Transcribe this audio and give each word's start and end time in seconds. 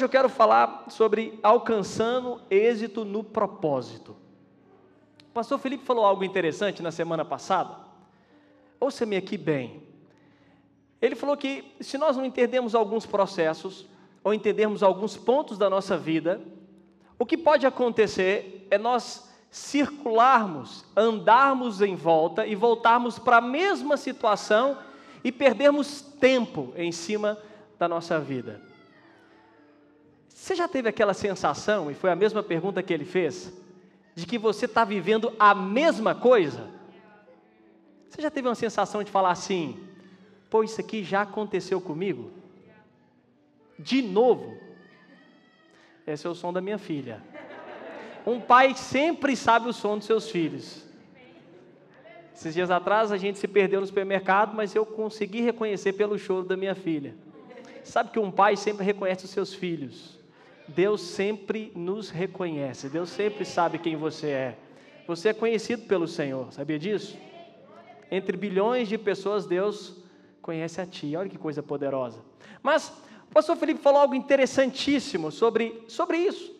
Hoje 0.00 0.06
eu 0.06 0.08
quero 0.08 0.30
falar 0.30 0.86
sobre 0.88 1.38
alcançando 1.42 2.40
êxito 2.48 3.04
no 3.04 3.22
propósito. 3.22 4.16
O 5.28 5.32
pastor 5.34 5.58
Felipe 5.58 5.84
falou 5.84 6.06
algo 6.06 6.24
interessante 6.24 6.82
na 6.82 6.90
semana 6.90 7.22
passada. 7.22 7.76
Ouça-me 8.80 9.14
aqui 9.14 9.36
bem. 9.36 9.82
Ele 11.02 11.14
falou 11.14 11.36
que 11.36 11.76
se 11.80 11.98
nós 11.98 12.16
não 12.16 12.24
entendermos 12.24 12.74
alguns 12.74 13.04
processos, 13.04 13.86
ou 14.24 14.32
entendermos 14.32 14.82
alguns 14.82 15.18
pontos 15.18 15.58
da 15.58 15.68
nossa 15.68 15.98
vida, 15.98 16.40
o 17.18 17.26
que 17.26 17.36
pode 17.36 17.66
acontecer 17.66 18.66
é 18.70 18.78
nós 18.78 19.30
circularmos, 19.50 20.82
andarmos 20.96 21.82
em 21.82 21.94
volta 21.94 22.46
e 22.46 22.54
voltarmos 22.54 23.18
para 23.18 23.36
a 23.36 23.42
mesma 23.42 23.98
situação 23.98 24.78
e 25.22 25.30
perdermos 25.30 26.00
tempo 26.00 26.72
em 26.74 26.90
cima 26.90 27.36
da 27.78 27.86
nossa 27.86 28.18
vida. 28.18 28.69
Você 30.40 30.54
já 30.54 30.66
teve 30.66 30.88
aquela 30.88 31.12
sensação, 31.12 31.90
e 31.90 31.94
foi 31.94 32.10
a 32.10 32.16
mesma 32.16 32.42
pergunta 32.42 32.82
que 32.82 32.94
ele 32.94 33.04
fez, 33.04 33.52
de 34.14 34.24
que 34.24 34.38
você 34.38 34.64
está 34.64 34.86
vivendo 34.86 35.30
a 35.38 35.54
mesma 35.54 36.14
coisa? 36.14 36.66
Você 38.08 38.22
já 38.22 38.30
teve 38.30 38.48
uma 38.48 38.54
sensação 38.54 39.04
de 39.04 39.10
falar 39.10 39.32
assim, 39.32 39.78
pô, 40.48 40.64
isso 40.64 40.80
aqui 40.80 41.04
já 41.04 41.20
aconteceu 41.20 41.78
comigo? 41.78 42.30
De 43.78 44.00
novo? 44.00 44.56
Esse 46.06 46.26
é 46.26 46.30
o 46.30 46.34
som 46.34 46.54
da 46.54 46.62
minha 46.62 46.78
filha. 46.78 47.22
Um 48.26 48.40
pai 48.40 48.74
sempre 48.74 49.36
sabe 49.36 49.68
o 49.68 49.74
som 49.74 49.98
dos 49.98 50.06
seus 50.06 50.30
filhos. 50.30 50.86
Esses 52.34 52.54
dias 52.54 52.70
atrás 52.70 53.12
a 53.12 53.18
gente 53.18 53.38
se 53.38 53.46
perdeu 53.46 53.82
no 53.82 53.86
supermercado, 53.86 54.56
mas 54.56 54.74
eu 54.74 54.86
consegui 54.86 55.42
reconhecer 55.42 55.92
pelo 55.92 56.18
choro 56.18 56.46
da 56.46 56.56
minha 56.56 56.74
filha. 56.74 57.14
Sabe 57.84 58.10
que 58.10 58.18
um 58.18 58.30
pai 58.30 58.56
sempre 58.56 58.86
reconhece 58.86 59.26
os 59.26 59.30
seus 59.30 59.52
filhos. 59.52 60.18
Deus 60.74 61.00
sempre 61.00 61.72
nos 61.74 62.10
reconhece, 62.10 62.88
Deus 62.88 63.10
sempre 63.10 63.44
sabe 63.44 63.78
quem 63.78 63.96
você 63.96 64.28
é. 64.28 64.58
Você 65.06 65.30
é 65.30 65.34
conhecido 65.34 65.82
pelo 65.86 66.06
Senhor, 66.06 66.52
sabia 66.52 66.78
disso? 66.78 67.18
Entre 68.10 68.36
bilhões 68.36 68.88
de 68.88 68.96
pessoas, 68.96 69.46
Deus 69.46 69.96
conhece 70.40 70.80
a 70.80 70.86
ti. 70.86 71.16
Olha 71.16 71.28
que 71.28 71.38
coisa 71.38 71.62
poderosa. 71.62 72.20
Mas 72.62 72.88
o 73.28 73.32
pastor 73.32 73.56
Felipe 73.56 73.80
falou 73.80 74.00
algo 74.00 74.14
interessantíssimo 74.14 75.32
sobre, 75.32 75.84
sobre 75.88 76.18
isso. 76.18 76.54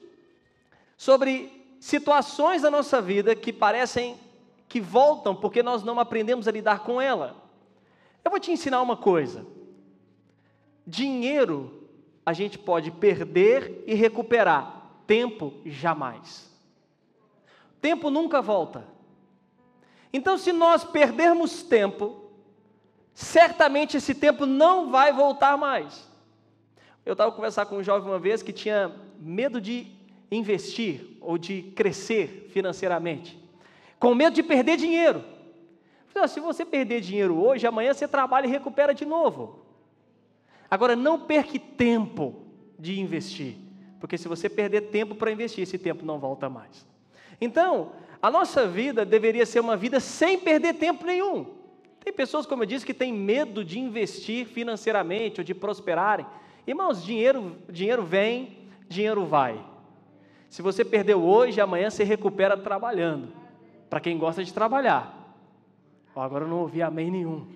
Sobre 0.97 1.77
situações 1.78 2.62
da 2.62 2.70
nossa 2.70 3.00
vida 3.00 3.34
que 3.36 3.52
parecem 3.52 4.17
que 4.69 4.80
voltam 4.80 5.34
porque 5.34 5.62
nós 5.62 5.83
não 5.83 5.98
aprendemos 5.98 6.47
a 6.48 6.52
lidar 6.52 6.80
com 6.80 7.00
ela. 7.00 7.36
Eu 8.24 8.30
vou 8.30 8.41
te 8.41 8.50
ensinar 8.50 8.83
uma 8.83 8.97
coisa. 8.97 9.47
Dinheiro 10.86 11.80
a 12.31 12.33
gente 12.33 12.56
pode 12.56 12.92
perder 12.92 13.83
e 13.89 13.95
recuperar, 13.95 14.86
tempo 15.05 15.53
jamais. 15.67 16.48
Tempo 17.81 18.09
nunca 18.09 18.41
volta. 18.41 18.86
Então, 20.12 20.39
se 20.39 20.53
nós 20.53 20.84
perdermos 20.84 21.64
tempo, 21.64 22.31
certamente 23.12 23.97
esse 23.97 24.14
tempo 24.14 24.47
não 24.47 24.92
vai 24.92 25.13
voltar 25.13 25.57
mais. 25.57 26.08
Eu 27.05 27.13
estava 27.13 27.33
conversando 27.33 27.67
com 27.67 27.79
um 27.79 27.83
jovem 27.83 28.08
uma 28.08 28.18
vez 28.18 28.45
que 28.45 28.52
tinha 28.52 28.95
medo 29.18 29.61
de 29.61 29.89
investir 30.30 31.17
ou 31.20 31.36
de 31.36 31.62
crescer 31.74 32.48
financeiramente, 32.52 33.36
com 33.98 34.14
medo 34.14 34.35
de 34.35 34.42
perder 34.42 34.77
dinheiro. 34.77 35.24
Se 36.29 36.39
você 36.39 36.64
perder 36.64 37.01
dinheiro 37.01 37.36
hoje, 37.42 37.67
amanhã 37.67 37.92
você 37.92 38.07
trabalha 38.07 38.47
e 38.47 38.51
recupera 38.51 38.95
de 38.95 39.05
novo. 39.05 39.60
Agora, 40.70 40.95
não 40.95 41.19
perca 41.19 41.58
tempo 41.58 42.47
de 42.79 43.01
investir, 43.01 43.57
porque 43.98 44.17
se 44.17 44.29
você 44.29 44.48
perder 44.48 44.83
tempo 44.83 45.14
para 45.14 45.33
investir, 45.33 45.63
esse 45.63 45.77
tempo 45.77 46.07
não 46.07 46.19
volta 46.19 46.48
mais. 46.48 46.86
Então, 47.41 47.92
a 48.23 48.31
nossa 48.31 48.67
vida 48.67 49.05
deveria 49.05 49.45
ser 49.45 49.61
uma 49.61 49.77
vida 49.77 49.98
sem 49.98 50.39
perder 50.39 50.75
tempo 50.75 51.05
nenhum. 51.05 51.47
Tem 52.05 52.13
pessoas, 52.13 52.47
como 52.47 52.63
eu 52.63 52.67
disse, 52.67 52.86
que 52.86 52.95
têm 52.95 53.13
medo 53.13 53.64
de 53.64 53.79
investir 53.79 54.47
financeiramente 54.47 55.41
ou 55.41 55.45
de 55.45 55.55
prosperarem. 55.55 56.27
Irmãos, 56.67 57.03
dinheiro, 57.03 57.57
dinheiro 57.69 58.03
vem, 58.03 58.59
dinheiro 58.89 59.27
vai. 59.27 59.63
Se 60.48 60.63
você 60.63 60.85
perdeu 60.85 61.23
hoje, 61.23 61.61
amanhã 61.61 61.91
você 61.91 62.05
recupera 62.05 62.57
trabalhando. 62.57 63.33
Para 63.89 64.01
quem 64.01 64.19
gosta 64.19 64.42
de 64.42 64.53
trabalhar. 64.53 65.17
Agora 66.14 66.45
eu 66.45 66.48
não 66.48 66.61
ouvi 66.61 66.83
amém 66.83 67.11
nenhum. 67.11 67.47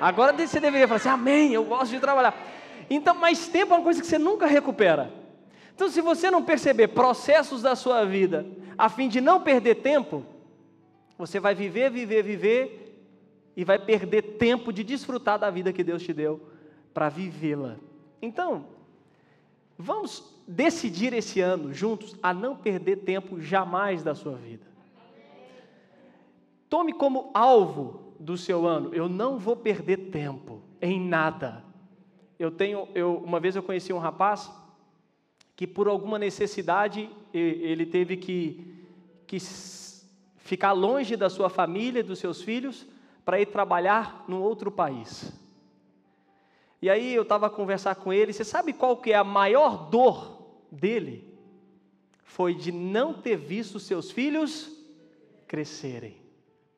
Agora 0.00 0.32
você 0.32 0.60
deveria 0.60 0.86
falar 0.86 0.96
assim: 0.96 1.08
Amém, 1.08 1.52
eu 1.52 1.64
gosto 1.64 1.90
de 1.90 2.00
trabalhar. 2.00 2.36
Então, 2.90 3.14
mais 3.14 3.48
tempo 3.48 3.74
é 3.74 3.76
uma 3.76 3.82
coisa 3.82 4.00
que 4.00 4.06
você 4.06 4.18
nunca 4.18 4.46
recupera. 4.46 5.12
Então, 5.74 5.88
se 5.88 6.00
você 6.00 6.30
não 6.30 6.42
perceber 6.42 6.88
processos 6.88 7.62
da 7.62 7.76
sua 7.76 8.04
vida, 8.04 8.46
a 8.76 8.88
fim 8.88 9.08
de 9.08 9.20
não 9.20 9.40
perder 9.40 9.76
tempo, 9.76 10.24
você 11.16 11.38
vai 11.38 11.54
viver, 11.54 11.90
viver, 11.90 12.22
viver 12.22 13.10
e 13.56 13.64
vai 13.64 13.78
perder 13.78 14.22
tempo 14.22 14.72
de 14.72 14.82
desfrutar 14.82 15.38
da 15.38 15.50
vida 15.50 15.72
que 15.72 15.84
Deus 15.84 16.02
te 16.02 16.12
deu 16.12 16.40
para 16.94 17.08
vivê-la. 17.08 17.76
Então, 18.22 18.66
vamos 19.76 20.34
decidir 20.46 21.12
esse 21.12 21.40
ano 21.40 21.72
juntos 21.74 22.16
a 22.22 22.32
não 22.32 22.56
perder 22.56 22.96
tempo 22.96 23.40
jamais 23.40 24.02
da 24.02 24.14
sua 24.14 24.34
vida. 24.34 24.66
Tome 26.68 26.92
como 26.92 27.30
alvo 27.34 28.07
do 28.18 28.36
seu 28.36 28.66
ano, 28.66 28.94
eu 28.94 29.08
não 29.08 29.38
vou 29.38 29.56
perder 29.56 30.10
tempo 30.10 30.62
em 30.80 31.00
nada. 31.00 31.64
Eu 32.38 32.50
tenho, 32.50 32.88
eu, 32.94 33.16
uma 33.16 33.38
vez 33.38 33.56
eu 33.56 33.62
conheci 33.62 33.92
um 33.92 33.98
rapaz 33.98 34.50
que 35.54 35.66
por 35.66 35.88
alguma 35.88 36.18
necessidade 36.18 37.10
ele 37.32 37.84
teve 37.84 38.16
que, 38.16 38.86
que 39.26 39.38
ficar 40.36 40.72
longe 40.72 41.16
da 41.16 41.28
sua 41.28 41.48
família, 41.48 42.02
dos 42.02 42.18
seus 42.18 42.42
filhos, 42.42 42.86
para 43.24 43.40
ir 43.40 43.46
trabalhar 43.46 44.24
num 44.28 44.40
outro 44.40 44.70
país. 44.70 45.32
E 46.80 46.88
aí 46.88 47.12
eu 47.12 47.22
estava 47.22 47.48
a 47.48 47.50
conversar 47.50 47.96
com 47.96 48.12
ele, 48.12 48.32
você 48.32 48.44
sabe 48.44 48.72
qual 48.72 48.96
que 48.96 49.12
é 49.12 49.16
a 49.16 49.24
maior 49.24 49.90
dor 49.90 50.62
dele? 50.70 51.24
Foi 52.22 52.54
de 52.54 52.70
não 52.70 53.12
ter 53.12 53.36
visto 53.36 53.80
seus 53.80 54.10
filhos 54.10 54.70
crescerem. 55.46 56.27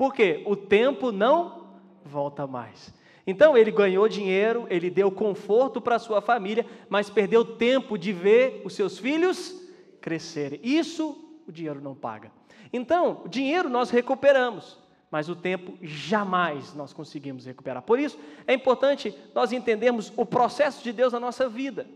Porque 0.00 0.42
o 0.46 0.56
tempo 0.56 1.12
não 1.12 1.74
volta 2.02 2.46
mais. 2.46 2.90
Então 3.26 3.54
ele 3.54 3.70
ganhou 3.70 4.08
dinheiro, 4.08 4.66
ele 4.70 4.88
deu 4.88 5.12
conforto 5.12 5.78
para 5.78 5.98
sua 5.98 6.22
família, 6.22 6.64
mas 6.88 7.10
perdeu 7.10 7.44
tempo 7.44 7.98
de 7.98 8.10
ver 8.10 8.62
os 8.64 8.72
seus 8.72 8.98
filhos 8.98 9.54
crescerem. 10.00 10.58
Isso 10.62 11.42
o 11.46 11.52
dinheiro 11.52 11.82
não 11.82 11.94
paga. 11.94 12.32
Então, 12.72 13.20
o 13.26 13.28
dinheiro 13.28 13.68
nós 13.68 13.90
recuperamos, 13.90 14.78
mas 15.10 15.28
o 15.28 15.36
tempo 15.36 15.76
jamais 15.82 16.72
nós 16.72 16.94
conseguimos 16.94 17.44
recuperar. 17.44 17.82
Por 17.82 17.98
isso, 17.98 18.18
é 18.46 18.54
importante 18.54 19.14
nós 19.34 19.52
entendermos 19.52 20.10
o 20.16 20.24
processo 20.24 20.82
de 20.82 20.94
Deus 20.94 21.12
na 21.12 21.20
nossa 21.20 21.46
vida. 21.46 21.86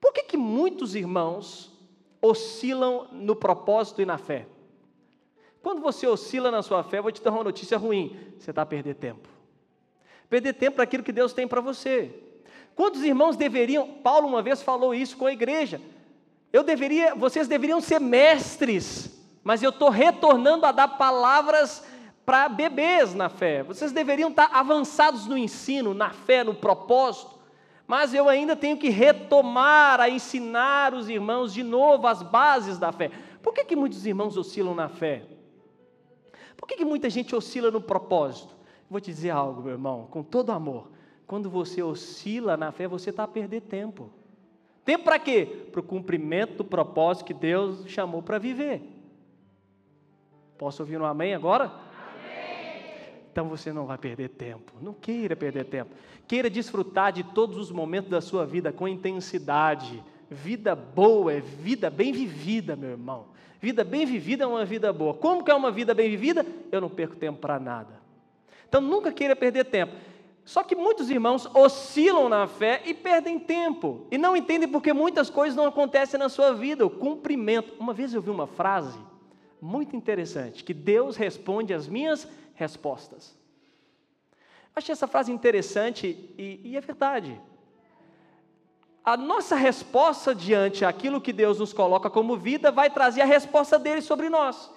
Por 0.00 0.12
que, 0.12 0.22
que 0.22 0.36
muitos 0.36 0.94
irmãos 0.94 1.76
oscilam 2.22 3.08
no 3.10 3.34
propósito 3.34 4.00
e 4.00 4.06
na 4.06 4.18
fé? 4.18 4.46
Quando 5.66 5.82
você 5.82 6.06
oscila 6.06 6.48
na 6.48 6.62
sua 6.62 6.84
fé, 6.84 7.00
vou 7.00 7.10
te 7.10 7.20
dar 7.20 7.32
uma 7.32 7.42
notícia 7.42 7.76
ruim: 7.76 8.16
você 8.38 8.50
está 8.52 8.62
a 8.62 8.66
perder 8.66 8.94
tempo. 8.94 9.28
Perder 10.30 10.52
tempo 10.52 10.76
para 10.76 10.84
aquilo 10.84 11.02
que 11.02 11.10
Deus 11.10 11.32
tem 11.32 11.48
para 11.48 11.60
você. 11.60 12.22
Quantos 12.76 13.02
irmãos 13.02 13.36
deveriam, 13.36 13.84
Paulo 13.94 14.28
uma 14.28 14.40
vez 14.40 14.62
falou 14.62 14.94
isso 14.94 15.16
com 15.16 15.26
a 15.26 15.32
igreja, 15.32 15.80
eu 16.52 16.62
deveria, 16.62 17.16
vocês 17.16 17.48
deveriam 17.48 17.80
ser 17.80 18.00
mestres, 18.00 19.20
mas 19.42 19.60
eu 19.60 19.70
estou 19.70 19.88
retornando 19.88 20.64
a 20.66 20.70
dar 20.70 20.86
palavras 20.86 21.84
para 22.24 22.48
bebês 22.48 23.12
na 23.12 23.28
fé. 23.28 23.64
Vocês 23.64 23.90
deveriam 23.90 24.30
estar 24.30 24.48
tá 24.48 24.60
avançados 24.60 25.26
no 25.26 25.36
ensino, 25.36 25.92
na 25.92 26.10
fé, 26.10 26.44
no 26.44 26.54
propósito, 26.54 27.40
mas 27.88 28.14
eu 28.14 28.28
ainda 28.28 28.54
tenho 28.54 28.76
que 28.76 28.88
retomar 28.88 30.00
a 30.00 30.08
ensinar 30.08 30.94
os 30.94 31.08
irmãos 31.08 31.52
de 31.52 31.64
novo 31.64 32.06
as 32.06 32.22
bases 32.22 32.78
da 32.78 32.92
fé. 32.92 33.10
Por 33.42 33.52
que, 33.52 33.64
que 33.64 33.74
muitos 33.74 34.06
irmãos 34.06 34.36
oscilam 34.36 34.72
na 34.72 34.88
fé? 34.88 35.34
Por 36.56 36.66
que, 36.66 36.76
que 36.76 36.84
muita 36.84 37.10
gente 37.10 37.34
oscila 37.34 37.70
no 37.70 37.80
propósito? 37.80 38.54
Vou 38.88 39.00
te 39.00 39.10
dizer 39.10 39.30
algo, 39.30 39.62
meu 39.62 39.72
irmão, 39.72 40.06
com 40.10 40.22
todo 40.22 40.50
amor. 40.50 40.90
Quando 41.26 41.50
você 41.50 41.82
oscila 41.82 42.56
na 42.56 42.70
fé, 42.70 42.86
você 42.86 43.10
está 43.10 43.24
a 43.24 43.28
perder 43.28 43.62
tempo. 43.62 44.10
Tempo 44.84 45.04
para 45.04 45.18
quê? 45.18 45.66
Para 45.72 45.80
o 45.80 45.84
cumprimento 45.84 46.58
do 46.58 46.64
propósito 46.64 47.26
que 47.26 47.34
Deus 47.34 47.84
chamou 47.88 48.22
para 48.22 48.38
viver. 48.38 48.80
Posso 50.56 50.82
ouvir 50.82 51.00
um 51.00 51.04
amém 51.04 51.34
agora? 51.34 51.72
Então 53.32 53.48
você 53.48 53.72
não 53.72 53.84
vai 53.84 53.98
perder 53.98 54.30
tempo. 54.30 54.72
Não 54.80 54.94
queira 54.94 55.36
perder 55.36 55.64
tempo. 55.64 55.90
Queira 56.26 56.48
desfrutar 56.48 57.12
de 57.12 57.22
todos 57.22 57.58
os 57.58 57.70
momentos 57.70 58.08
da 58.08 58.20
sua 58.20 58.46
vida 58.46 58.72
com 58.72 58.88
intensidade. 58.88 60.02
Vida 60.30 60.74
boa 60.74 61.32
é 61.32 61.40
vida 61.40 61.88
bem 61.88 62.12
vivida, 62.12 62.74
meu 62.74 62.90
irmão. 62.90 63.26
Vida 63.60 63.84
bem 63.84 64.04
vivida 64.04 64.44
é 64.44 64.46
uma 64.46 64.64
vida 64.64 64.92
boa. 64.92 65.14
Como 65.14 65.42
que 65.44 65.50
é 65.50 65.54
uma 65.54 65.70
vida 65.70 65.94
bem 65.94 66.10
vivida? 66.10 66.44
Eu 66.70 66.80
não 66.80 66.88
perco 66.88 67.16
tempo 67.16 67.40
para 67.40 67.58
nada. 67.58 68.00
Então 68.68 68.80
nunca 68.80 69.12
queira 69.12 69.36
perder 69.36 69.64
tempo. 69.64 69.94
Só 70.44 70.62
que 70.62 70.76
muitos 70.76 71.10
irmãos 71.10 71.48
oscilam 71.54 72.28
na 72.28 72.46
fé 72.46 72.82
e 72.84 72.94
perdem 72.94 73.38
tempo. 73.38 74.06
E 74.10 74.18
não 74.18 74.36
entendem 74.36 74.68
porque 74.68 74.92
muitas 74.92 75.28
coisas 75.28 75.56
não 75.56 75.66
acontecem 75.66 76.18
na 76.18 76.28
sua 76.28 76.52
vida. 76.52 76.86
O 76.86 76.90
cumprimento. 76.90 77.74
Uma 77.78 77.92
vez 77.92 78.14
eu 78.14 78.22
vi 78.22 78.30
uma 78.30 78.46
frase 78.46 78.98
muito 79.60 79.96
interessante: 79.96 80.62
que 80.62 80.74
Deus 80.74 81.16
responde 81.16 81.74
às 81.74 81.88
minhas 81.88 82.28
respostas. 82.54 83.36
Achei 84.74 84.92
essa 84.92 85.06
frase 85.06 85.32
interessante 85.32 86.06
e, 86.36 86.60
e 86.62 86.76
é 86.76 86.80
verdade. 86.80 87.40
A 89.06 89.16
nossa 89.16 89.54
resposta 89.54 90.34
diante 90.34 90.84
aquilo 90.84 91.20
que 91.20 91.32
Deus 91.32 91.60
nos 91.60 91.72
coloca 91.72 92.10
como 92.10 92.36
vida 92.36 92.72
vai 92.72 92.90
trazer 92.90 93.20
a 93.20 93.24
resposta 93.24 93.78
dele 93.78 94.00
sobre 94.00 94.28
nós. 94.28 94.68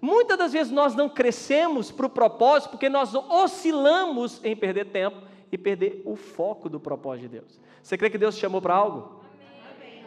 Muitas 0.00 0.38
das 0.38 0.54
vezes 0.54 0.72
nós 0.72 0.94
não 0.94 1.10
crescemos 1.10 1.92
para 1.92 2.06
o 2.06 2.08
propósito 2.08 2.70
porque 2.70 2.88
nós 2.88 3.14
oscilamos 3.14 4.42
em 4.42 4.56
perder 4.56 4.86
tempo 4.86 5.18
e 5.52 5.58
perder 5.58 6.00
o 6.06 6.16
foco 6.16 6.70
do 6.70 6.80
propósito 6.80 7.22
de 7.24 7.28
Deus. 7.40 7.60
Você 7.82 7.98
crê 7.98 8.08
que 8.08 8.16
Deus 8.16 8.34
te 8.34 8.40
chamou 8.40 8.62
para 8.62 8.74
algo? 8.74 9.20
Amém. 9.76 10.04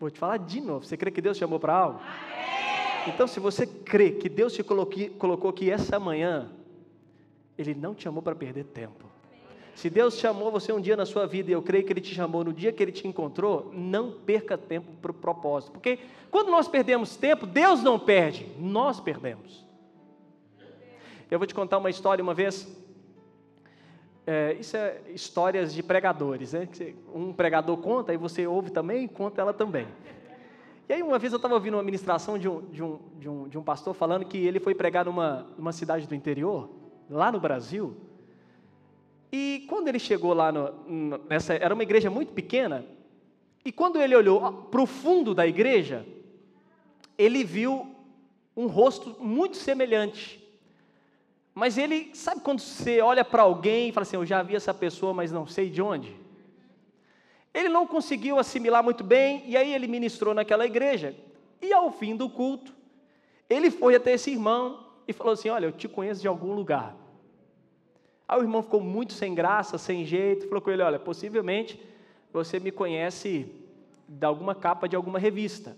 Vou 0.00 0.10
te 0.10 0.18
falar 0.18 0.38
de 0.38 0.62
novo. 0.62 0.86
Você 0.86 0.96
crê 0.96 1.10
que 1.10 1.20
Deus 1.20 1.36
te 1.36 1.40
chamou 1.40 1.60
para 1.60 1.74
algo? 1.74 2.00
Amém. 2.00 3.12
Então, 3.12 3.26
se 3.26 3.40
você 3.40 3.66
crê 3.66 4.10
que 4.10 4.30
Deus 4.30 4.54
te 4.54 4.62
colocou 4.62 5.50
aqui 5.50 5.70
essa 5.70 6.00
manhã, 6.00 6.50
Ele 7.58 7.74
não 7.74 7.94
te 7.94 8.04
chamou 8.04 8.22
para 8.22 8.34
perder 8.34 8.64
tempo. 8.64 9.11
Se 9.74 9.88
Deus 9.88 10.18
chamou 10.18 10.50
você 10.50 10.72
um 10.72 10.80
dia 10.80 10.96
na 10.96 11.06
sua 11.06 11.26
vida, 11.26 11.50
e 11.50 11.54
eu 11.54 11.62
creio 11.62 11.84
que 11.84 11.92
Ele 11.92 12.00
te 12.00 12.14
chamou 12.14 12.44
no 12.44 12.52
dia 12.52 12.72
que 12.72 12.82
Ele 12.82 12.92
te 12.92 13.06
encontrou, 13.08 13.70
não 13.72 14.12
perca 14.12 14.56
tempo 14.58 14.92
para 15.00 15.10
o 15.10 15.14
propósito. 15.14 15.72
Porque 15.72 15.98
quando 16.30 16.50
nós 16.50 16.68
perdemos 16.68 17.16
tempo, 17.16 17.46
Deus 17.46 17.82
não 17.82 17.98
perde, 17.98 18.46
nós 18.58 19.00
perdemos. 19.00 19.66
Eu 21.30 21.38
vou 21.38 21.46
te 21.46 21.54
contar 21.54 21.78
uma 21.78 21.88
história 21.88 22.22
uma 22.22 22.34
vez. 22.34 22.68
É, 24.26 24.52
isso 24.60 24.76
é 24.76 25.00
histórias 25.08 25.74
de 25.74 25.82
pregadores, 25.82 26.52
né? 26.52 26.68
Um 27.12 27.32
pregador 27.32 27.76
conta 27.78 28.12
e 28.12 28.16
você 28.16 28.46
ouve 28.46 28.70
também 28.70 29.04
e 29.04 29.08
conta 29.08 29.40
ela 29.40 29.52
também. 29.52 29.88
E 30.88 30.92
aí 30.92 31.02
uma 31.02 31.18
vez 31.18 31.32
eu 31.32 31.38
estava 31.38 31.54
ouvindo 31.54 31.74
uma 31.74 31.82
ministração 31.82 32.36
de 32.36 32.48
um, 32.48 32.60
de, 32.66 32.82
um, 32.82 32.98
de, 33.18 33.28
um, 33.28 33.48
de 33.48 33.58
um 33.58 33.62
pastor 33.62 33.94
falando 33.94 34.26
que 34.26 34.36
ele 34.36 34.60
foi 34.60 34.74
pregar 34.74 35.06
numa, 35.06 35.46
numa 35.56 35.72
cidade 35.72 36.06
do 36.06 36.14
interior, 36.14 36.68
lá 37.08 37.32
no 37.32 37.40
Brasil, 37.40 37.96
e 39.32 39.64
quando 39.66 39.88
ele 39.88 39.98
chegou 39.98 40.34
lá, 40.34 40.52
no, 40.52 41.18
nessa, 41.26 41.54
era 41.54 41.72
uma 41.72 41.82
igreja 41.82 42.10
muito 42.10 42.34
pequena, 42.34 42.84
e 43.64 43.72
quando 43.72 43.98
ele 44.00 44.14
olhou 44.14 44.52
para 44.70 44.82
o 44.82 44.86
fundo 44.86 45.34
da 45.34 45.46
igreja, 45.46 46.04
ele 47.16 47.42
viu 47.42 47.86
um 48.54 48.66
rosto 48.66 49.16
muito 49.18 49.56
semelhante. 49.56 50.38
Mas 51.54 51.78
ele, 51.78 52.10
sabe 52.14 52.42
quando 52.42 52.60
você 52.60 53.00
olha 53.00 53.24
para 53.24 53.42
alguém 53.42 53.88
e 53.88 53.92
fala 53.92 54.02
assim: 54.02 54.16
Eu 54.16 54.26
já 54.26 54.42
vi 54.42 54.56
essa 54.56 54.74
pessoa, 54.74 55.14
mas 55.14 55.32
não 55.32 55.46
sei 55.46 55.70
de 55.70 55.80
onde? 55.80 56.14
Ele 57.54 57.68
não 57.68 57.86
conseguiu 57.86 58.38
assimilar 58.38 58.82
muito 58.82 59.04
bem, 59.04 59.44
e 59.46 59.56
aí 59.56 59.72
ele 59.74 59.86
ministrou 59.86 60.34
naquela 60.34 60.66
igreja. 60.66 61.14
E 61.60 61.72
ao 61.72 61.90
fim 61.90 62.16
do 62.16 62.28
culto, 62.28 62.74
ele 63.48 63.70
foi 63.70 63.94
até 63.94 64.12
esse 64.12 64.30
irmão 64.30 64.86
e 65.06 65.12
falou 65.12 65.32
assim: 65.32 65.48
Olha, 65.48 65.66
eu 65.66 65.72
te 65.72 65.88
conheço 65.88 66.20
de 66.20 66.28
algum 66.28 66.54
lugar. 66.54 66.96
Aí 68.32 68.38
o 68.38 68.42
irmão 68.42 68.62
ficou 68.62 68.80
muito 68.80 69.12
sem 69.12 69.34
graça, 69.34 69.76
sem 69.76 70.06
jeito, 70.06 70.48
falou 70.48 70.62
com 70.62 70.70
ele: 70.70 70.80
Olha, 70.80 70.98
possivelmente 70.98 71.78
você 72.32 72.58
me 72.58 72.72
conhece 72.72 73.46
de 74.08 74.24
alguma 74.24 74.54
capa 74.54 74.88
de 74.88 74.96
alguma 74.96 75.18
revista. 75.18 75.76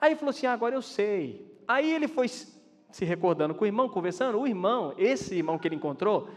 Aí 0.00 0.12
ele 0.12 0.16
falou 0.16 0.30
assim: 0.30 0.46
ah, 0.46 0.52
Agora 0.52 0.76
eu 0.76 0.82
sei. 0.82 1.44
Aí 1.66 1.92
ele 1.92 2.06
foi 2.06 2.28
se 2.28 3.04
recordando 3.04 3.52
com 3.52 3.64
o 3.64 3.66
irmão, 3.66 3.88
conversando. 3.88 4.38
O 4.38 4.46
irmão, 4.46 4.94
esse 4.96 5.34
irmão 5.34 5.58
que 5.58 5.66
ele 5.66 5.74
encontrou, 5.74 6.28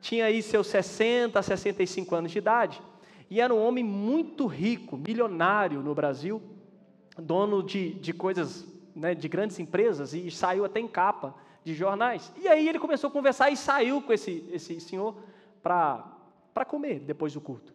tinha 0.00 0.26
aí 0.26 0.40
seus 0.40 0.68
60, 0.68 1.42
65 1.42 2.14
anos 2.14 2.30
de 2.30 2.38
idade. 2.38 2.80
E 3.28 3.40
era 3.40 3.52
um 3.52 3.60
homem 3.60 3.82
muito 3.82 4.46
rico, 4.46 4.96
milionário 4.96 5.80
no 5.82 5.96
Brasil, 5.96 6.40
dono 7.18 7.60
de, 7.60 7.94
de 7.94 8.12
coisas, 8.12 8.64
né, 8.94 9.16
de 9.16 9.26
grandes 9.26 9.58
empresas, 9.58 10.14
e 10.14 10.30
saiu 10.30 10.64
até 10.64 10.78
em 10.78 10.86
capa 10.86 11.34
de 11.64 11.74
jornais. 11.74 12.32
E 12.40 12.48
aí 12.48 12.68
ele 12.68 12.78
começou 12.78 13.08
a 13.08 13.12
conversar 13.12 13.50
e 13.50 13.56
saiu 13.56 14.00
com 14.02 14.12
esse, 14.12 14.44
esse 14.50 14.80
senhor 14.80 15.14
para 15.62 16.64
comer 16.66 17.00
depois 17.00 17.32
do 17.32 17.40
culto. 17.40 17.72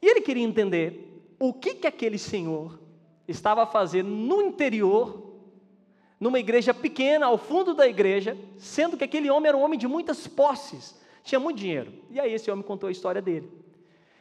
E 0.00 0.06
ele 0.06 0.20
queria 0.20 0.44
entender 0.44 1.34
o 1.38 1.52
que, 1.52 1.74
que 1.74 1.86
aquele 1.86 2.18
senhor 2.18 2.78
estava 3.26 3.66
fazendo 3.66 4.08
no 4.08 4.42
interior, 4.42 5.36
numa 6.18 6.38
igreja 6.38 6.72
pequena, 6.72 7.26
ao 7.26 7.38
fundo 7.38 7.74
da 7.74 7.86
igreja, 7.86 8.36
sendo 8.56 8.96
que 8.96 9.04
aquele 9.04 9.30
homem 9.30 9.48
era 9.48 9.56
um 9.56 9.62
homem 9.62 9.78
de 9.78 9.86
muitas 9.86 10.26
posses, 10.26 10.98
tinha 11.22 11.38
muito 11.38 11.58
dinheiro. 11.58 11.92
E 12.10 12.18
aí 12.18 12.32
esse 12.32 12.50
homem 12.50 12.64
contou 12.64 12.88
a 12.88 12.92
história 12.92 13.20
dele. 13.20 13.50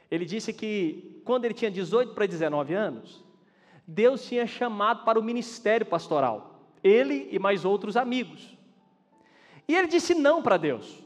Ele 0.09 0.25
disse 0.25 0.53
que 0.53 1.21
quando 1.23 1.45
ele 1.45 1.53
tinha 1.53 1.71
18 1.71 2.13
para 2.13 2.25
19 2.25 2.73
anos, 2.73 3.23
Deus 3.85 4.25
tinha 4.25 4.45
chamado 4.45 5.03
para 5.05 5.19
o 5.19 5.23
ministério 5.23 5.85
pastoral, 5.85 6.69
ele 6.83 7.29
e 7.31 7.39
mais 7.39 7.65
outros 7.65 7.95
amigos. 7.95 8.56
E 9.67 9.75
ele 9.75 9.87
disse 9.87 10.13
não 10.13 10.41
para 10.41 10.57
Deus, 10.57 11.03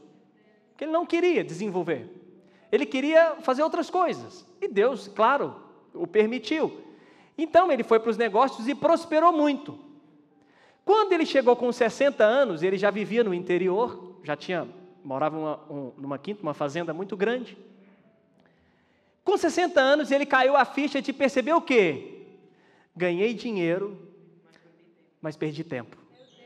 que 0.77 0.83
ele 0.83 0.91
não 0.91 1.05
queria 1.05 1.43
desenvolver. 1.43 2.09
Ele 2.71 2.85
queria 2.85 3.37
fazer 3.41 3.63
outras 3.63 3.89
coisas. 3.89 4.45
E 4.61 4.67
Deus, 4.67 5.07
claro, 5.07 5.55
o 5.93 6.07
permitiu. 6.07 6.81
Então 7.37 7.71
ele 7.71 7.83
foi 7.83 7.99
para 7.99 8.11
os 8.11 8.17
negócios 8.17 8.67
e 8.67 8.75
prosperou 8.75 9.33
muito. 9.33 9.77
Quando 10.85 11.13
ele 11.13 11.25
chegou 11.25 11.55
com 11.55 11.71
60 11.71 12.23
anos, 12.23 12.63
ele 12.63 12.77
já 12.77 12.89
vivia 12.89 13.23
no 13.23 13.33
interior, 13.33 14.19
já 14.23 14.35
tinha 14.35 14.67
morava 15.03 15.35
numa, 15.35 15.59
um, 15.69 15.91
numa 15.97 16.17
quinta, 16.17 16.41
uma 16.41 16.53
fazenda 16.53 16.93
muito 16.93 17.17
grande. 17.17 17.57
Com 19.23 19.37
60 19.37 19.79
anos, 19.79 20.11
ele 20.11 20.25
caiu 20.25 20.55
a 20.55 20.65
ficha 20.65 21.01
de 21.01 21.13
perceber 21.13 21.53
o 21.53 21.61
quê? 21.61 22.25
Ganhei 22.95 23.33
dinheiro, 23.33 23.97
mas 25.21 25.35
perdi 25.35 25.63
tempo. 25.63 25.97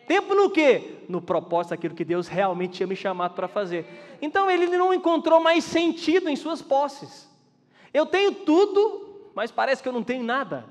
Tempo 0.08 0.34
no 0.36 0.50
quê? 0.50 1.00
No 1.10 1.22
propósito 1.22 1.72
daquilo 1.72 1.96
que 1.96 2.06
Deus 2.06 2.28
realmente 2.28 2.74
tinha 2.74 2.88
me 2.88 2.96
chamado 2.96 3.34
para 3.34 3.48
fazer. 3.48 3.86
Então 4.22 4.50
ele 4.50 4.68
não 4.68 4.94
encontrou 4.94 5.40
mais 5.40 5.64
sentido 5.64 6.30
em 6.30 6.36
suas 6.36 6.62
posses. 6.62 7.30
Eu 7.94 8.06
tenho 8.06 8.32
tudo, 8.32 9.30
mas 9.34 9.52
parece 9.52 9.82
que 9.82 9.90
eu 9.90 9.94
não 9.94 10.04
tenho 10.04 10.24
nada. 10.24 10.66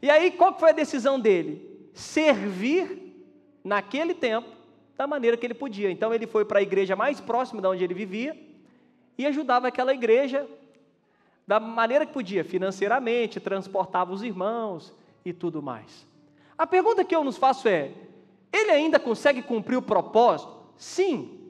E 0.00 0.10
aí 0.10 0.30
qual 0.30 0.58
foi 0.58 0.70
a 0.70 0.74
decisão 0.74 1.18
dele? 1.18 1.88
Servir 1.92 3.14
naquele 3.62 4.14
tempo 4.14 4.48
da 4.96 5.06
maneira 5.06 5.36
que 5.36 5.46
ele 5.46 5.54
podia. 5.54 5.90
Então 5.90 6.12
ele 6.12 6.26
foi 6.26 6.44
para 6.44 6.58
a 6.58 6.62
igreja 6.62 6.94
mais 6.94 7.20
próxima 7.20 7.60
de 7.60 7.68
onde 7.68 7.84
ele 7.84 7.94
vivia 7.94 8.38
e 9.16 9.26
ajudava 9.26 9.68
aquela 9.68 9.92
igreja 9.92 10.46
da 11.46 11.60
maneira 11.60 12.06
que 12.06 12.12
podia, 12.12 12.44
financeiramente, 12.44 13.38
transportava 13.40 14.12
os 14.12 14.22
irmãos 14.22 14.92
e 15.24 15.32
tudo 15.32 15.62
mais. 15.62 16.06
A 16.56 16.66
pergunta 16.66 17.04
que 17.04 17.14
eu 17.14 17.24
nos 17.24 17.36
faço 17.36 17.68
é: 17.68 17.92
ele 18.54 18.70
ainda 18.70 19.00
consegue 19.00 19.42
cumprir 19.42 19.76
o 19.76 19.82
propósito? 19.82 20.52
Sim, 20.76 21.40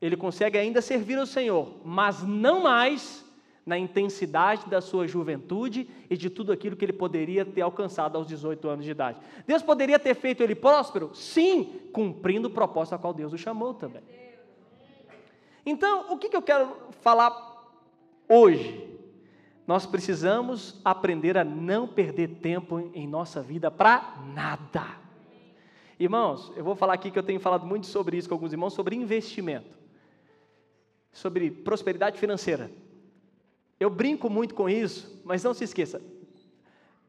ele 0.00 0.16
consegue 0.16 0.56
ainda 0.56 0.80
servir 0.80 1.18
ao 1.18 1.26
Senhor, 1.26 1.80
mas 1.84 2.22
não 2.22 2.62
mais 2.62 3.24
na 3.64 3.78
intensidade 3.78 4.68
da 4.68 4.80
sua 4.80 5.06
juventude 5.06 5.88
e 6.10 6.16
de 6.16 6.28
tudo 6.28 6.50
aquilo 6.52 6.76
que 6.76 6.84
ele 6.84 6.92
poderia 6.92 7.44
ter 7.44 7.60
alcançado 7.60 8.16
aos 8.16 8.26
18 8.26 8.68
anos 8.68 8.84
de 8.84 8.90
idade. 8.90 9.20
Deus 9.46 9.62
poderia 9.62 9.98
ter 9.98 10.14
feito 10.14 10.42
ele 10.42 10.54
próspero? 10.54 11.14
Sim, 11.14 11.80
cumprindo 11.92 12.48
o 12.48 12.50
propósito 12.50 12.94
a 12.94 12.98
qual 12.98 13.14
Deus 13.14 13.32
o 13.32 13.38
chamou 13.38 13.74
também. 13.74 14.02
Então, 15.64 16.12
o 16.12 16.18
que, 16.18 16.28
que 16.28 16.36
eu 16.36 16.42
quero 16.42 16.76
falar 17.00 17.70
hoje? 18.28 18.90
Nós 19.64 19.86
precisamos 19.86 20.80
aprender 20.84 21.38
a 21.38 21.44
não 21.44 21.86
perder 21.86 22.28
tempo 22.40 22.90
em 22.92 23.06
nossa 23.06 23.40
vida 23.40 23.70
para 23.70 24.16
nada. 24.34 25.01
Irmãos, 26.02 26.50
eu 26.56 26.64
vou 26.64 26.74
falar 26.74 26.94
aqui 26.94 27.12
que 27.12 27.18
eu 27.18 27.22
tenho 27.22 27.38
falado 27.38 27.64
muito 27.64 27.86
sobre 27.86 28.16
isso 28.16 28.28
com 28.28 28.34
alguns 28.34 28.52
irmãos, 28.52 28.72
sobre 28.72 28.96
investimento, 28.96 29.78
sobre 31.12 31.48
prosperidade 31.48 32.18
financeira. 32.18 32.72
Eu 33.78 33.88
brinco 33.88 34.28
muito 34.28 34.52
com 34.52 34.68
isso, 34.68 35.22
mas 35.24 35.44
não 35.44 35.54
se 35.54 35.62
esqueça. 35.62 36.02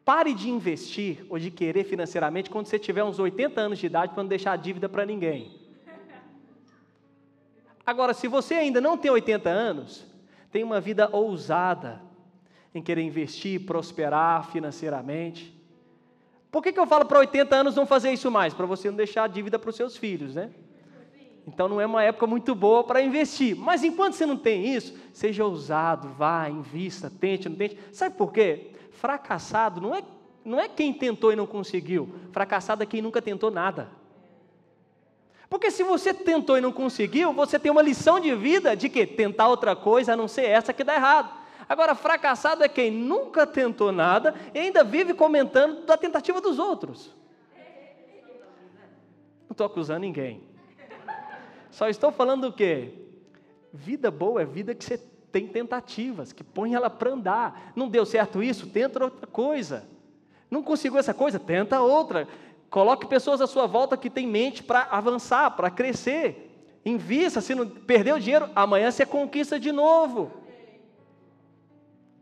Pare 0.06 0.32
de 0.36 0.48
investir 0.48 1.26
ou 1.28 1.40
de 1.40 1.50
querer 1.50 1.86
financeiramente 1.86 2.52
quando 2.52 2.68
você 2.68 2.78
tiver 2.78 3.04
uns 3.04 3.18
80 3.18 3.60
anos 3.60 3.80
de 3.80 3.88
idade 3.88 4.14
para 4.14 4.22
não 4.22 4.30
deixar 4.30 4.56
dívida 4.60 4.88
para 4.88 5.08
ninguém. 5.08 5.60
Agora, 7.84 8.14
se 8.14 8.28
você 8.28 8.54
ainda 8.54 8.80
não 8.80 8.96
tem 8.96 9.10
80 9.10 9.50
anos, 9.50 10.06
tem 10.52 10.64
uma 10.64 10.80
vida 10.80 11.10
ousada, 11.12 12.00
em 12.76 12.82
querer 12.84 13.02
investir, 13.02 13.66
prosperar 13.66 14.52
financeiramente. 14.52 15.52
Por 16.54 16.62
que, 16.62 16.72
que 16.72 16.80
eu 16.80 16.86
falo 16.86 17.04
para 17.06 17.18
80 17.18 17.56
anos 17.56 17.76
não 17.76 17.84
fazer 17.84 18.12
isso 18.12 18.30
mais? 18.30 18.54
Para 18.54 18.68
você 18.68 18.88
não 18.88 18.96
deixar 18.96 19.24
a 19.24 19.28
dívida 19.28 19.58
para 19.58 19.72
os 19.72 19.76
seus 19.76 19.98
filhos, 19.98 20.36
né? 20.36 20.52
Então 21.48 21.68
não 21.68 21.82
é 21.82 21.86
uma 21.88 22.04
época 22.04 22.28
muito 22.28 22.54
boa 22.54 22.84
para 22.84 23.02
investir. 23.02 23.56
Mas 23.58 23.84
enquanto 23.84 24.14
você 24.14 24.24
não 24.24 24.38
tem 24.38 24.68
isso, 24.68 24.94
seja 25.12 25.44
ousado, 25.44 26.10
vá, 26.10 26.48
invista, 26.48 27.10
tente, 27.10 27.50
não 27.50 27.56
tente. 27.56 27.76
Sabe 27.92 28.16
por 28.16 28.32
quê? 28.32 28.70
Fracassado 28.92 29.82
não 29.82 29.96
é, 29.96 30.04
não 30.46 30.60
é 30.60 30.70
quem 30.70 30.94
tentou 30.94 31.34
e 31.34 31.36
não 31.36 31.48
conseguiu. 31.48 32.08
Fracassado 32.32 32.84
é 32.84 32.86
quem 32.86 33.02
nunca 33.02 33.20
tentou 33.20 33.50
nada. 33.50 33.90
Porque 35.50 35.72
se 35.72 35.84
você 35.84 36.14
tentou 36.14 36.56
e 36.56 36.62
não 36.62 36.72
conseguiu, 36.72 37.34
você 37.34 37.58
tem 37.58 37.72
uma 37.72 37.82
lição 37.82 38.20
de 38.20 38.36
vida 38.36 38.76
de 38.76 38.90
que 38.90 39.08
tentar 39.08 39.48
outra 39.48 39.76
coisa 39.76 40.14
a 40.14 40.16
não 40.16 40.28
ser 40.28 40.44
essa 40.44 40.72
que 40.72 40.84
dá 40.84 40.94
errado. 40.94 41.43
Agora, 41.68 41.96
fracassado 41.96 42.64
é 42.64 42.70
quem 42.70 42.92
nunca 42.92 43.48
tentou 43.48 43.92
nada 43.92 44.36
e 44.54 44.60
ainda 44.60 44.84
vive 44.84 45.14
comentando 45.14 45.86
da 45.86 45.98
tentativa 45.98 46.42
dos 46.42 46.60
outros. 46.60 47.16
Não 49.44 49.52
estou 49.54 49.68
acusando 49.68 50.02
ninguém. 50.02 50.44
Só 51.70 51.88
estou 51.88 52.12
falando 52.12 52.46
o 52.46 52.54
quê? 52.54 52.94
Vida 53.72 54.12
boa 54.12 54.42
é 54.42 54.46
vida 54.46 54.76
que 54.76 54.84
você 54.84 54.98
tem 55.32 55.48
tentativas, 55.48 56.32
que 56.32 56.44
põe 56.44 56.76
ela 56.76 56.90
para 56.90 57.12
andar. 57.12 57.74
Não 57.76 57.90
deu 57.90 58.06
certo 58.06 58.44
isso? 58.44 58.68
Tenta 58.68 59.04
outra 59.04 59.28
coisa. 59.28 59.84
Não 60.50 60.62
conseguiu 60.62 61.00
essa 61.00 61.14
coisa? 61.14 61.40
Tenta 61.40 61.82
outra. 61.82 62.28
Coloque 62.70 63.08
pessoas 63.08 63.42
à 63.42 63.48
sua 63.48 63.66
volta 63.66 63.98
que 63.98 64.10
têm 64.10 64.28
mente 64.28 64.62
para 64.62 64.84
avançar, 64.84 65.52
para 65.52 65.72
crescer. 65.72 66.52
Invista, 66.86 67.42
se 67.42 67.56
não 67.56 67.68
perdeu 67.68 68.20
dinheiro, 68.20 68.50
amanhã 68.56 68.92
você 68.92 69.06
conquista 69.06 69.60
de 69.60 69.72
novo. 69.72 70.43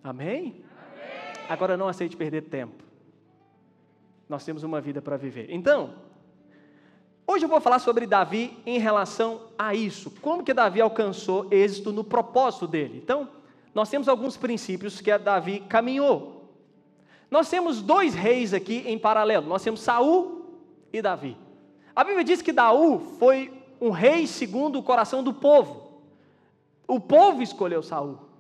Amém? 0.04 0.40
Amém? 0.40 0.64
Agora 1.50 1.78
não 1.78 1.88
aceite 1.88 2.18
perder 2.18 2.44
tempo. 2.44 2.84
Nós 4.28 4.44
temos 4.46 4.64
uma 4.64 4.80
vida 4.80 5.02
para 5.02 5.18
viver. 5.18 5.48
Então, 5.50 5.94
hoje 7.28 7.46
eu 7.46 7.50
vou 7.50 7.60
falar 7.60 7.80
sobre 7.80 8.08
Davi 8.08 8.58
em 8.66 8.80
relação 8.80 9.42
a 9.58 9.76
isso. 9.76 10.10
Como 10.22 10.44
que 10.44 10.54
Davi 10.54 10.82
alcançou 10.82 11.48
êxito 11.52 11.92
no 11.92 12.04
propósito 12.04 12.68
dele? 12.68 12.98
Então, 13.04 13.30
nós 13.76 13.90
temos 13.90 14.08
alguns 14.08 14.38
princípios 14.38 15.02
que 15.02 15.18
Davi 15.18 15.60
caminhou. 15.62 16.50
Nós 17.30 17.50
temos 17.50 17.82
dois 17.82 18.14
reis 18.14 18.54
aqui 18.54 18.84
em 18.86 18.98
paralelo. 18.98 19.48
Nós 19.48 19.64
temos 19.64 19.82
Saul 19.82 20.62
e 20.92 21.02
Davi. 21.02 21.38
A 21.96 22.04
Bíblia 22.04 22.24
diz 22.24 22.42
que 22.42 22.52
Daú 22.52 23.00
foi 23.20 23.52
um 23.80 23.90
rei 23.90 24.28
segundo 24.28 24.80
o 24.80 24.84
coração 24.84 25.24
do 25.24 25.34
povo. 25.34 26.02
O 26.88 27.00
povo 27.00 27.42
escolheu 27.42 27.84
Saul. 27.84 28.31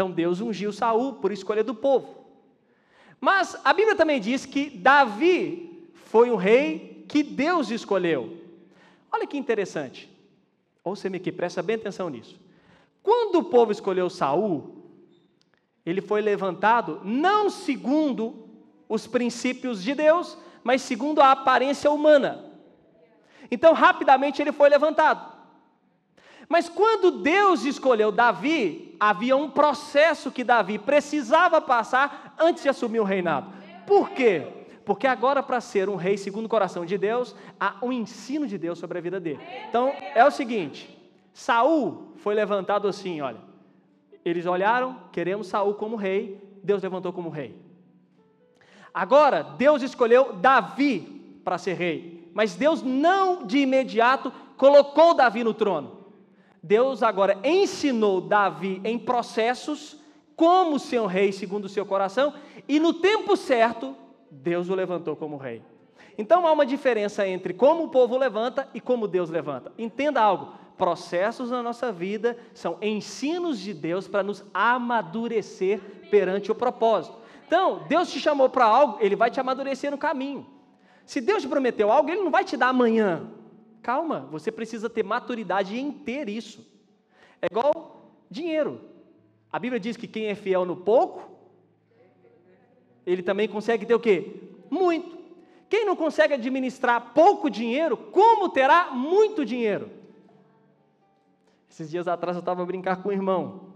Então 0.00 0.10
Deus 0.10 0.40
ungiu 0.40 0.72
Saul 0.72 1.16
por 1.16 1.30
escolha 1.30 1.62
do 1.62 1.74
povo. 1.74 2.24
Mas 3.20 3.54
a 3.62 3.70
Bíblia 3.70 3.94
também 3.94 4.18
diz 4.18 4.46
que 4.46 4.70
Davi 4.70 5.90
foi 6.06 6.30
um 6.30 6.36
rei 6.36 7.04
que 7.06 7.22
Deus 7.22 7.70
escolheu. 7.70 8.34
Olha 9.12 9.26
que 9.26 9.36
interessante. 9.36 10.10
Ouça-me 10.82 11.18
aqui, 11.18 11.30
presta 11.30 11.62
bem 11.62 11.76
atenção 11.76 12.08
nisso. 12.08 12.40
Quando 13.02 13.40
o 13.40 13.44
povo 13.44 13.72
escolheu 13.72 14.08
Saul, 14.08 14.86
ele 15.84 16.00
foi 16.00 16.22
levantado 16.22 17.02
não 17.04 17.50
segundo 17.50 18.48
os 18.88 19.06
princípios 19.06 19.82
de 19.82 19.94
Deus, 19.94 20.38
mas 20.64 20.80
segundo 20.80 21.20
a 21.20 21.30
aparência 21.30 21.90
humana. 21.90 22.42
Então, 23.50 23.74
rapidamente 23.74 24.40
ele 24.40 24.50
foi 24.50 24.70
levantado. 24.70 25.39
Mas 26.50 26.68
quando 26.68 27.12
Deus 27.12 27.64
escolheu 27.64 28.10
Davi, 28.10 28.96
havia 28.98 29.36
um 29.36 29.48
processo 29.48 30.32
que 30.32 30.42
Davi 30.42 30.80
precisava 30.80 31.60
passar 31.60 32.34
antes 32.40 32.64
de 32.64 32.68
assumir 32.68 32.98
o 32.98 33.04
reinado. 33.04 33.52
Por 33.86 34.10
quê? 34.10 34.48
Porque 34.84 35.06
agora, 35.06 35.44
para 35.44 35.60
ser 35.60 35.88
um 35.88 35.94
rei 35.94 36.18
segundo 36.18 36.46
o 36.46 36.48
coração 36.48 36.84
de 36.84 36.98
Deus, 36.98 37.36
há 37.60 37.76
um 37.80 37.92
ensino 37.92 38.48
de 38.48 38.58
Deus 38.58 38.80
sobre 38.80 38.98
a 38.98 39.00
vida 39.00 39.20
dele. 39.20 39.38
Então, 39.68 39.94
é 40.12 40.24
o 40.24 40.30
seguinte: 40.32 40.98
Saul 41.32 42.14
foi 42.16 42.34
levantado 42.34 42.88
assim, 42.88 43.20
olha. 43.20 43.38
Eles 44.24 44.44
olharam, 44.44 44.96
queremos 45.12 45.46
Saul 45.46 45.74
como 45.74 45.94
rei, 45.94 46.42
Deus 46.64 46.82
levantou 46.82 47.12
como 47.12 47.30
rei. 47.30 47.54
Agora, 48.92 49.44
Deus 49.44 49.82
escolheu 49.82 50.32
Davi 50.32 51.40
para 51.44 51.58
ser 51.58 51.74
rei, 51.74 52.28
mas 52.34 52.56
Deus 52.56 52.82
não 52.82 53.46
de 53.46 53.58
imediato 53.58 54.32
colocou 54.56 55.14
Davi 55.14 55.44
no 55.44 55.54
trono. 55.54 55.99
Deus 56.62 57.02
agora 57.02 57.38
ensinou 57.42 58.20
Davi 58.20 58.80
em 58.84 58.98
processos 58.98 59.96
como 60.36 60.78
ser 60.78 61.00
um 61.00 61.06
rei 61.06 61.32
segundo 61.32 61.66
o 61.66 61.68
seu 61.68 61.84
coração, 61.84 62.32
e 62.66 62.80
no 62.80 62.94
tempo 62.94 63.36
certo, 63.36 63.94
Deus 64.30 64.68
o 64.68 64.74
levantou 64.74 65.14
como 65.14 65.36
rei. 65.36 65.62
Então 66.16 66.46
há 66.46 66.52
uma 66.52 66.66
diferença 66.66 67.26
entre 67.26 67.52
como 67.52 67.84
o 67.84 67.88
povo 67.88 68.16
levanta 68.16 68.68
e 68.74 68.80
como 68.80 69.08
Deus 69.08 69.30
levanta. 69.30 69.72
Entenda 69.78 70.20
algo: 70.20 70.52
processos 70.76 71.50
na 71.50 71.62
nossa 71.62 71.92
vida 71.92 72.38
são 72.54 72.78
ensinos 72.80 73.58
de 73.58 73.74
Deus 73.74 74.08
para 74.08 74.22
nos 74.22 74.44
amadurecer 74.52 75.80
perante 76.10 76.50
o 76.50 76.54
propósito. 76.54 77.18
Então, 77.46 77.84
Deus 77.88 78.10
te 78.10 78.20
chamou 78.20 78.48
para 78.48 78.64
algo, 78.64 78.98
Ele 79.00 79.16
vai 79.16 79.30
te 79.30 79.40
amadurecer 79.40 79.90
no 79.90 79.98
caminho. 79.98 80.46
Se 81.04 81.20
Deus 81.20 81.42
te 81.42 81.48
prometeu 81.48 81.90
algo, 81.90 82.08
Ele 82.08 82.22
não 82.22 82.30
vai 82.30 82.44
te 82.44 82.56
dar 82.56 82.68
amanhã. 82.68 83.28
Calma, 83.82 84.28
você 84.30 84.52
precisa 84.52 84.90
ter 84.90 85.02
maturidade 85.02 85.78
em 85.78 85.90
ter 85.90 86.28
isso. 86.28 86.66
É 87.40 87.46
igual 87.50 88.12
dinheiro. 88.30 88.80
A 89.52 89.58
Bíblia 89.58 89.80
diz 89.80 89.96
que 89.96 90.06
quem 90.06 90.26
é 90.26 90.34
fiel 90.34 90.64
no 90.64 90.76
pouco, 90.76 91.30
ele 93.06 93.22
também 93.22 93.48
consegue 93.48 93.86
ter 93.86 93.94
o 93.94 94.00
quê? 94.00 94.36
Muito. 94.70 95.18
Quem 95.68 95.84
não 95.84 95.96
consegue 95.96 96.34
administrar 96.34 97.12
pouco 97.14 97.48
dinheiro, 97.48 97.96
como 97.96 98.48
terá 98.48 98.90
muito 98.90 99.44
dinheiro? 99.44 99.90
Esses 101.70 101.90
dias 101.90 102.08
atrás 102.08 102.36
eu 102.36 102.40
estava 102.40 102.62
a 102.62 102.66
brincar 102.66 103.02
com 103.02 103.08
o 103.08 103.12
irmão. 103.12 103.70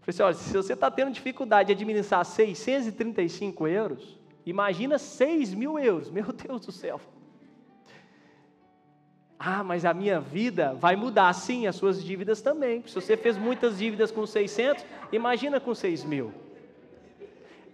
Falei 0.00 0.08
assim, 0.08 0.22
olha, 0.22 0.34
se 0.34 0.52
você 0.52 0.72
está 0.72 0.90
tendo 0.90 1.12
dificuldade 1.12 1.68
de 1.68 1.72
administrar 1.74 2.24
635 2.24 3.68
euros, 3.68 4.18
imagina 4.46 4.98
6 4.98 5.54
mil 5.54 5.78
euros, 5.78 6.10
meu 6.10 6.32
Deus 6.32 6.64
do 6.64 6.72
céu. 6.72 7.00
Ah, 9.44 9.64
mas 9.64 9.84
a 9.84 9.92
minha 9.92 10.20
vida 10.20 10.72
vai 10.74 10.94
mudar, 10.94 11.32
sim, 11.32 11.66
as 11.66 11.74
suas 11.74 12.00
dívidas 12.00 12.40
também. 12.40 12.80
Se 12.86 12.94
você 12.94 13.16
fez 13.16 13.36
muitas 13.36 13.76
dívidas 13.76 14.12
com 14.12 14.24
600, 14.24 14.84
imagina 15.10 15.58
com 15.58 15.74
6 15.74 16.04
mil. 16.04 16.32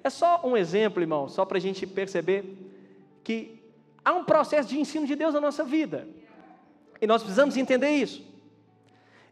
É 0.03 0.09
só 0.09 0.41
um 0.43 0.57
exemplo, 0.57 1.03
irmão, 1.03 1.29
só 1.29 1.45
para 1.45 1.59
a 1.59 1.61
gente 1.61 1.87
perceber 1.87 2.57
que 3.23 3.63
há 4.03 4.15
um 4.15 4.25
processo 4.25 4.71
de 4.71 4.81
ensino 4.81 5.07
de 5.07 5.15
Deus 5.15 5.35
na 5.35 5.43
nossa 5.43 5.63
vida. 5.63 6.09
E 7.03 7.07
nós 7.07 7.23
precisamos 7.23 7.55
entender 7.55 7.91
isso. 7.91 8.25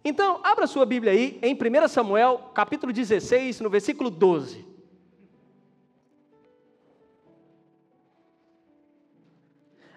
Então, 0.05 0.38
abra 0.45 0.66
sua 0.66 0.85
Bíblia 0.85 1.12
aí 1.12 1.38
em 1.43 1.55
1 1.55 1.88
Samuel, 1.88 2.50
capítulo 2.52 2.93
16, 2.93 3.61
no 3.62 3.71
versículo 3.71 4.11
12. 4.11 4.62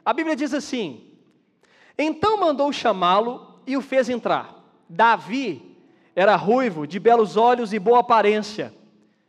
A 0.05 0.13
Bíblia 0.13 0.37
diz 0.37 0.53
assim: 0.53 1.08
Então 2.01 2.39
mandou 2.39 2.71
chamá-lo 2.71 3.59
e 3.67 3.75
o 3.75 3.81
fez 3.81 4.07
entrar. 4.07 4.63
Davi 4.87 5.75
era 6.15 6.37
ruivo, 6.37 6.87
de 6.87 6.97
belos 6.97 7.35
olhos 7.35 7.73
e 7.73 7.77
boa 7.77 7.99
aparência. 7.99 8.73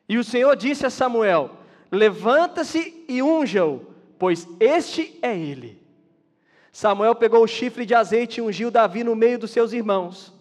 E 0.08 0.16
o 0.16 0.22
Senhor 0.22 0.54
disse 0.54 0.86
a 0.86 0.90
Samuel: 0.90 1.50
Levanta-se 1.90 3.04
e 3.08 3.20
unja-o, 3.20 3.84
pois 4.16 4.46
este 4.60 5.18
é 5.20 5.36
ele. 5.36 5.82
Samuel 6.70 7.16
pegou 7.16 7.42
o 7.42 7.48
chifre 7.48 7.84
de 7.84 7.92
azeite 7.92 8.38
e 8.38 8.42
ungiu 8.42 8.70
Davi 8.70 9.02
no 9.02 9.16
meio 9.16 9.40
dos 9.40 9.50
seus 9.50 9.72
irmãos. 9.72 10.32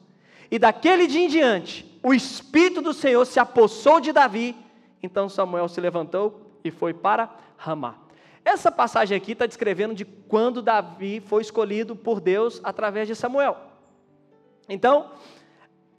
E 0.51 0.59
daquele 0.59 1.07
dia 1.07 1.25
em 1.25 1.27
diante, 1.27 1.99
o 2.03 2.13
Espírito 2.13 2.79
do 2.79 2.93
Senhor 2.93 3.25
se 3.25 3.39
apossou 3.39 3.99
de 3.99 4.11
Davi. 4.11 4.55
Então 5.01 5.27
Samuel 5.27 5.67
se 5.67 5.81
levantou 5.81 6.59
e 6.63 6.69
foi 6.69 6.93
para 6.93 7.29
Ramá. 7.57 7.95
Essa 8.49 8.71
passagem 8.71 9.15
aqui 9.15 9.33
está 9.33 9.45
descrevendo 9.45 9.93
de 9.93 10.03
quando 10.03 10.63
Davi 10.63 11.19
foi 11.19 11.43
escolhido 11.43 11.95
por 11.95 12.19
Deus 12.19 12.59
através 12.63 13.07
de 13.07 13.15
Samuel. 13.15 13.55
Então, 14.67 15.11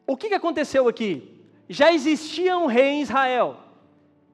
o 0.04 0.16
que 0.16 0.35
aconteceu 0.35 0.88
aqui? 0.88 1.47
Já 1.69 1.92
existia 1.92 2.59
um 2.59 2.66
rei 2.66 2.88
em 2.88 3.02
Israel. 3.02 3.57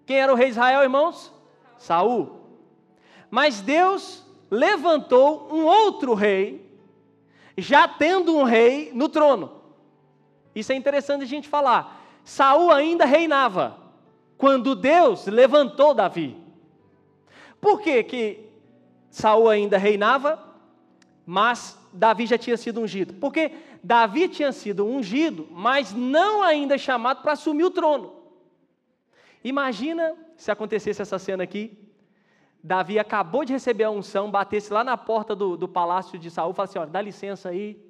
Quem 0.06 0.18
era 0.18 0.32
o 0.32 0.35
rei 0.35 0.46
de 0.46 0.52
Israel, 0.52 0.82
irmãos? 0.82 1.30
Saul. 1.76 2.40
Mas 3.30 3.61
Deus 3.61 4.25
levantou 4.50 5.50
um 5.52 5.66
outro 5.66 6.14
rei, 6.14 6.66
já 7.58 7.87
tendo 7.87 8.35
um 8.35 8.44
rei 8.44 8.92
no 8.94 9.11
trono. 9.11 9.61
Isso 10.54 10.73
é 10.73 10.75
interessante 10.75 11.23
a 11.23 11.26
gente 11.26 11.50
falar. 11.50 12.02
Saul 12.25 12.73
ainda 12.73 13.04
reinava 13.04 13.76
quando 14.38 14.75
Deus 14.75 15.26
levantou 15.26 15.92
Davi. 15.92 16.45
Por 17.66 17.80
que 17.80 18.04
que 18.04 18.49
Saul 19.11 19.49
ainda 19.49 19.76
reinava, 19.76 20.38
mas 21.26 21.76
Davi 21.92 22.25
já 22.25 22.38
tinha 22.38 22.56
sido 22.56 22.80
ungido? 22.80 23.14
Porque 23.14 23.50
Davi 23.82 24.28
tinha 24.28 24.52
sido 24.52 24.87
ungido, 24.87 25.49
mas 25.50 25.92
não 25.92 26.44
ainda 26.44 26.78
chamado 26.78 27.23
para 27.23 27.32
assumir 27.32 27.64
o 27.64 27.70
trono. 27.73 28.12
Imagina 29.42 30.14
se 30.37 30.49
acontecesse 30.52 31.02
essa 31.02 31.18
cena 31.18 31.42
aqui. 31.42 31.76
Davi 32.62 33.00
acabou 33.00 33.44
de 33.44 33.52
receber 33.52 33.82
a 33.82 33.90
unção, 33.90 34.30
batesse 34.30 34.73
lá 34.73 34.85
na 34.85 34.96
porta 34.96 35.35
do, 35.35 35.56
do 35.56 35.66
palácio 35.66 36.20
de 36.20 36.30
Saul 36.30 36.52
e 36.52 36.54
falasse: 36.54 36.78
Olha, 36.78 36.90
dá 36.90 37.02
licença 37.02 37.49
aí, 37.49 37.85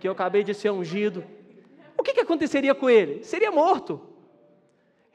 que 0.00 0.08
eu 0.08 0.12
acabei 0.12 0.42
de 0.42 0.54
ser 0.54 0.72
ungido 0.72 1.22
o 1.96 2.02
que, 2.02 2.14
que 2.14 2.20
aconteceria 2.20 2.74
com 2.74 2.90
ele? 2.90 3.22
Seria 3.22 3.52
morto, 3.52 4.00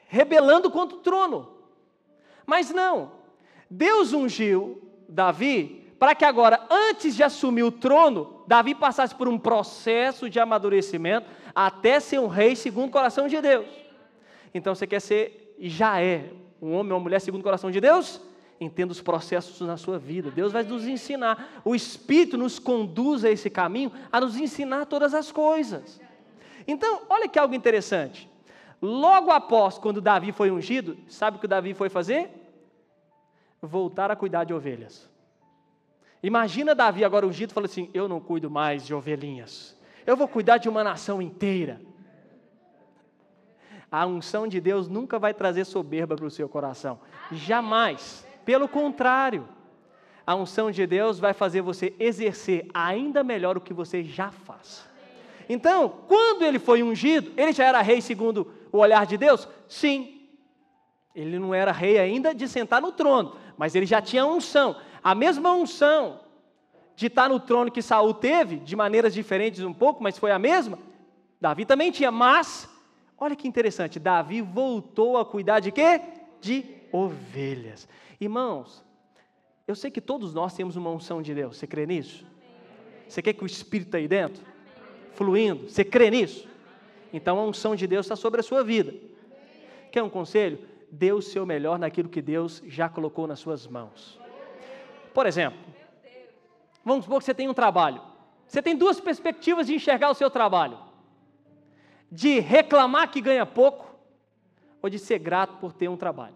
rebelando 0.08 0.72
contra 0.72 0.98
o 0.98 1.02
trono. 1.02 1.58
Mas 2.46 2.70
não, 2.72 3.23
Deus 3.70 4.14
ungiu 4.14 4.82
Davi 5.08 5.84
para 5.98 6.14
que 6.14 6.26
agora, 6.26 6.60
antes 6.70 7.16
de 7.16 7.24
assumir 7.24 7.64
o 7.64 7.72
trono, 7.72 8.44
Davi 8.46 8.76
passasse 8.76 9.16
por 9.16 9.28
um 9.28 9.38
processo 9.38 10.30
de 10.30 10.40
amadurecimento 10.40 11.28
até 11.56 12.00
ser 12.00 12.20
um 12.20 12.28
rei 12.28 12.56
segundo 12.56 12.90
o 12.90 12.92
coração 12.92 13.28
de 13.28 13.40
Deus. 13.40 13.68
Então 14.54 14.76
você 14.76 14.86
quer 14.86 15.00
ser 15.00 15.56
e 15.58 15.70
já 15.70 16.02
é 16.02 16.32
um 16.62 16.74
homem 16.74 16.92
ou 16.92 16.98
uma 16.98 17.04
mulher 17.04 17.22
segundo 17.22 17.40
o 17.40 17.44
coração 17.44 17.72
de 17.72 17.80
Deus? 17.80 18.20
Entenda 18.60 18.92
os 18.92 19.02
processos 19.02 19.66
na 19.66 19.78
sua 19.78 19.98
vida. 19.98 20.30
Deus 20.30 20.52
vai 20.52 20.64
nos 20.64 20.86
ensinar. 20.86 21.62
O 21.64 21.74
Espírito 21.74 22.38
nos 22.38 22.60
conduz 22.60 23.24
a 23.24 23.32
esse 23.32 23.50
caminho, 23.50 23.92
a 24.12 24.20
nos 24.20 24.36
ensinar 24.38 24.86
todas 24.86 25.14
as 25.14 25.32
coisas. 25.32 26.02
Então, 26.68 27.04
olha 27.10 27.28
que 27.28 27.40
algo 27.40 27.56
interessante. 27.56 28.30
Logo 28.82 29.32
após, 29.32 29.78
quando 29.78 30.02
Davi 30.02 30.34
foi 30.34 30.52
ungido, 30.52 30.98
sabe 31.08 31.38
o 31.38 31.40
que 31.40 31.48
Davi 31.48 31.74
foi 31.74 31.88
fazer? 31.90 32.43
Voltar 33.66 34.12
a 34.12 34.16
cuidar 34.16 34.44
de 34.44 34.54
ovelhas. 34.54 35.10
Imagina 36.22 36.76
Davi 36.76 37.06
agora 37.06 37.26
ungido 37.26 37.54
falando 37.54 37.70
assim: 37.70 37.90
Eu 37.94 38.08
não 38.10 38.20
cuido 38.20 38.52
mais 38.52 38.86
de 38.86 38.94
ovelhinhas, 38.94 39.76
eu 40.06 40.18
vou 40.18 40.28
cuidar 40.28 40.58
de 40.58 40.68
uma 40.68 40.84
nação 40.84 41.22
inteira. 41.22 41.82
A 43.90 44.06
unção 44.06 44.48
de 44.48 44.60
Deus 44.60 44.88
nunca 44.88 45.18
vai 45.18 45.34
trazer 45.34 45.66
soberba 45.66 46.16
para 46.16 46.26
o 46.26 46.32
seu 46.32 46.50
coração, 46.50 47.00
jamais. 47.32 48.28
Pelo 48.44 48.68
contrário, 48.68 49.48
a 50.26 50.36
unção 50.36 50.72
de 50.72 50.86
Deus 50.86 51.20
vai 51.20 51.34
fazer 51.34 51.62
você 51.62 51.94
exercer 52.00 52.68
ainda 52.74 53.24
melhor 53.24 53.56
o 53.56 53.62
que 53.62 53.74
você 53.74 54.04
já 54.04 54.32
faz. 54.32 54.86
Então, 55.48 55.90
quando 56.08 56.44
ele 56.44 56.60
foi 56.60 56.82
ungido, 56.82 57.32
ele 57.38 57.54
já 57.54 57.66
era 57.66 57.82
rei 57.82 58.02
segundo 58.02 58.52
o 58.72 58.80
olhar 58.80 59.06
de 59.06 59.18
Deus? 59.18 59.48
Sim. 59.68 60.28
Ele 61.14 61.38
não 61.38 61.54
era 61.54 61.72
rei 61.72 62.00
ainda 62.00 62.34
de 62.34 62.48
sentar 62.48 62.82
no 62.82 62.92
trono, 62.92 63.36
mas 63.58 63.76
ele 63.76 63.86
já 63.86 64.02
tinha 64.02 64.26
unção. 64.26 64.76
A 65.04 65.14
mesma 65.14 65.52
unção 65.54 66.20
de 66.96 67.08
estar 67.08 67.30
no 67.30 67.40
trono 67.40 67.72
que 67.72 67.82
Saul 67.82 68.14
teve, 68.14 68.58
de 68.58 68.76
maneiras 68.76 69.14
diferentes 69.14 69.62
um 69.62 69.74
pouco, 69.74 70.02
mas 70.02 70.18
foi 70.18 70.32
a 70.32 70.40
mesma. 70.40 70.78
Davi 71.42 71.66
também 71.66 71.92
tinha, 71.92 72.12
mas 72.12 72.70
olha 73.18 73.36
que 73.36 73.48
interessante, 73.48 74.00
Davi 74.00 74.42
voltou 74.42 75.18
a 75.18 75.26
cuidar 75.26 75.60
de 75.60 75.72
quê? 75.72 76.02
De 76.40 76.66
ovelhas. 76.92 77.88
Irmãos, 78.20 78.84
eu 79.68 79.76
sei 79.76 79.90
que 79.90 80.02
todos 80.02 80.34
nós 80.34 80.54
temos 80.54 80.76
uma 80.76 80.90
unção 80.90 81.22
de 81.22 81.34
Deus. 81.34 81.58
Você 81.58 81.66
crê 81.66 81.86
nisso? 81.86 82.26
Você 83.08 83.22
quer 83.22 83.34
que 83.34 83.44
o 83.44 83.48
Espírito 83.48 83.88
está 83.88 83.98
aí 83.98 84.08
dentro? 84.08 84.44
Fluindo. 85.14 85.70
Você 85.70 85.84
crê 85.84 86.10
nisso? 86.10 86.48
Então 87.12 87.40
a 87.40 87.44
unção 87.44 87.76
de 87.76 87.88
Deus 87.88 88.06
está 88.06 88.16
sobre 88.16 88.40
a 88.40 88.44
sua 88.44 88.64
vida. 88.64 88.94
Quer 89.92 90.04
um 90.04 90.10
conselho? 90.10 90.60
Dê 90.96 91.12
o 91.12 91.24
seu 91.24 91.44
melhor 91.44 91.80
naquilo 91.80 92.08
que 92.08 92.22
Deus 92.22 92.62
já 92.68 92.88
colocou 92.88 93.26
nas 93.26 93.40
suas 93.40 93.66
mãos. 93.66 94.20
Por 95.12 95.26
exemplo, 95.26 95.60
vamos 96.86 97.06
supor 97.06 97.18
que 97.18 97.26
você 97.26 97.34
tem 97.34 97.50
um 97.50 97.54
trabalho. 97.54 98.00
Você 98.46 98.62
tem 98.62 98.76
duas 98.76 99.00
perspectivas 99.00 99.66
de 99.66 99.74
enxergar 99.74 100.12
o 100.12 100.14
seu 100.14 100.30
trabalho: 100.30 100.78
de 102.12 102.40
reclamar 102.40 103.10
que 103.10 103.20
ganha 103.22 103.44
pouco, 103.44 103.96
ou 104.84 104.88
de 104.88 105.00
ser 105.00 105.18
grato 105.18 105.58
por 105.58 105.74
ter 105.74 105.88
um 105.88 105.98
trabalho. 105.98 106.36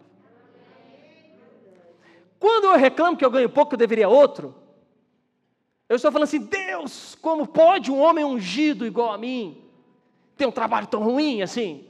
Quando 2.40 2.64
eu 2.64 2.76
reclamo 2.76 3.16
que 3.16 3.24
eu 3.24 3.30
ganho 3.30 3.48
pouco, 3.48 3.74
eu 3.74 3.78
deveria 3.78 4.08
outro, 4.08 4.56
eu 5.88 5.94
estou 5.94 6.10
falando 6.10 6.24
assim: 6.24 6.40
Deus, 6.40 7.14
como 7.14 7.46
pode 7.46 7.92
um 7.92 8.00
homem 8.00 8.24
ungido 8.24 8.84
igual 8.84 9.12
a 9.12 9.18
mim 9.18 9.70
ter 10.36 10.46
um 10.46 10.50
trabalho 10.50 10.88
tão 10.88 11.04
ruim 11.04 11.42
assim? 11.42 11.87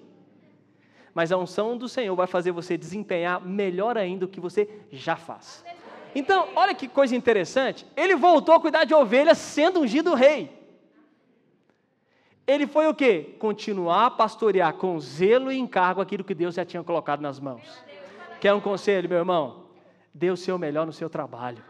Mas 1.18 1.32
a 1.32 1.36
unção 1.36 1.76
do 1.76 1.88
Senhor 1.88 2.14
vai 2.14 2.28
fazer 2.28 2.52
você 2.52 2.78
desempenhar 2.78 3.44
melhor 3.44 3.98
ainda 3.98 4.24
o 4.24 4.28
que 4.28 4.38
você 4.38 4.70
já 4.92 5.16
faz. 5.16 5.64
Então, 6.14 6.50
olha 6.54 6.72
que 6.72 6.86
coisa 6.86 7.16
interessante. 7.16 7.84
Ele 7.96 8.14
voltou 8.14 8.54
a 8.54 8.60
cuidar 8.60 8.84
de 8.84 8.94
ovelhas 8.94 9.36
sendo 9.36 9.80
ungido 9.80 10.14
rei. 10.14 10.48
Ele 12.46 12.68
foi 12.68 12.86
o 12.86 12.94
quê? 12.94 13.34
Continuar 13.40 14.06
a 14.06 14.10
pastorear 14.12 14.74
com 14.74 14.96
zelo 15.00 15.50
e 15.50 15.58
encargo 15.58 16.00
aquilo 16.00 16.22
que 16.22 16.36
Deus 16.36 16.54
já 16.54 16.64
tinha 16.64 16.84
colocado 16.84 17.20
nas 17.20 17.40
mãos. 17.40 17.84
Quer 18.40 18.54
um 18.54 18.60
conselho, 18.60 19.08
meu 19.08 19.18
irmão? 19.18 19.64
Dê 20.14 20.30
o 20.30 20.36
seu 20.36 20.56
melhor 20.56 20.86
no 20.86 20.92
seu 20.92 21.10
trabalho. 21.10 21.64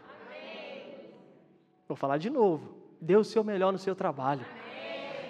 Vou 1.87 1.97
falar 1.97 2.19
de 2.19 2.29
novo. 2.29 2.69
Dê 3.01 3.15
o 3.15 3.23
seu 3.23 3.43
melhor 3.43 3.71
no 3.71 3.79
seu 3.79 3.95
trabalho. 3.95 4.45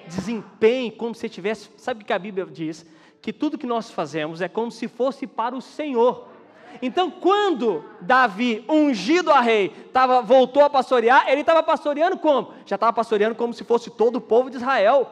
Desempenhe 0.05 0.91
como 0.91 1.15
se 1.15 1.29
tivesse. 1.29 1.69
Sabe 1.77 2.03
o 2.03 2.05
que 2.05 2.11
a 2.11 2.19
Bíblia 2.19 2.45
diz? 2.45 2.85
Que 3.21 3.33
tudo 3.33 3.57
que 3.57 3.67
nós 3.67 3.91
fazemos 3.91 4.41
é 4.41 4.47
como 4.47 4.71
se 4.71 4.87
fosse 4.87 5.27
para 5.27 5.55
o 5.55 5.61
Senhor. 5.61 6.27
Então, 6.81 7.09
quando 7.09 7.83
Davi, 8.01 8.63
ungido 8.69 9.31
a 9.31 9.41
rei, 9.41 9.69
tava, 9.91 10.21
voltou 10.21 10.63
a 10.63 10.69
pastorear, 10.69 11.27
ele 11.27 11.41
estava 11.41 11.63
pastoreando 11.63 12.17
como? 12.17 12.53
Já 12.65 12.75
estava 12.75 12.93
pastoreando 12.93 13.35
como 13.35 13.53
se 13.53 13.63
fosse 13.63 13.89
todo 13.89 14.17
o 14.17 14.21
povo 14.21 14.49
de 14.49 14.57
Israel. 14.57 15.11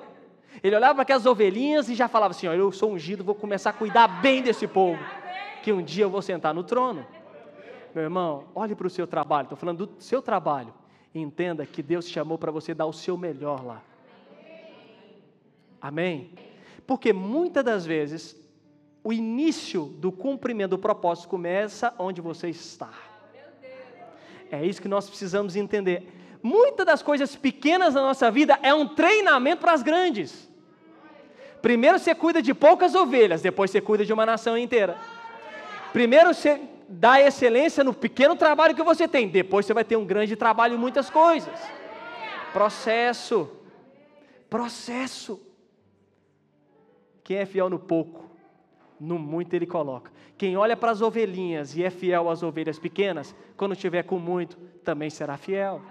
Ele 0.64 0.76
olhava 0.76 0.96
para 0.96 1.02
aquelas 1.04 1.26
ovelhinhas 1.26 1.90
e 1.90 1.96
já 1.96 2.08
falava 2.08 2.32
assim: 2.32 2.48
ó, 2.48 2.54
Eu 2.54 2.72
sou 2.72 2.92
ungido, 2.92 3.24
vou 3.24 3.36
começar 3.36 3.72
a 3.72 3.74
cuidar 3.74 4.08
bem 4.22 4.42
desse 4.42 4.68
povo, 4.68 5.00
que 5.64 5.72
um 5.72 5.84
dia 5.84 6.06
eu 6.06 6.10
vou 6.10 6.22
sentar 6.22 6.54
no 6.54 6.64
trono. 6.64 7.06
Meu 7.94 8.04
irmão, 8.04 8.46
olhe 8.54 8.76
para 8.76 8.88
o 8.88 8.90
seu 8.90 9.08
trabalho, 9.08 9.46
estou 9.46 9.58
falando 9.58 9.88
do 9.88 10.02
seu 10.02 10.22
trabalho, 10.22 10.74
entenda 11.14 11.66
que 11.66 11.82
Deus 11.82 12.06
te 12.06 12.14
chamou 12.14 12.38
para 12.38 12.52
você 12.52 12.74
dar 12.74 12.86
o 12.86 12.94
seu 12.94 13.18
melhor 13.18 13.66
lá. 13.66 13.82
Amém? 15.82 16.32
Porque 16.88 17.12
muitas 17.12 17.64
das 17.64 17.86
vezes 17.86 18.36
o 19.04 19.14
início 19.14 19.86
do 19.86 20.12
cumprimento 20.12 20.72
do 20.72 20.78
propósito 20.78 21.28
começa 21.28 21.94
onde 22.00 22.22
você 22.22 22.50
está. 22.50 22.90
É 24.50 24.66
isso 24.66 24.82
que 24.82 24.88
nós 24.88 25.10
precisamos 25.10 25.56
entender. 25.56 26.12
Muitas 26.42 26.86
das 26.86 27.02
coisas 27.02 27.36
pequenas 27.36 27.94
na 27.94 28.02
nossa 28.02 28.32
vida 28.32 28.58
é 28.64 28.74
um 28.74 28.88
treinamento 28.88 29.62
para 29.62 29.74
as 29.74 29.84
grandes. 29.84 30.50
Primeiro 31.62 32.00
você 32.00 32.16
cuida 32.16 32.42
de 32.42 32.54
poucas 32.54 32.96
ovelhas, 32.96 33.42
depois 33.42 33.72
você 33.72 33.82
cuida 33.82 34.06
de 34.06 34.14
uma 34.14 34.26
nação 34.26 34.58
inteira. 34.58 34.98
Primeiro 35.92 36.34
você 36.34 36.62
dá 36.88 37.20
excelência 37.20 37.84
no 37.84 37.94
pequeno 37.94 38.36
trabalho 38.36 38.76
que 38.76 38.84
você 38.84 39.08
tem, 39.08 39.28
depois 39.28 39.66
você 39.66 39.74
vai 39.74 39.84
ter 39.84 39.98
um 39.98 40.06
grande 40.06 40.36
trabalho 40.36 40.76
em 40.76 40.78
muitas 40.78 41.10
coisas. 41.10 41.60
Processo. 42.54 43.50
Processo. 44.50 45.47
Quem 47.28 47.40
é 47.40 47.46
fiel 47.46 47.70
no 47.70 47.78
pouco, 47.78 48.24
no 48.98 49.20
muito 49.20 49.54
ele 49.54 49.66
coloca. 49.68 50.10
Quem 50.38 50.56
olha 50.56 50.78
para 50.78 50.92
as 50.92 51.02
ovelhinhas 51.02 51.76
e 51.76 51.84
é 51.84 51.90
fiel 51.90 52.30
às 52.30 52.42
ovelhas 52.42 52.80
pequenas, 52.80 53.36
quando 53.58 53.76
tiver 53.76 54.04
com 54.04 54.18
muito, 54.18 54.56
também 54.82 55.10
será 55.10 55.36
fiel. 55.36 55.82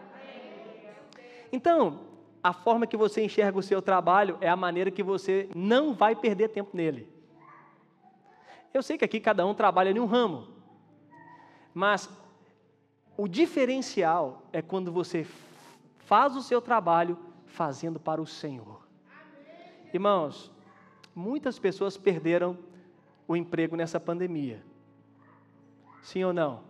Então, 1.53 2.07
a 2.43 2.55
forma 2.55 2.87
que 2.87 2.97
você 2.97 3.23
enxerga 3.23 3.59
o 3.59 3.63
seu 3.63 3.83
trabalho 3.83 4.39
é 4.41 4.49
a 4.49 4.57
maneira 4.57 4.91
que 4.91 5.03
você 5.03 5.47
não 5.55 5.93
vai 5.93 6.17
perder 6.17 6.49
tempo 6.49 6.75
nele. 6.75 7.07
Eu 8.73 8.83
sei 8.83 8.97
que 8.97 9.05
aqui 9.05 9.21
cada 9.21 9.45
um 9.45 9.53
trabalha 9.53 9.91
em 9.91 10.01
um 10.01 10.07
ramo, 10.07 10.49
mas 11.75 12.09
o 13.15 13.29
diferencial 13.29 14.45
é 14.55 14.63
quando 14.63 14.91
você 14.91 15.27
faz 15.99 16.35
o 16.35 16.41
seu 16.41 16.63
trabalho 16.63 17.19
fazendo 17.45 18.01
para 18.01 18.23
o 18.23 18.27
Senhor. 18.27 18.81
Irmãos, 19.93 20.56
muitas 21.17 21.59
pessoas 21.59 21.97
perderam 21.97 22.59
o 23.27 23.35
emprego 23.35 23.75
nessa 23.75 23.99
pandemia. 23.99 24.63
Sim 26.03 26.23
ou 26.25 26.33
não? 26.33 26.61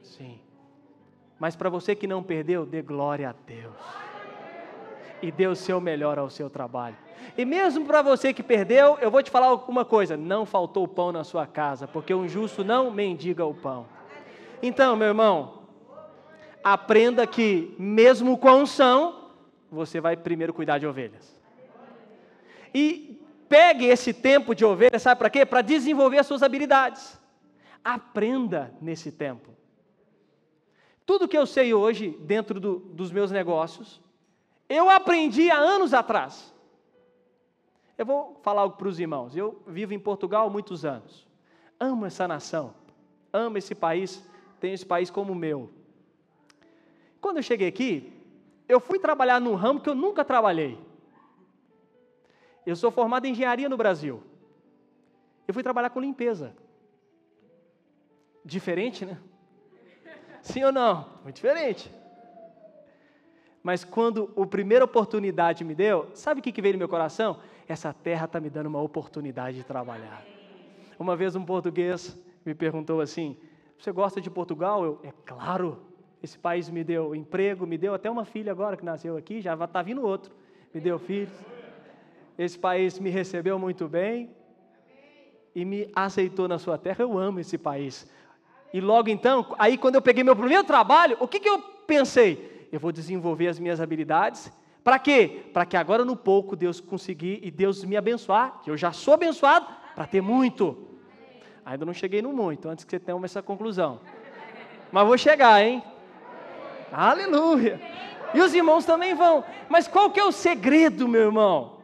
Sim. 0.00 0.38
Mas 1.38 1.56
para 1.56 1.68
você 1.68 1.96
que 1.96 2.06
não 2.06 2.22
perdeu, 2.22 2.64
dê 2.64 2.80
glória 2.80 3.28
a 3.28 3.34
Deus. 3.44 3.74
E 5.20 5.32
dê 5.32 5.48
o 5.48 5.56
seu 5.56 5.80
melhor 5.80 6.16
ao 6.16 6.30
seu 6.30 6.48
trabalho. 6.48 6.96
E 7.36 7.44
mesmo 7.44 7.84
para 7.84 8.02
você 8.02 8.32
que 8.32 8.42
perdeu, 8.42 8.98
eu 9.00 9.10
vou 9.10 9.22
te 9.22 9.30
falar 9.30 9.52
uma 9.54 9.84
coisa: 9.84 10.16
não 10.16 10.46
faltou 10.46 10.86
pão 10.86 11.10
na 11.10 11.24
sua 11.24 11.46
casa, 11.46 11.88
porque 11.88 12.14
um 12.14 12.28
justo 12.28 12.62
não 12.62 12.90
mendiga 12.90 13.44
o 13.44 13.54
pão. 13.54 13.86
Então, 14.62 14.94
meu 14.94 15.08
irmão, 15.08 15.64
aprenda 16.62 17.26
que, 17.26 17.74
mesmo 17.78 18.38
com 18.38 18.62
unção, 18.62 19.30
você 19.70 20.00
vai 20.00 20.16
primeiro 20.16 20.54
cuidar 20.54 20.78
de 20.78 20.86
ovelhas. 20.86 21.36
E 22.74 23.21
Pegue 23.52 23.84
esse 23.84 24.14
tempo 24.14 24.54
de 24.54 24.64
ovelha, 24.64 24.98
sabe 24.98 25.18
para 25.18 25.28
quê? 25.28 25.44
Para 25.44 25.60
desenvolver 25.60 26.16
as 26.16 26.26
suas 26.26 26.42
habilidades. 26.42 27.20
Aprenda 27.84 28.72
nesse 28.80 29.12
tempo. 29.12 29.50
Tudo 31.04 31.28
que 31.28 31.36
eu 31.36 31.44
sei 31.44 31.74
hoje, 31.74 32.16
dentro 32.20 32.58
do, 32.58 32.78
dos 32.78 33.12
meus 33.12 33.30
negócios, 33.30 34.00
eu 34.70 34.88
aprendi 34.88 35.50
há 35.50 35.58
anos 35.58 35.92
atrás. 35.92 36.50
Eu 37.98 38.06
vou 38.06 38.40
falar 38.42 38.62
algo 38.62 38.78
para 38.78 38.88
os 38.88 38.98
irmãos. 38.98 39.36
Eu 39.36 39.62
vivo 39.66 39.92
em 39.92 40.00
Portugal 40.00 40.46
há 40.46 40.50
muitos 40.50 40.86
anos. 40.86 41.28
Amo 41.78 42.06
essa 42.06 42.26
nação. 42.26 42.72
Amo 43.30 43.58
esse 43.58 43.74
país. 43.74 44.26
Tenho 44.60 44.72
esse 44.72 44.86
país 44.86 45.10
como 45.10 45.34
meu. 45.34 45.70
Quando 47.20 47.36
eu 47.36 47.42
cheguei 47.42 47.68
aqui, 47.68 48.14
eu 48.66 48.80
fui 48.80 48.98
trabalhar 48.98 49.42
num 49.42 49.56
ramo 49.56 49.78
que 49.78 49.90
eu 49.90 49.94
nunca 49.94 50.24
trabalhei. 50.24 50.78
Eu 52.64 52.76
sou 52.76 52.90
formado 52.90 53.26
em 53.26 53.32
engenharia 53.32 53.68
no 53.68 53.76
Brasil. 53.76 54.22
Eu 55.46 55.54
fui 55.54 55.62
trabalhar 55.62 55.90
com 55.90 56.00
limpeza. 56.00 56.54
Diferente, 58.44 59.04
né? 59.04 59.18
Sim 60.42 60.64
ou 60.64 60.72
não? 60.72 61.08
Muito 61.22 61.36
diferente. 61.36 61.92
Mas 63.62 63.84
quando 63.84 64.30
a 64.36 64.46
primeira 64.46 64.84
oportunidade 64.84 65.62
me 65.64 65.74
deu, 65.74 66.10
sabe 66.14 66.40
o 66.40 66.42
que 66.42 66.62
veio 66.62 66.74
no 66.74 66.78
meu 66.78 66.88
coração? 66.88 67.38
Essa 67.68 67.92
terra 67.92 68.24
está 68.24 68.40
me 68.40 68.50
dando 68.50 68.66
uma 68.66 68.80
oportunidade 68.80 69.56
de 69.56 69.64
trabalhar. 69.64 70.24
Uma 70.98 71.14
vez 71.14 71.36
um 71.36 71.44
português 71.44 72.18
me 72.44 72.54
perguntou 72.54 73.00
assim: 73.00 73.36
Você 73.78 73.92
gosta 73.92 74.20
de 74.20 74.28
Portugal? 74.28 74.84
Eu, 74.84 75.00
é 75.04 75.12
claro. 75.24 75.80
Esse 76.20 76.38
país 76.38 76.68
me 76.70 76.84
deu 76.84 77.14
emprego, 77.16 77.66
me 77.66 77.76
deu 77.76 77.94
até 77.94 78.08
uma 78.08 78.24
filha 78.24 78.52
agora 78.52 78.76
que 78.76 78.84
nasceu 78.84 79.16
aqui, 79.16 79.40
já 79.40 79.54
está 79.54 79.82
vindo 79.82 80.02
outro. 80.02 80.32
Me 80.72 80.80
deu 80.80 80.98
filhos. 80.98 81.32
Esse 82.42 82.58
país 82.58 82.98
me 82.98 83.08
recebeu 83.08 83.56
muito 83.56 83.88
bem 83.88 84.28
e 85.54 85.64
me 85.64 85.88
aceitou 85.94 86.48
na 86.48 86.58
sua 86.58 86.76
terra. 86.76 86.96
Eu 87.04 87.16
amo 87.16 87.38
esse 87.38 87.56
país. 87.56 88.10
E 88.74 88.80
logo 88.80 89.08
então, 89.08 89.54
aí 89.60 89.78
quando 89.78 89.94
eu 89.94 90.02
peguei 90.02 90.24
meu 90.24 90.34
primeiro 90.34 90.64
trabalho, 90.64 91.16
o 91.20 91.28
que, 91.28 91.38
que 91.38 91.48
eu 91.48 91.60
pensei? 91.86 92.68
Eu 92.72 92.80
vou 92.80 92.90
desenvolver 92.90 93.46
as 93.46 93.60
minhas 93.60 93.80
habilidades. 93.80 94.50
Para 94.82 94.98
quê? 94.98 95.44
Para 95.52 95.64
que 95.64 95.76
agora 95.76 96.04
no 96.04 96.16
pouco 96.16 96.56
Deus 96.56 96.80
conseguir 96.80 97.38
e 97.44 97.50
Deus 97.50 97.84
me 97.84 97.96
abençoar, 97.96 98.60
que 98.60 98.70
eu 98.72 98.76
já 98.76 98.90
sou 98.90 99.14
abençoado, 99.14 99.68
para 99.94 100.08
ter 100.08 100.20
muito. 100.20 100.98
Ainda 101.64 101.86
não 101.86 101.94
cheguei 101.94 102.22
no 102.22 102.32
muito, 102.32 102.68
antes 102.68 102.84
que 102.84 102.90
você 102.90 102.98
tenha 102.98 103.24
essa 103.24 103.40
conclusão. 103.40 104.00
Mas 104.90 105.06
vou 105.06 105.16
chegar, 105.16 105.62
hein? 105.64 105.80
Aleluia! 106.90 107.80
E 108.34 108.40
os 108.40 108.52
irmãos 108.52 108.84
também 108.84 109.14
vão. 109.14 109.44
Mas 109.68 109.86
qual 109.86 110.10
que 110.10 110.18
é 110.18 110.24
o 110.24 110.32
segredo, 110.32 111.06
meu 111.06 111.20
irmão? 111.20 111.81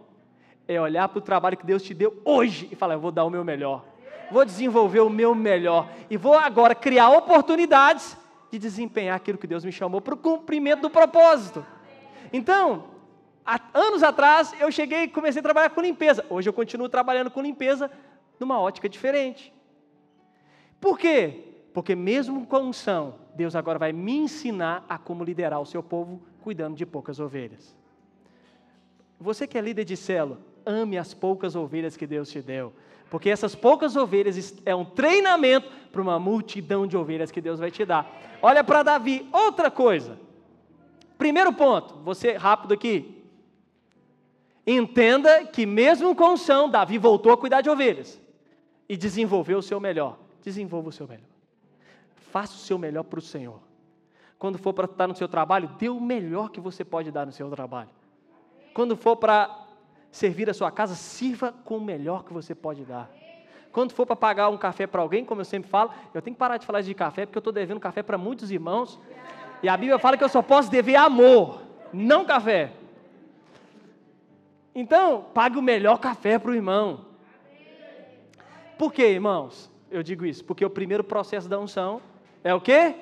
É 0.68 0.81
olhar 0.81 1.09
para 1.09 1.18
o 1.18 1.22
trabalho 1.22 1.57
que 1.57 1.64
Deus 1.64 1.83
te 1.83 1.94
deu 1.94 2.20
hoje 2.24 2.68
e 2.70 2.76
falar: 2.76 2.94
eu 2.94 3.00
vou 3.00 3.11
dar 3.11 3.24
o 3.24 3.31
meu 3.31 3.42
melhor. 3.42 3.85
Vou 4.31 4.44
desenvolver 4.44 5.00
o 5.00 5.09
meu 5.09 5.35
melhor. 5.35 5.88
E 6.11 6.16
vou 6.18 6.35
agora 6.35 6.74
criar 6.74 7.09
oportunidades 7.09 8.16
de 8.50 8.59
desempenhar 8.59 9.16
aquilo 9.16 9.38
que 9.38 9.46
Deus 9.46 9.64
me 9.64 9.72
chamou 9.72 10.00
para 10.00 10.12
o 10.14 10.18
cumprimento 10.18 10.83
do 10.83 10.90
propósito. 10.90 11.64
Então, 12.33 12.85
há 13.44 13.59
anos 13.72 14.02
atrás, 14.02 14.54
eu 14.61 14.70
cheguei 14.70 15.04
e 15.04 15.09
comecei 15.09 15.40
a 15.40 15.42
trabalhar 15.42 15.70
com 15.70 15.81
limpeza. 15.81 16.24
Hoje 16.28 16.48
eu 16.48 16.52
continuo 16.52 16.88
trabalhando 16.88 17.31
com 17.31 17.40
limpeza 17.40 17.90
numa 18.38 18.61
ótica 18.61 18.88
diferente. 18.88 19.52
Por 20.81 20.98
quê? 20.98 21.44
Porque 21.72 21.94
mesmo 21.94 22.46
com 22.46 22.59
unção, 22.59 23.14
Deus 23.35 23.57
agora 23.57 23.78
vai 23.78 23.92
me 23.92 24.16
ensinar 24.16 24.85
a 24.88 24.98
como 24.98 25.24
liderar 25.24 25.61
o 25.61 25.66
seu 25.66 25.83
povo 25.83 26.22
cuidando 26.42 26.76
de 26.76 26.87
poucas 26.87 27.18
ovelhas. 27.18 27.76
Você 29.20 29.46
que 29.46 29.59
é 29.59 29.61
líder 29.61 29.85
de 29.85 29.96
célula, 29.96 30.38
ame 30.64 30.99
as 30.99 31.14
poucas 31.14 31.55
ovelhas 31.55 31.97
que 31.97 32.07
Deus 32.07 32.31
te 32.31 32.40
deu. 32.40 32.73
Porque 33.11 33.31
essas 33.31 33.55
poucas 33.55 33.97
ovelhas 33.97 34.55
é 34.66 34.75
um 34.75 34.85
treinamento 34.85 35.71
para 35.90 36.03
uma 36.03 36.18
multidão 36.18 36.87
de 36.87 36.97
ovelhas 36.97 37.31
que 37.31 37.40
Deus 37.40 37.59
vai 37.59 37.71
te 37.71 37.85
dar. 37.85 38.11
Olha 38.42 38.62
para 38.62 38.83
Davi, 38.83 39.27
outra 39.33 39.71
coisa. 39.71 40.18
Primeiro 41.16 41.53
ponto, 41.53 41.94
você 41.97 42.33
rápido 42.33 42.75
aqui. 42.75 43.25
Entenda 44.66 45.47
que 45.47 45.64
mesmo 45.64 46.14
com 46.14 46.35
unção, 46.35 46.68
Davi 46.68 46.99
voltou 46.99 47.33
a 47.33 47.37
cuidar 47.38 47.62
de 47.62 47.71
ovelhas 47.71 48.21
e 48.88 48.97
desenvolveu 48.97 49.59
o 49.59 49.62
seu 49.62 49.81
melhor. 49.81 50.18
Desenvolva 50.42 50.90
o 50.90 50.92
seu 50.92 51.09
melhor. 51.09 51.27
Faça 52.31 52.55
o 52.55 52.59
seu 52.59 52.79
melhor 52.79 53.05
para 53.05 53.18
o 53.18 53.23
Senhor. 53.23 53.61
Quando 54.38 54.59
for 54.59 54.73
para 54.73 54.85
estar 54.85 55.09
no 55.09 55.16
seu 55.16 55.27
trabalho, 55.27 55.68
dê 55.79 55.88
o 55.88 55.99
melhor 55.99 56.51
que 56.51 56.61
você 56.61 56.85
pode 56.85 57.11
dar 57.11 57.27
no 57.27 57.33
seu 57.33 57.51
trabalho. 57.51 57.90
Quando 58.73 58.97
for 58.97 59.16
para 59.16 59.66
servir 60.11 60.49
a 60.49 60.55
sua 60.55 60.71
casa, 60.71 60.94
sirva 60.94 61.53
com 61.64 61.77
o 61.77 61.81
melhor 61.81 62.25
que 62.25 62.33
você 62.33 62.55
pode 62.55 62.85
dar. 62.85 63.11
Quando 63.71 63.92
for 63.92 64.07
para 64.07 64.16
pagar 64.16 64.49
um 64.49 64.57
café 64.57 64.87
para 64.87 65.03
alguém, 65.03 65.25
como 65.25 65.40
eu 65.40 65.44
sempre 65.44 65.71
falo, 65.71 65.90
eu 66.14 66.23
tenho 66.23 66.35
que 66.35 66.38
parar 66.38 66.57
de 66.57 66.66
falar 66.66 66.81
de 66.81 66.94
café, 66.94 67.27
porque 67.27 67.38
eu 67.38 67.40
estou 67.40 67.53
devendo 67.53 67.79
café 67.79 68.03
para 68.03 68.18
muitos 68.18 68.51
irmãos. 68.51 68.99
E 69.62 69.68
a 69.68 69.77
Bíblia 69.77 69.99
fala 69.99 70.16
que 70.16 70.25
eu 70.25 70.29
só 70.29 70.42
posso 70.42 70.71
dever 70.71 70.97
amor, 70.97 71.62
não 71.92 72.25
café. 72.25 72.73
Então, 74.75 75.27
pague 75.35 75.59
o 75.59 75.62
melhor 75.62 75.99
café 75.99 76.38
para 76.38 76.51
o 76.51 76.55
irmão. 76.55 77.07
Por 78.79 78.92
quê, 78.92 79.09
irmãos? 79.09 79.71
Eu 79.90 80.03
digo 80.03 80.25
isso, 80.25 80.44
porque 80.44 80.64
o 80.64 80.71
primeiro 80.71 81.03
processo 81.03 81.49
da 81.49 81.59
unção 81.59 82.01
é 82.44 82.55
o 82.55 82.61
quê? 82.61 82.94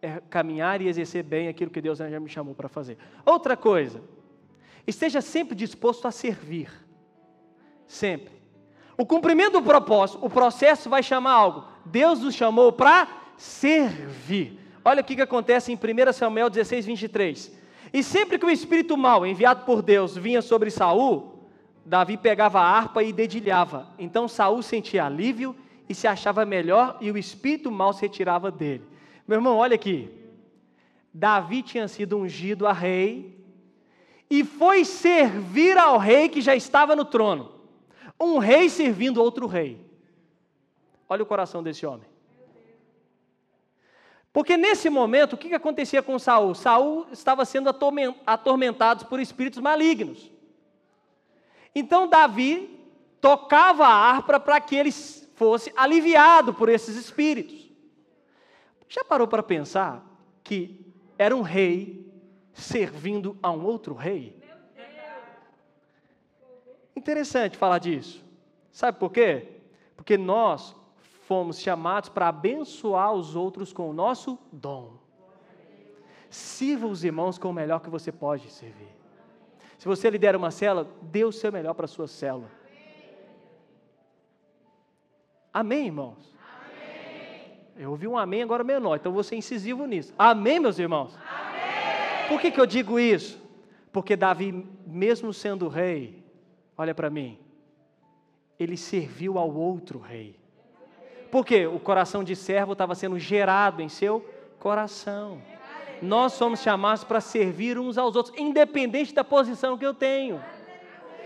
É 0.00 0.20
caminhar 0.28 0.80
e 0.80 0.88
exercer 0.88 1.22
bem 1.22 1.48
aquilo 1.48 1.70
que 1.70 1.80
Deus 1.80 1.98
já 1.98 2.20
me 2.20 2.28
chamou 2.28 2.54
para 2.54 2.68
fazer. 2.68 2.98
Outra 3.24 3.56
coisa, 3.56 4.02
esteja 4.88 5.20
sempre 5.20 5.54
disposto 5.54 6.08
a 6.08 6.10
servir. 6.10 6.70
Sempre. 7.86 8.32
O 8.96 9.04
cumprimento 9.04 9.52
do 9.52 9.62
propósito, 9.62 10.24
o 10.24 10.30
processo 10.30 10.88
vai 10.88 11.02
chamar 11.02 11.32
algo. 11.32 11.64
Deus 11.84 12.20
nos 12.20 12.34
chamou 12.34 12.72
para 12.72 13.06
servir. 13.36 14.58
Olha 14.84 15.02
o 15.02 15.04
que, 15.04 15.14
que 15.14 15.22
acontece 15.22 15.70
em 15.70 15.76
1 15.76 16.12
Samuel 16.12 16.48
16, 16.48 16.86
23. 16.86 17.58
E 17.92 18.02
sempre 18.02 18.38
que 18.38 18.46
o 18.46 18.50
espírito 18.50 18.96
mau 18.96 19.26
enviado 19.26 19.64
por 19.64 19.82
Deus 19.82 20.16
vinha 20.16 20.42
sobre 20.42 20.70
Saul, 20.70 21.38
Davi 21.84 22.16
pegava 22.16 22.60
a 22.60 22.64
harpa 22.66 23.02
e 23.02 23.12
dedilhava. 23.12 23.88
Então 23.98 24.26
Saul 24.26 24.62
sentia 24.62 25.04
alívio 25.04 25.54
e 25.88 25.94
se 25.94 26.06
achava 26.06 26.44
melhor 26.44 26.96
e 27.00 27.10
o 27.10 27.16
espírito 27.18 27.70
mau 27.70 27.92
se 27.92 28.02
retirava 28.02 28.50
dele. 28.50 28.84
Meu 29.26 29.36
irmão, 29.36 29.56
olha 29.58 29.74
aqui. 29.74 30.10
Davi 31.12 31.62
tinha 31.62 31.88
sido 31.88 32.18
ungido 32.18 32.66
a 32.66 32.72
rei 32.72 33.37
e 34.30 34.44
foi 34.44 34.84
servir 34.84 35.78
ao 35.78 35.98
rei 35.98 36.28
que 36.28 36.40
já 36.40 36.54
estava 36.54 36.94
no 36.94 37.04
trono. 37.04 37.52
Um 38.20 38.38
rei 38.38 38.68
servindo 38.68 39.22
outro 39.22 39.46
rei. 39.46 39.86
Olha 41.08 41.22
o 41.22 41.26
coração 41.26 41.62
desse 41.62 41.86
homem. 41.86 42.06
Porque 44.32 44.56
nesse 44.56 44.90
momento, 44.90 45.32
o 45.32 45.36
que 45.36 45.54
acontecia 45.54 46.02
com 46.02 46.18
Saul? 46.18 46.54
Saul 46.54 47.06
estava 47.10 47.44
sendo 47.44 47.70
atormentado 48.26 49.06
por 49.06 49.18
espíritos 49.18 49.58
malignos. 49.58 50.30
Então 51.74 52.06
Davi 52.06 52.78
tocava 53.20 53.86
a 53.86 54.10
harpa 54.10 54.38
para 54.38 54.60
que 54.60 54.76
ele 54.76 54.92
fosse 54.92 55.72
aliviado 55.76 56.52
por 56.52 56.68
esses 56.68 56.96
espíritos. 56.96 57.68
Já 58.88 59.04
parou 59.04 59.26
para 59.26 59.42
pensar 59.42 60.04
que 60.44 60.86
era 61.18 61.34
um 61.34 61.42
rei 61.42 62.07
servindo 62.58 63.36
a 63.42 63.50
um 63.50 63.64
outro 63.64 63.94
rei? 63.94 64.36
Interessante 66.94 67.56
falar 67.56 67.78
disso. 67.78 68.24
Sabe 68.72 68.98
por 68.98 69.10
quê? 69.10 69.60
Porque 69.96 70.18
nós 70.18 70.74
fomos 71.26 71.60
chamados 71.60 72.08
para 72.08 72.28
abençoar 72.28 73.12
os 73.12 73.36
outros 73.36 73.72
com 73.72 73.88
o 73.88 73.92
nosso 73.92 74.38
dom. 74.52 74.98
Sirva 76.28 76.86
os 76.86 77.04
irmãos 77.04 77.38
com 77.38 77.50
o 77.50 77.52
melhor 77.52 77.80
que 77.80 77.88
você 77.88 78.10
pode 78.12 78.50
servir. 78.50 78.88
Se 79.78 79.86
você 79.86 80.10
lidera 80.10 80.36
uma 80.36 80.50
célula, 80.50 80.90
dê 81.00 81.24
o 81.24 81.32
seu 81.32 81.52
melhor 81.52 81.74
para 81.74 81.84
a 81.84 81.88
sua 81.88 82.08
célula. 82.08 82.50
Amém, 85.52 85.86
irmãos? 85.86 86.34
Amém. 86.36 87.58
Eu 87.76 87.90
ouvi 87.90 88.06
um 88.06 88.18
amém 88.18 88.42
agora 88.42 88.64
menor, 88.64 88.96
então 88.96 89.12
vou 89.12 89.22
ser 89.22 89.36
incisivo 89.36 89.86
nisso. 89.86 90.12
Amém, 90.18 90.58
meus 90.58 90.78
irmãos? 90.78 91.16
Por 92.28 92.40
que, 92.40 92.50
que 92.50 92.60
eu 92.60 92.66
digo 92.66 93.00
isso? 93.00 93.40
Porque 93.90 94.14
Davi, 94.14 94.66
mesmo 94.86 95.32
sendo 95.32 95.66
rei, 95.66 96.22
olha 96.76 96.94
para 96.94 97.08
mim, 97.08 97.38
ele 98.58 98.76
serviu 98.76 99.38
ao 99.38 99.52
outro 99.54 99.98
rei. 99.98 100.36
Porque 101.30 101.66
o 101.66 101.78
coração 101.78 102.22
de 102.22 102.36
servo 102.36 102.72
estava 102.72 102.94
sendo 102.94 103.18
gerado 103.18 103.82
em 103.82 103.88
seu 103.88 104.24
coração. 104.58 105.40
Nós 106.00 106.34
somos 106.34 106.60
chamados 106.60 107.02
para 107.02 107.20
servir 107.20 107.78
uns 107.78 107.98
aos 107.98 108.14
outros, 108.14 108.36
independente 108.38 109.14
da 109.14 109.24
posição 109.24 109.76
que 109.76 109.84
eu 109.84 109.94
tenho. 109.94 110.42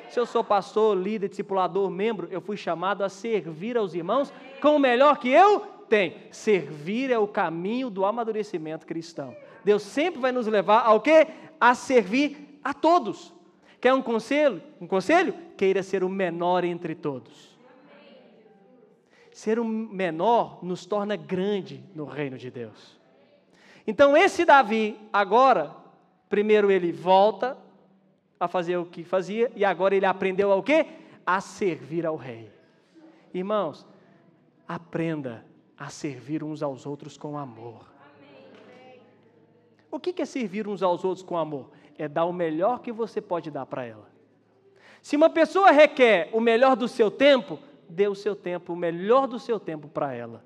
Se 0.08 0.20
eu 0.20 0.26
sou 0.26 0.44
pastor, 0.44 0.96
líder, 0.96 1.28
discipulador, 1.28 1.90
membro, 1.90 2.28
eu 2.30 2.40
fui 2.40 2.56
chamado 2.56 3.02
a 3.02 3.08
servir 3.08 3.76
aos 3.76 3.94
irmãos 3.94 4.32
com 4.60 4.76
o 4.76 4.78
melhor 4.78 5.18
que 5.18 5.30
eu 5.30 5.60
tenho. 5.88 6.14
Servir 6.30 7.10
é 7.10 7.18
o 7.18 7.26
caminho 7.26 7.88
do 7.88 8.04
amadurecimento 8.04 8.86
cristão. 8.86 9.34
Deus 9.64 9.82
sempre 9.82 10.20
vai 10.20 10.32
nos 10.32 10.46
levar 10.46 10.80
ao 10.80 11.00
quê? 11.00 11.28
A 11.60 11.74
servir 11.74 12.58
a 12.62 12.74
todos. 12.74 13.32
Quer 13.80 13.92
um 13.94 14.02
conselho? 14.02 14.62
Um 14.80 14.86
conselho? 14.86 15.34
Queira 15.56 15.82
ser 15.82 16.04
o 16.04 16.08
menor 16.08 16.64
entre 16.64 16.94
todos. 16.94 17.58
Ser 19.32 19.58
o 19.58 19.64
menor 19.64 20.58
nos 20.62 20.86
torna 20.86 21.16
grande 21.16 21.82
no 21.94 22.04
reino 22.04 22.38
de 22.38 22.50
Deus. 22.50 23.00
Então 23.86 24.16
esse 24.16 24.44
Davi 24.44 24.98
agora, 25.12 25.74
primeiro 26.28 26.70
ele 26.70 26.92
volta 26.92 27.58
a 28.38 28.46
fazer 28.46 28.76
o 28.76 28.86
que 28.86 29.02
fazia 29.02 29.50
e 29.56 29.64
agora 29.64 29.94
ele 29.94 30.06
aprendeu 30.06 30.52
ao 30.52 30.62
quê? 30.62 30.86
A 31.26 31.40
servir 31.40 32.06
ao 32.06 32.16
rei. 32.16 32.50
Irmãos, 33.32 33.86
aprenda 34.66 35.44
a 35.76 35.88
servir 35.88 36.44
uns 36.44 36.62
aos 36.62 36.86
outros 36.86 37.16
com 37.16 37.36
amor. 37.36 37.91
O 39.92 40.00
que 40.00 40.20
é 40.20 40.24
servir 40.24 40.66
uns 40.66 40.82
aos 40.82 41.04
outros 41.04 41.24
com 41.24 41.38
amor? 41.38 41.70
É 41.96 42.08
dar 42.08 42.24
o 42.24 42.32
melhor 42.32 42.80
que 42.80 42.90
você 42.90 43.20
pode 43.20 43.48
dar 43.48 43.66
para 43.66 43.84
ela. 43.84 44.10
Se 45.00 45.14
uma 45.14 45.30
pessoa 45.30 45.70
requer 45.70 46.30
o 46.32 46.40
melhor 46.40 46.74
do 46.74 46.88
seu 46.88 47.10
tempo, 47.10 47.60
dê 47.88 48.08
o 48.08 48.14
seu 48.14 48.34
tempo, 48.34 48.72
o 48.72 48.76
melhor 48.76 49.28
do 49.28 49.38
seu 49.38 49.60
tempo 49.60 49.86
para 49.86 50.12
ela. 50.12 50.44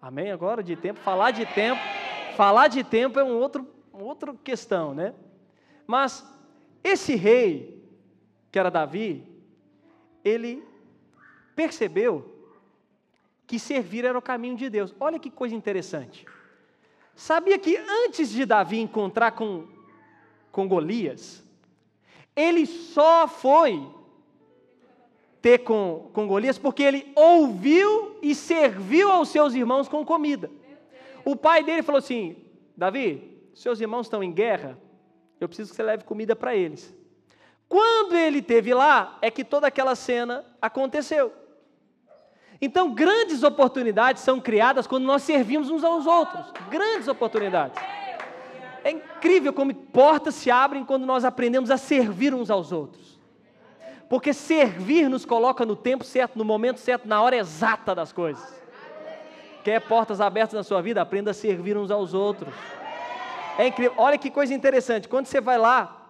Amém? 0.00 0.30
Agora 0.30 0.62
de 0.62 0.76
tempo, 0.76 1.00
falar 1.00 1.32
de 1.32 1.44
tempo, 1.44 1.80
Falar 2.34 2.66
de 2.66 2.82
tempo 2.82 3.18
é 3.20 3.24
um 3.24 3.38
outro, 3.38 3.66
uma 3.92 4.02
outra 4.02 4.34
questão, 4.34 4.92
né? 4.92 5.14
Mas 5.86 6.26
esse 6.82 7.14
rei, 7.14 7.80
que 8.50 8.58
era 8.58 8.70
Davi, 8.70 9.24
ele 10.24 10.64
percebeu 11.54 12.44
que 13.46 13.58
servir 13.58 14.04
era 14.04 14.18
o 14.18 14.22
caminho 14.22 14.56
de 14.56 14.68
Deus. 14.68 14.92
Olha 14.98 15.18
que 15.18 15.30
coisa 15.30 15.54
interessante. 15.54 16.26
Sabia 17.16 17.58
que 17.58 17.76
antes 17.76 18.30
de 18.30 18.44
Davi 18.44 18.80
encontrar 18.80 19.32
com, 19.32 19.66
com 20.50 20.66
Golias, 20.66 21.42
ele 22.34 22.66
só 22.66 23.28
foi 23.28 23.86
ter 25.40 25.58
com, 25.58 26.10
com 26.12 26.26
Golias 26.26 26.58
porque 26.58 26.82
ele 26.82 27.12
ouviu 27.14 28.16
e 28.22 28.34
serviu 28.34 29.12
aos 29.12 29.28
seus 29.28 29.54
irmãos 29.54 29.88
com 29.88 30.04
comida. 30.04 30.50
O 31.24 31.36
pai 31.36 31.62
dele 31.62 31.82
falou 31.82 31.98
assim: 31.98 32.36
Davi, 32.76 33.40
seus 33.54 33.80
irmãos 33.80 34.06
estão 34.06 34.22
em 34.22 34.32
guerra, 34.32 34.78
eu 35.40 35.48
preciso 35.48 35.70
que 35.70 35.76
você 35.76 35.82
leve 35.82 36.04
comida 36.04 36.34
para 36.34 36.56
eles. 36.56 36.92
Quando 37.68 38.14
ele 38.14 38.42
teve 38.42 38.74
lá, 38.74 39.18
é 39.22 39.30
que 39.30 39.44
toda 39.44 39.66
aquela 39.66 39.94
cena 39.94 40.44
aconteceu. 40.60 41.32
Então, 42.60 42.94
grandes 42.94 43.42
oportunidades 43.42 44.22
são 44.22 44.40
criadas 44.40 44.86
quando 44.86 45.04
nós 45.04 45.22
servimos 45.22 45.70
uns 45.70 45.84
aos 45.84 46.06
outros. 46.06 46.52
Grandes 46.70 47.08
oportunidades. 47.08 47.82
É 48.82 48.90
incrível 48.90 49.52
como 49.52 49.74
portas 49.74 50.34
se 50.34 50.50
abrem 50.50 50.84
quando 50.84 51.06
nós 51.06 51.24
aprendemos 51.24 51.70
a 51.70 51.76
servir 51.76 52.34
uns 52.34 52.50
aos 52.50 52.70
outros. 52.70 53.18
Porque 54.08 54.32
servir 54.32 55.08
nos 55.08 55.24
coloca 55.24 55.64
no 55.64 55.74
tempo 55.74 56.04
certo, 56.04 56.36
no 56.36 56.44
momento 56.44 56.78
certo, 56.78 57.08
na 57.08 57.20
hora 57.20 57.36
exata 57.36 57.94
das 57.94 58.12
coisas. 58.12 58.62
Quer 59.64 59.80
portas 59.80 60.20
abertas 60.20 60.52
na 60.52 60.62
sua 60.62 60.82
vida? 60.82 61.00
Aprenda 61.00 61.30
a 61.30 61.34
servir 61.34 61.76
uns 61.76 61.90
aos 61.90 62.12
outros. 62.12 62.54
É 63.56 63.66
incrível. 63.66 63.94
Olha 63.96 64.18
que 64.18 64.30
coisa 64.30 64.52
interessante. 64.52 65.08
Quando 65.08 65.26
você 65.26 65.40
vai 65.40 65.56
lá, 65.56 66.06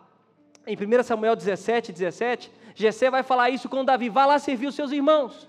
em 0.67 0.77
1 0.77 1.03
Samuel 1.05 1.37
17, 1.37 1.93
17, 1.93 2.51
Jessé 2.75 3.09
vai 3.09 3.23
falar 3.23 3.51
isso 3.51 3.69
com 3.69 3.85
Davi. 3.85 4.09
Vá 4.09 4.27
lá 4.27 4.39
servir 4.41 4.67
os 4.67 4.75
seus 4.75 4.91
irmãos. 4.91 5.49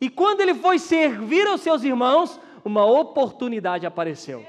E 0.00 0.10
quando 0.10 0.40
ele 0.40 0.54
foi 0.54 0.78
servir 0.78 1.46
aos 1.46 1.60
seus 1.60 1.82
irmãos, 1.82 2.40
uma 2.64 2.84
oportunidade 2.84 3.86
apareceu. 3.86 4.44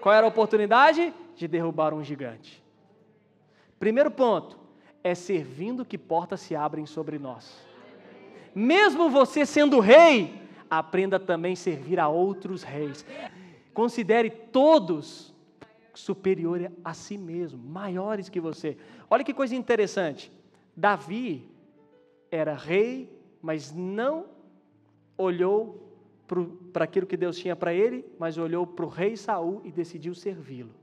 Qual 0.00 0.14
era 0.14 0.26
a 0.26 0.28
oportunidade? 0.28 1.12
De 1.36 1.48
derrubar 1.48 1.92
um 1.94 2.02
gigante. 2.02 2.62
Primeiro 3.78 4.10
ponto, 4.10 4.58
é 5.02 5.14
servindo 5.14 5.84
que 5.84 5.98
portas 5.98 6.40
se 6.40 6.56
abrem 6.56 6.86
sobre 6.86 7.18
nós. 7.18 7.62
Mesmo 8.54 9.10
você 9.10 9.44
sendo 9.44 9.80
rei, 9.80 10.40
aprenda 10.70 11.18
também 11.18 11.56
servir 11.56 11.98
a 11.98 12.08
outros 12.08 12.62
reis. 12.62 13.04
Considere 13.72 14.30
todos 14.30 15.34
superiores 15.92 16.70
a 16.84 16.94
si 16.94 17.18
mesmo, 17.18 17.62
maiores 17.62 18.28
que 18.28 18.40
você. 18.40 18.76
Olha 19.10 19.24
que 19.24 19.34
coisa 19.34 19.54
interessante. 19.54 20.30
Davi 20.76 21.48
era 22.30 22.54
rei, 22.54 23.10
mas 23.42 23.72
não 23.72 24.33
olhou 25.16 25.80
para 26.72 26.84
aquilo 26.84 27.06
que 27.06 27.16
Deus 27.16 27.36
tinha 27.36 27.54
para 27.54 27.72
ele, 27.72 28.04
mas 28.18 28.38
olhou 28.38 28.66
para 28.66 28.84
o 28.84 28.88
rei 28.88 29.16
Saul 29.16 29.60
e 29.64 29.70
decidiu 29.70 30.14
servi-lo. 30.14 30.74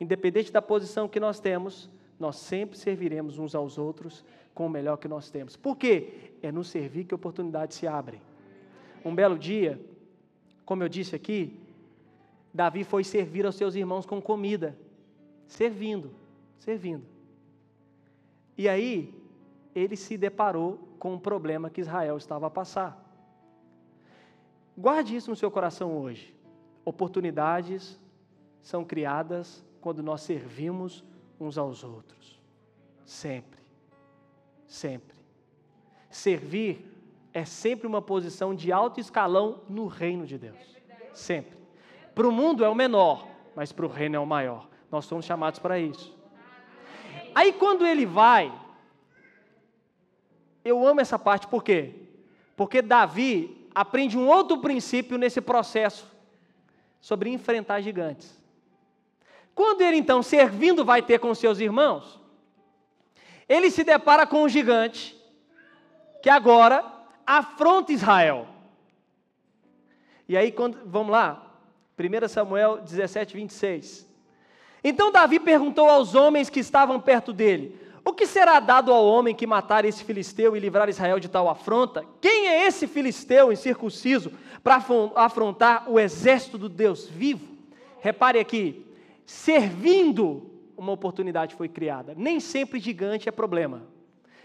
Independente 0.00 0.52
da 0.52 0.60
posição 0.60 1.08
que 1.08 1.20
nós 1.20 1.40
temos, 1.40 1.90
nós 2.18 2.36
sempre 2.36 2.76
serviremos 2.76 3.38
uns 3.38 3.54
aos 3.54 3.78
outros 3.78 4.24
com 4.54 4.66
o 4.66 4.70
melhor 4.70 4.96
que 4.96 5.08
nós 5.08 5.30
temos. 5.30 5.56
Por 5.56 5.76
quê? 5.76 6.32
É 6.42 6.52
no 6.52 6.62
servir 6.62 7.04
que 7.04 7.14
oportunidades 7.14 7.76
se 7.76 7.86
abrem. 7.86 8.20
Um 9.04 9.14
belo 9.14 9.38
dia, 9.38 9.80
como 10.64 10.82
eu 10.82 10.88
disse 10.88 11.16
aqui, 11.16 11.58
Davi 12.52 12.84
foi 12.84 13.02
servir 13.02 13.46
aos 13.46 13.56
seus 13.56 13.74
irmãos 13.74 14.04
com 14.04 14.20
comida, 14.20 14.76
servindo, 15.46 16.10
servindo. 16.58 17.04
E 18.56 18.68
aí, 18.68 19.14
ele 19.74 19.96
se 19.96 20.18
deparou 20.18 20.78
com 20.98 21.14
um 21.14 21.18
problema 21.18 21.70
que 21.70 21.80
Israel 21.80 22.16
estava 22.16 22.46
a 22.46 22.50
passar. 22.50 23.01
Guarde 24.76 25.14
isso 25.14 25.30
no 25.30 25.36
seu 25.36 25.50
coração 25.50 25.96
hoje. 25.98 26.34
Oportunidades 26.84 28.00
são 28.60 28.84
criadas 28.84 29.64
quando 29.80 30.02
nós 30.02 30.22
servimos 30.22 31.04
uns 31.38 31.58
aos 31.58 31.84
outros. 31.84 32.40
Sempre. 33.04 33.60
Sempre. 34.66 35.16
Servir 36.08 36.90
é 37.32 37.44
sempre 37.44 37.86
uma 37.86 38.00
posição 38.00 38.54
de 38.54 38.70
alto 38.72 39.00
escalão 39.00 39.60
no 39.68 39.86
reino 39.86 40.26
de 40.26 40.38
Deus. 40.38 40.58
Sempre. 41.12 41.58
Para 42.14 42.28
o 42.28 42.32
mundo 42.32 42.64
é 42.64 42.68
o 42.68 42.74
menor, 42.74 43.26
mas 43.54 43.72
para 43.72 43.86
o 43.86 43.88
reino 43.88 44.16
é 44.16 44.20
o 44.20 44.26
maior. 44.26 44.68
Nós 44.90 45.04
somos 45.04 45.24
chamados 45.24 45.58
para 45.58 45.78
isso. 45.78 46.16
Aí 47.34 47.52
quando 47.52 47.86
ele 47.86 48.04
vai, 48.04 48.52
eu 50.64 50.86
amo 50.86 51.00
essa 51.00 51.18
parte, 51.18 51.46
por 51.46 51.64
quê? 51.64 51.94
Porque 52.56 52.82
Davi 52.82 53.61
aprende 53.74 54.16
um 54.18 54.28
outro 54.28 54.58
princípio 54.58 55.18
nesse 55.18 55.40
processo 55.40 56.06
sobre 57.00 57.30
enfrentar 57.30 57.80
gigantes. 57.80 58.40
Quando 59.54 59.82
ele 59.82 59.96
então, 59.96 60.22
servindo, 60.22 60.84
vai 60.84 61.02
ter 61.02 61.18
com 61.18 61.34
seus 61.34 61.58
irmãos, 61.58 62.20
ele 63.48 63.70
se 63.70 63.84
depara 63.84 64.26
com 64.26 64.44
um 64.44 64.48
gigante 64.48 65.16
que 66.22 66.30
agora 66.30 66.84
afronta 67.26 67.92
Israel. 67.92 68.46
E 70.28 70.36
aí, 70.36 70.50
quando, 70.52 70.78
vamos 70.86 71.12
lá, 71.12 71.52
1 71.98 72.28
Samuel 72.28 72.78
17, 72.78 73.34
26. 73.34 74.12
Então 74.84 75.12
Davi 75.12 75.38
perguntou 75.38 75.88
aos 75.88 76.14
homens 76.14 76.48
que 76.48 76.60
estavam 76.60 77.00
perto 77.00 77.32
dele: 77.32 77.78
o 78.04 78.12
que 78.12 78.26
será 78.26 78.58
dado 78.58 78.92
ao 78.92 79.06
homem 79.06 79.34
que 79.34 79.46
matar 79.46 79.84
esse 79.84 80.02
filisteu 80.02 80.56
e 80.56 80.60
livrar 80.60 80.88
Israel 80.88 81.20
de 81.20 81.28
tal 81.28 81.48
afronta? 81.48 82.04
Quem 82.20 82.48
é 82.48 82.66
esse 82.66 82.86
filisteu 82.86 83.52
incircunciso 83.52 84.32
para 84.62 84.82
afrontar 85.14 85.88
o 85.88 86.00
exército 86.00 86.58
do 86.58 86.68
Deus 86.68 87.08
vivo? 87.08 87.46
Repare 88.00 88.40
aqui, 88.40 88.84
servindo, 89.24 90.50
uma 90.76 90.90
oportunidade 90.90 91.54
foi 91.54 91.68
criada. 91.68 92.14
Nem 92.16 92.40
sempre 92.40 92.80
gigante 92.80 93.28
é 93.28 93.32
problema. 93.32 93.82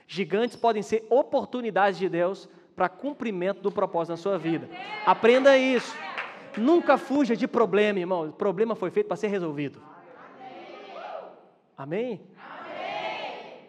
Gigantes 0.07 0.55
podem 0.55 0.83
ser 0.83 1.05
oportunidades 1.09 1.97
de 1.97 2.07
Deus 2.07 2.47
para 2.75 2.87
cumprimento 2.87 3.59
do 3.61 3.71
propósito 3.71 4.11
na 4.11 4.17
sua 4.17 4.37
vida. 4.37 4.69
Aprenda 5.03 5.57
isso. 5.57 5.95
Nunca 6.55 6.97
fuja 6.97 7.35
de 7.35 7.47
problema, 7.47 7.99
irmão. 7.99 8.29
O 8.29 8.31
problema 8.31 8.75
foi 8.75 8.91
feito 8.91 9.07
para 9.07 9.17
ser 9.17 9.27
resolvido. 9.27 9.81
Amém? 11.75 12.21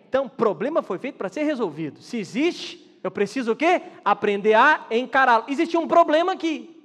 Então, 0.09 0.25
o 0.25 0.31
problema 0.31 0.83
foi 0.83 0.99
feito 0.99 1.17
para 1.17 1.29
ser 1.29 1.43
resolvido. 1.43 2.01
Se 2.01 2.17
existe, 2.17 2.99
eu 3.03 3.11
preciso 3.11 3.53
o 3.53 3.57
quê? 3.57 3.83
Aprender 4.05 4.55
a 4.55 4.87
encará-lo. 4.91 5.45
Existia 5.49 5.79
um 5.79 5.87
problema 5.87 6.33
aqui. 6.33 6.83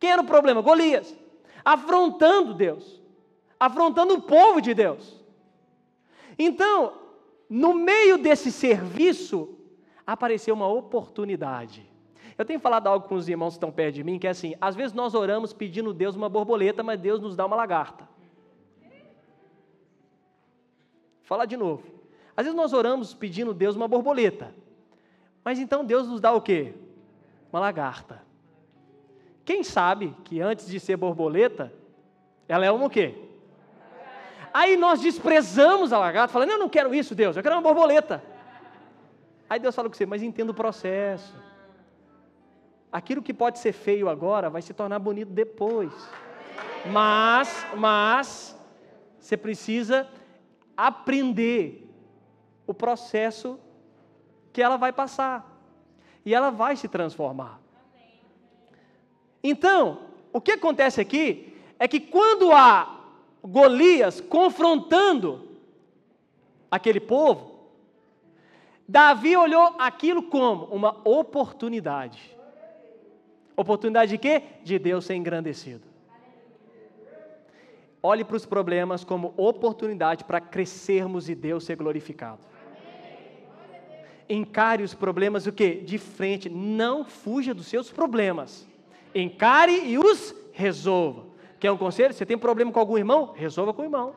Quem 0.00 0.10
era 0.10 0.22
o 0.22 0.26
problema? 0.26 0.62
Golias. 0.62 1.14
Afrontando 1.62 2.54
Deus. 2.54 3.00
Afrontando 3.60 4.14
o 4.14 4.22
povo 4.22 4.60
de 4.60 4.72
Deus. 4.72 5.22
Então, 6.38 6.94
no 7.48 7.74
meio 7.74 8.16
desse 8.16 8.50
serviço, 8.50 9.58
apareceu 10.06 10.54
uma 10.54 10.66
oportunidade. 10.66 11.86
Eu 12.36 12.44
tenho 12.44 12.58
falado 12.58 12.86
algo 12.86 13.06
com 13.06 13.14
os 13.14 13.28
irmãos 13.28 13.50
que 13.50 13.58
estão 13.58 13.70
perto 13.70 13.94
de 13.94 14.02
mim, 14.02 14.18
que 14.18 14.26
é 14.26 14.30
assim: 14.30 14.54
às 14.60 14.74
vezes 14.74 14.92
nós 14.92 15.14
oramos 15.14 15.52
pedindo 15.52 15.90
a 15.90 15.92
Deus 15.92 16.16
uma 16.16 16.28
borboleta, 16.28 16.82
mas 16.82 16.98
Deus 16.98 17.20
nos 17.20 17.36
dá 17.36 17.46
uma 17.46 17.54
lagarta. 17.54 18.08
Vou 21.20 21.28
falar 21.28 21.44
de 21.44 21.56
novo. 21.56 21.93
Às 22.36 22.46
vezes 22.46 22.56
nós 22.56 22.72
oramos 22.72 23.14
pedindo 23.14 23.52
a 23.52 23.54
Deus 23.54 23.76
uma 23.76 23.86
borboleta. 23.86 24.54
Mas 25.44 25.58
então 25.58 25.84
Deus 25.84 26.08
nos 26.08 26.20
dá 26.20 26.32
o 26.32 26.40
quê? 26.40 26.74
Uma 27.52 27.60
lagarta. 27.60 28.22
Quem 29.44 29.62
sabe 29.62 30.16
que 30.24 30.40
antes 30.40 30.66
de 30.66 30.80
ser 30.80 30.96
borboleta, 30.96 31.72
ela 32.48 32.64
é 32.64 32.70
uma 32.70 32.86
o 32.86 32.90
quê? 32.90 33.14
Aí 34.52 34.76
nós 34.76 35.00
desprezamos 35.00 35.92
a 35.92 35.98
lagarta, 35.98 36.32
falando, 36.32 36.50
eu 36.50 36.58
não 36.58 36.68
quero 36.68 36.94
isso, 36.94 37.14
Deus, 37.14 37.36
eu 37.36 37.42
quero 37.42 37.56
uma 37.56 37.62
borboleta. 37.62 38.22
Aí 39.48 39.58
Deus 39.58 39.74
fala 39.74 39.88
com 39.88 39.94
você, 39.94 40.06
mas 40.06 40.22
entenda 40.22 40.50
o 40.50 40.54
processo. 40.54 41.34
Aquilo 42.90 43.22
que 43.22 43.34
pode 43.34 43.58
ser 43.58 43.72
feio 43.72 44.08
agora 44.08 44.48
vai 44.48 44.62
se 44.62 44.72
tornar 44.72 44.98
bonito 44.98 45.30
depois. 45.30 45.92
Mas, 46.86 47.66
mas, 47.76 48.58
você 49.18 49.36
precisa 49.36 50.08
aprender 50.76 51.83
o 52.66 52.74
processo 52.74 53.58
que 54.52 54.62
ela 54.62 54.76
vai 54.76 54.92
passar. 54.92 55.50
E 56.24 56.34
ela 56.34 56.50
vai 56.50 56.76
se 56.76 56.88
transformar. 56.88 57.60
Então, 59.42 59.98
o 60.32 60.40
que 60.40 60.52
acontece 60.52 61.00
aqui 61.00 61.54
é 61.78 61.86
que 61.86 62.00
quando 62.00 62.50
há 62.52 63.00
Golias 63.42 64.20
confrontando 64.20 65.50
aquele 66.70 66.98
povo, 66.98 67.54
Davi 68.88 69.36
olhou 69.36 69.74
aquilo 69.78 70.22
como 70.22 70.64
uma 70.66 71.00
oportunidade. 71.04 72.34
Oportunidade 73.56 74.12
de 74.12 74.18
quê? 74.18 74.42
De 74.62 74.78
Deus 74.78 75.04
ser 75.04 75.14
engrandecido. 75.14 75.86
olhe 78.02 78.22
para 78.22 78.36
os 78.36 78.44
problemas 78.44 79.02
como 79.02 79.32
oportunidade 79.36 80.24
para 80.24 80.40
crescermos 80.40 81.28
e 81.28 81.34
Deus 81.34 81.64
ser 81.64 81.76
glorificado. 81.76 82.53
Encare 84.28 84.82
os 84.82 84.94
problemas 84.94 85.46
o 85.46 85.52
quê? 85.52 85.82
De 85.84 85.98
frente, 85.98 86.48
não 86.48 87.04
fuja 87.04 87.52
dos 87.52 87.66
seus 87.66 87.90
problemas. 87.90 88.66
Encare 89.14 89.86
e 89.86 89.98
os 89.98 90.34
resolva. 90.52 91.24
Quer 91.60 91.70
um 91.70 91.76
conselho? 91.76 92.12
Você 92.14 92.26
tem 92.26 92.38
problema 92.38 92.72
com 92.72 92.80
algum 92.80 92.96
irmão? 92.96 93.32
Resolva 93.34 93.72
com 93.72 93.82
o 93.82 93.84
irmão. 93.84 94.14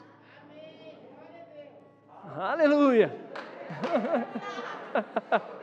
Aleluia! 2.35 3.15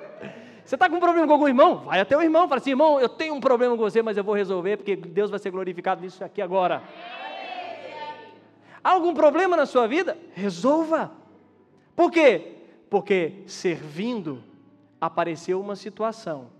Você 0.64 0.76
está 0.76 0.88
com 0.88 0.96
um 0.96 1.00
problema 1.00 1.26
com 1.26 1.32
algum 1.34 1.46
irmão? 1.46 1.80
Vai 1.80 2.00
até 2.00 2.16
o 2.16 2.22
irmão, 2.22 2.48
fala 2.48 2.58
assim, 2.58 2.70
irmão, 2.70 2.98
eu 2.98 3.08
tenho 3.08 3.34
um 3.34 3.40
problema 3.40 3.76
com 3.76 3.82
você, 3.82 4.00
mas 4.00 4.16
eu 4.16 4.24
vou 4.24 4.34
resolver, 4.34 4.78
porque 4.78 4.96
Deus 4.96 5.30
vai 5.30 5.38
ser 5.38 5.50
glorificado 5.50 6.00
nisso 6.00 6.24
aqui 6.24 6.40
agora. 6.40 6.82
Algum 8.82 9.12
problema 9.12 9.58
na 9.58 9.66
sua 9.66 9.86
vida? 9.86 10.16
Resolva. 10.32 11.12
Por 11.94 12.10
quê? 12.10 12.52
Porque 12.94 13.42
servindo 13.48 14.40
apareceu 15.00 15.60
uma 15.60 15.74
situação. 15.74 16.50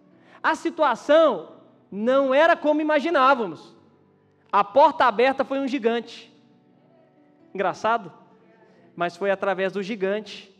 A 0.43 0.57
situação 0.57 1.53
não 1.93 2.35
era 2.35 2.57
como 2.57 2.81
imaginávamos. 2.81 3.77
A 4.51 4.65
porta 4.65 5.05
aberta 5.05 5.45
foi 5.45 5.61
um 5.61 5.69
gigante. 5.69 6.35
Engraçado, 7.55 8.13
mas 8.97 9.17
foi 9.17 9.31
através 9.31 9.75
do 9.75 9.81
gigante 9.81 10.53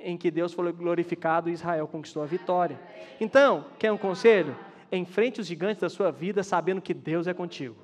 em 0.00 0.16
que 0.16 0.32
Deus 0.32 0.52
foi 0.52 0.72
glorificado 0.72 1.48
e 1.48 1.52
Israel 1.52 1.86
conquistou 1.86 2.20
a 2.20 2.26
vitória. 2.26 2.76
Então, 3.20 3.66
quer 3.78 3.92
um 3.92 3.96
conselho? 3.96 4.56
Enfrente 4.90 5.40
os 5.40 5.46
gigantes 5.46 5.80
da 5.80 5.88
sua 5.88 6.10
vida 6.10 6.42
sabendo 6.42 6.82
que 6.82 6.92
Deus 6.92 7.28
é 7.28 7.32
contigo. 7.32 7.76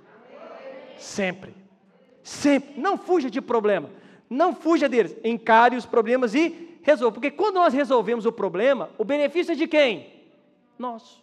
Sempre. 0.99 1.55
Sempre. 2.25 2.81
Não 2.81 2.99
fuja 2.99 3.31
de 3.31 3.41
problema. 3.41 3.89
Não 4.29 4.53
fuja 4.53 4.89
deles. 4.89 5.17
Encare 5.23 5.77
os 5.77 5.87
problemas 5.87 6.35
e 6.35 6.70
resolva. 6.83 7.15
Porque 7.15 7.31
quando 7.31 7.57
nós 7.57 7.73
resolvemos 7.75 8.27
o 8.27 8.33
problema, 8.33 8.91
o 8.99 9.05
benefício 9.05 9.53
é 9.53 9.55
de 9.55 9.67
quem? 9.67 10.13
Nós. 10.79 11.23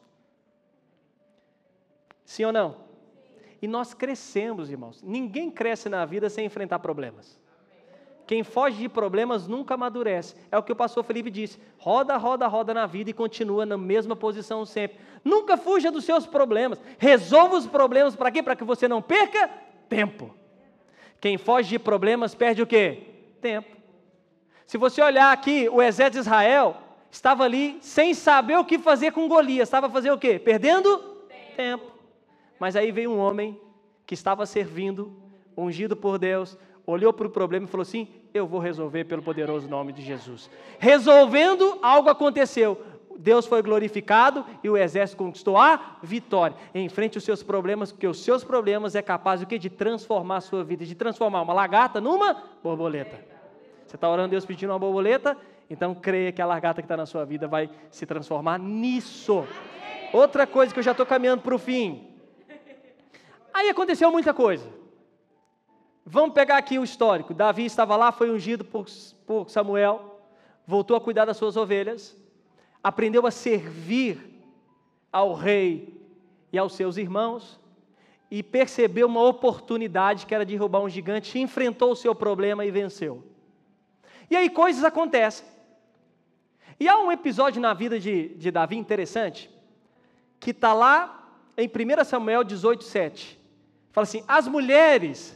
Sim 2.25 2.45
ou 2.45 2.53
não? 2.53 2.75
E 3.61 3.67
nós 3.67 3.93
crescemos, 3.93 4.69
irmãos. 4.69 5.01
Ninguém 5.01 5.49
cresce 5.49 5.89
na 5.89 6.05
vida 6.05 6.29
sem 6.29 6.45
enfrentar 6.45 6.79
problemas. 6.79 7.39
Quem 8.27 8.43
foge 8.43 8.77
de 8.77 8.89
problemas 8.89 9.47
nunca 9.47 9.75
amadurece. 9.75 10.35
É 10.51 10.57
o 10.57 10.63
que 10.63 10.71
o 10.73 10.75
pastor 10.75 11.03
Felipe 11.05 11.31
disse. 11.31 11.57
Roda, 11.77 12.17
roda, 12.17 12.45
roda 12.45 12.73
na 12.73 12.85
vida 12.85 13.09
e 13.09 13.13
continua 13.13 13.65
na 13.65 13.77
mesma 13.77 14.17
posição 14.17 14.65
sempre. 14.65 14.99
Nunca 15.23 15.55
fuja 15.55 15.89
dos 15.89 16.03
seus 16.03 16.27
problemas. 16.27 16.81
Resolva 16.97 17.55
os 17.55 17.65
problemas 17.65 18.17
para 18.17 18.29
quê? 18.29 18.43
Para 18.43 18.55
que 18.55 18.65
você 18.65 18.85
não 18.85 19.01
perca 19.01 19.49
tempo. 19.87 20.35
Quem 21.21 21.37
foge 21.37 21.69
de 21.69 21.79
problemas 21.79 22.35
perde 22.35 22.61
o 22.61 22.67
quê? 22.67 23.03
Tempo. 23.41 23.76
Se 24.67 24.77
você 24.77 25.01
olhar 25.01 25.31
aqui, 25.31 25.69
o 25.69 25.81
exército 25.81 26.17
de 26.17 26.27
Israel 26.27 26.75
estava 27.09 27.45
ali 27.45 27.77
sem 27.79 28.13
saber 28.13 28.57
o 28.57 28.65
que 28.65 28.77
fazer 28.77 29.13
com 29.13 29.25
Golias. 29.29 29.69
Estava 29.69 29.89
fazendo 29.89 30.15
o 30.15 30.19
quê? 30.19 30.37
Perdendo 30.37 30.97
tempo. 30.97 31.55
tempo. 31.55 31.91
Mas 32.59 32.75
aí 32.75 32.91
veio 32.91 33.09
um 33.09 33.17
homem 33.17 33.57
que 34.05 34.13
estava 34.13 34.45
servindo, 34.45 35.15
ungido 35.55 35.95
por 35.95 36.19
Deus, 36.19 36.57
olhou 36.85 37.13
para 37.13 37.27
o 37.27 37.29
problema 37.29 37.65
e 37.65 37.69
falou 37.69 37.83
assim: 37.83 38.09
Eu 38.33 38.45
vou 38.45 38.59
resolver 38.59 39.05
pelo 39.05 39.23
poderoso 39.23 39.69
nome 39.69 39.93
de 39.93 40.01
Jesus. 40.01 40.49
Resolvendo, 40.77 41.79
algo 41.81 42.09
aconteceu. 42.09 42.81
Deus 43.17 43.45
foi 43.45 43.61
glorificado 43.61 44.45
e 44.61 44.69
o 44.69 44.75
exército 44.75 45.17
conquistou 45.17 45.57
a 45.57 45.97
vitória. 46.03 46.57
Enfrente 46.75 47.17
os 47.17 47.23
seus 47.23 47.41
problemas, 47.41 47.91
porque 47.91 48.05
os 48.05 48.21
seus 48.21 48.43
problemas 48.43 48.95
é 48.95 49.01
capaz 49.01 49.41
o 49.41 49.47
quê? 49.47 49.57
de 49.57 49.69
transformar 49.69 50.37
a 50.37 50.41
sua 50.41 50.61
vida, 50.61 50.85
de 50.85 50.93
transformar 50.93 51.41
uma 51.41 51.53
lagarta 51.53 52.01
numa 52.01 52.43
borboleta. 52.61 53.36
Você 53.87 53.95
está 53.95 54.09
orando 54.09 54.27
a 54.27 54.31
Deus 54.31 54.45
pedindo 54.45 54.71
uma 54.73 54.79
borboleta? 54.79 55.37
Então 55.69 55.95
creia 55.95 56.31
que 56.31 56.41
a 56.41 56.45
lagarta 56.45 56.81
que 56.81 56.85
está 56.85 56.97
na 56.97 57.05
sua 57.05 57.23
vida 57.23 57.47
vai 57.47 57.69
se 57.89 58.05
transformar 58.05 58.59
nisso. 58.59 59.47
Outra 60.11 60.45
coisa 60.45 60.73
que 60.73 60.79
eu 60.79 60.83
já 60.83 60.91
estou 60.91 61.05
caminhando 61.05 61.41
para 61.41 61.55
o 61.55 61.57
fim. 61.57 62.05
Aí 63.53 63.69
aconteceu 63.69 64.11
muita 64.11 64.33
coisa. 64.33 64.69
Vamos 66.05 66.33
pegar 66.33 66.57
aqui 66.57 66.77
o 66.77 66.83
histórico. 66.83 67.33
Davi 67.33 67.65
estava 67.65 67.95
lá, 67.95 68.11
foi 68.11 68.29
ungido 68.29 68.63
por, 68.63 68.85
por 69.25 69.49
Samuel, 69.49 70.21
voltou 70.65 70.95
a 70.95 71.01
cuidar 71.01 71.25
das 71.25 71.37
suas 71.37 71.57
ovelhas, 71.57 72.17
aprendeu 72.83 73.25
a 73.25 73.31
servir 73.31 74.19
ao 75.11 75.33
rei 75.33 75.99
e 76.51 76.57
aos 76.57 76.75
seus 76.75 76.97
irmãos, 76.97 77.59
e 78.29 78.43
percebeu 78.43 79.07
uma 79.07 79.23
oportunidade 79.23 80.25
que 80.25 80.35
era 80.35 80.45
derrubar 80.45 80.81
um 80.81 80.89
gigante, 80.89 81.39
enfrentou 81.39 81.91
o 81.91 81.95
seu 81.95 82.13
problema 82.13 82.65
e 82.65 82.71
venceu. 82.71 83.23
E 84.29 84.35
aí 84.35 84.49
coisas 84.49 84.83
acontecem. 84.83 85.45
E 86.79 86.87
há 86.87 86.97
um 86.99 87.11
episódio 87.11 87.61
na 87.61 87.73
vida 87.73 87.99
de, 87.99 88.29
de 88.29 88.51
Davi 88.51 88.77
interessante, 88.77 89.49
que 90.39 90.51
está 90.51 90.73
lá 90.73 91.27
em 91.57 91.67
1 91.67 92.03
Samuel 92.05 92.43
18, 92.43 92.83
7. 92.83 93.39
Fala 93.91 94.03
assim: 94.03 94.23
as 94.27 94.47
mulheres 94.47 95.35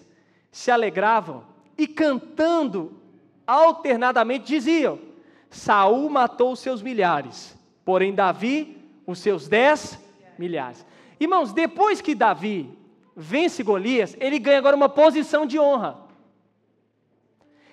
se 0.52 0.70
alegravam 0.70 1.44
e 1.78 1.88
cantando 1.88 3.02
alternadamente 3.48 4.46
diziam: 4.46 5.00
Saul 5.50 6.10
matou 6.10 6.52
os 6.52 6.60
seus 6.60 6.82
milhares, 6.82 7.58
porém 7.84 8.14
Davi 8.14 8.78
os 9.08 9.20
seus 9.20 9.48
dez 9.48 10.00
milhares. 10.38 10.86
Irmãos, 11.20 11.54
depois 11.54 12.02
que 12.02 12.16
Davi 12.16 12.78
vence 13.16 13.64
Golias, 13.64 14.16
ele 14.20 14.40
ganha 14.40 14.60
agora 14.60 14.76
uma 14.76 14.90
posição 14.90 15.46
de 15.46 15.60
honra. 15.60 15.98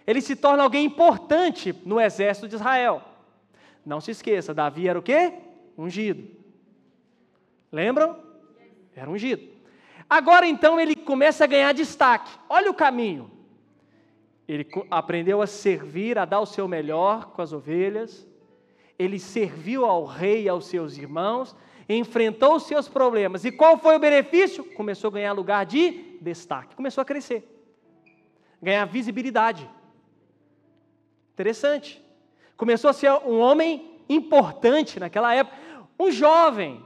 Ele 0.09 0.23
se 0.23 0.35
torna 0.35 0.62
alguém 0.62 0.87
importante 0.87 1.75
no 1.85 2.01
exército 2.01 2.49
de 2.49 2.55
Israel. 2.55 3.03
Não 3.85 4.01
se 4.01 4.12
esqueça, 4.12 4.55
Davi 4.55 4.88
era 4.88 4.99
o 4.99 5.03
quê? 5.03 5.35
Ungido. 5.77 6.27
Lembram? 7.71 8.16
Era 8.97 9.11
ungido. 9.11 9.47
Agora 10.09 10.47
então 10.47 10.81
ele 10.81 10.97
começa 10.97 11.44
a 11.44 11.47
ganhar 11.47 11.75
destaque. 11.75 12.31
Olha 12.49 12.71
o 12.71 12.75
caminho. 12.75 13.31
Ele 14.49 14.66
aprendeu 14.90 15.42
a 15.42 15.47
servir, 15.47 16.18
a 16.18 16.25
dar 16.25 16.40
o 16.40 16.47
seu 16.47 16.66
melhor 16.66 17.27
com 17.33 17.42
as 17.42 17.53
ovelhas. 17.53 18.27
Ele 18.99 19.18
serviu 19.18 19.85
ao 19.85 20.07
rei 20.07 20.44
e 20.44 20.49
aos 20.49 20.68
seus 20.68 20.97
irmãos, 20.97 21.55
enfrentou 21.87 22.57
os 22.57 22.62
seus 22.62 22.88
problemas. 22.88 23.44
E 23.44 23.53
qual 23.53 23.77
foi 23.77 23.97
o 23.97 24.01
benefício? 24.01 24.64
Começou 24.73 25.09
a 25.09 25.12
ganhar 25.12 25.33
lugar 25.35 25.66
de 25.66 26.18
destaque, 26.23 26.75
começou 26.75 27.03
a 27.03 27.05
crescer, 27.05 27.47
ganhar 28.62 28.87
visibilidade. 28.87 29.68
Interessante. 31.38 32.05
Começou 32.57 32.90
a 32.90 32.92
ser 32.92 33.12
um 33.12 33.38
homem 33.38 33.88
importante 34.09 34.98
naquela 34.98 35.33
época, 35.33 35.57
um 35.96 36.11
jovem, 36.11 36.83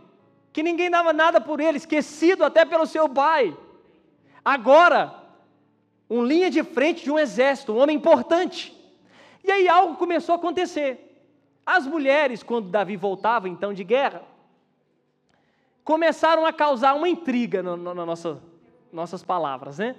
que 0.52 0.62
ninguém 0.62 0.90
dava 0.90 1.10
nada 1.10 1.40
por 1.40 1.58
ele, 1.58 1.78
esquecido 1.78 2.44
até 2.44 2.62
pelo 2.66 2.84
seu 2.84 3.08
pai. 3.08 3.56
Agora, 4.44 5.14
um 6.10 6.22
linha 6.22 6.50
de 6.50 6.62
frente 6.62 7.02
de 7.02 7.10
um 7.10 7.18
exército, 7.18 7.72
um 7.72 7.78
homem 7.78 7.96
importante. 7.96 8.78
E 9.42 9.50
aí 9.50 9.66
algo 9.66 9.96
começou 9.96 10.34
a 10.34 10.36
acontecer. 10.36 11.24
As 11.64 11.86
mulheres, 11.86 12.42
quando 12.42 12.68
Davi 12.68 12.94
voltava 12.94 13.48
então 13.48 13.72
de 13.72 13.82
guerra, 13.82 14.20
começaram 15.82 16.44
a 16.44 16.52
causar 16.52 16.92
uma 16.92 17.08
intriga 17.08 17.62
nas 17.62 17.78
no, 17.78 17.94
no 17.94 18.04
nossa, 18.04 18.38
nossas 18.92 19.24
palavras, 19.24 19.78
né? 19.78 19.96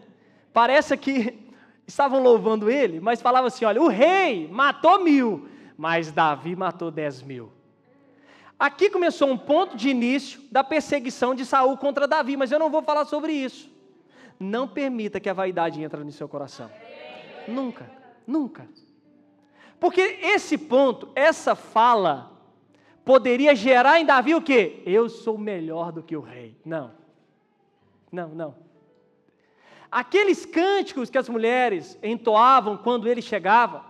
Parece 0.53 0.95
que 0.95 1.42
estavam 1.87 2.21
louvando 2.21 2.69
ele, 2.69 2.99
mas 2.99 3.21
falavam 3.21 3.47
assim: 3.47 3.65
olha, 3.65 3.81
o 3.81 3.87
rei 3.87 4.47
matou 4.47 5.03
mil, 5.03 5.47
mas 5.77 6.11
Davi 6.11 6.55
matou 6.55 6.91
dez 6.91 7.21
mil. 7.21 7.51
Aqui 8.57 8.89
começou 8.89 9.29
um 9.29 9.37
ponto 9.37 9.75
de 9.75 9.89
início 9.89 10.41
da 10.51 10.63
perseguição 10.63 11.35
de 11.35 11.45
Saul 11.45 11.75
contra 11.77 12.07
Davi, 12.07 12.37
mas 12.37 12.51
eu 12.51 12.59
não 12.59 12.69
vou 12.69 12.81
falar 12.81 13.05
sobre 13.05 13.33
isso. 13.33 13.69
Não 14.39 14.67
permita 14.67 15.19
que 15.19 15.29
a 15.29 15.33
vaidade 15.33 15.81
entre 15.81 16.03
no 16.03 16.11
seu 16.11 16.29
coração. 16.29 16.69
Nunca, 17.47 17.89
nunca. 18.25 18.67
Porque 19.79 19.99
esse 20.21 20.57
ponto, 20.57 21.09
essa 21.13 21.55
fala, 21.55 22.31
poderia 23.03 23.53
gerar 23.53 23.99
em 23.99 24.05
Davi 24.05 24.33
o 24.33 24.41
quê? 24.41 24.81
Eu 24.85 25.09
sou 25.09 25.37
melhor 25.37 25.91
do 25.91 26.01
que 26.01 26.15
o 26.15 26.21
rei. 26.21 26.55
Não. 26.63 26.91
Não, 28.11 28.29
não. 28.29 28.62
Aqueles 29.93 30.43
cânticos 30.43 31.11
que 31.11 31.19
as 31.19 31.29
mulheres 31.29 31.99
entoavam 32.01 32.75
quando 32.75 33.07
ele 33.07 33.21
chegava, 33.21 33.85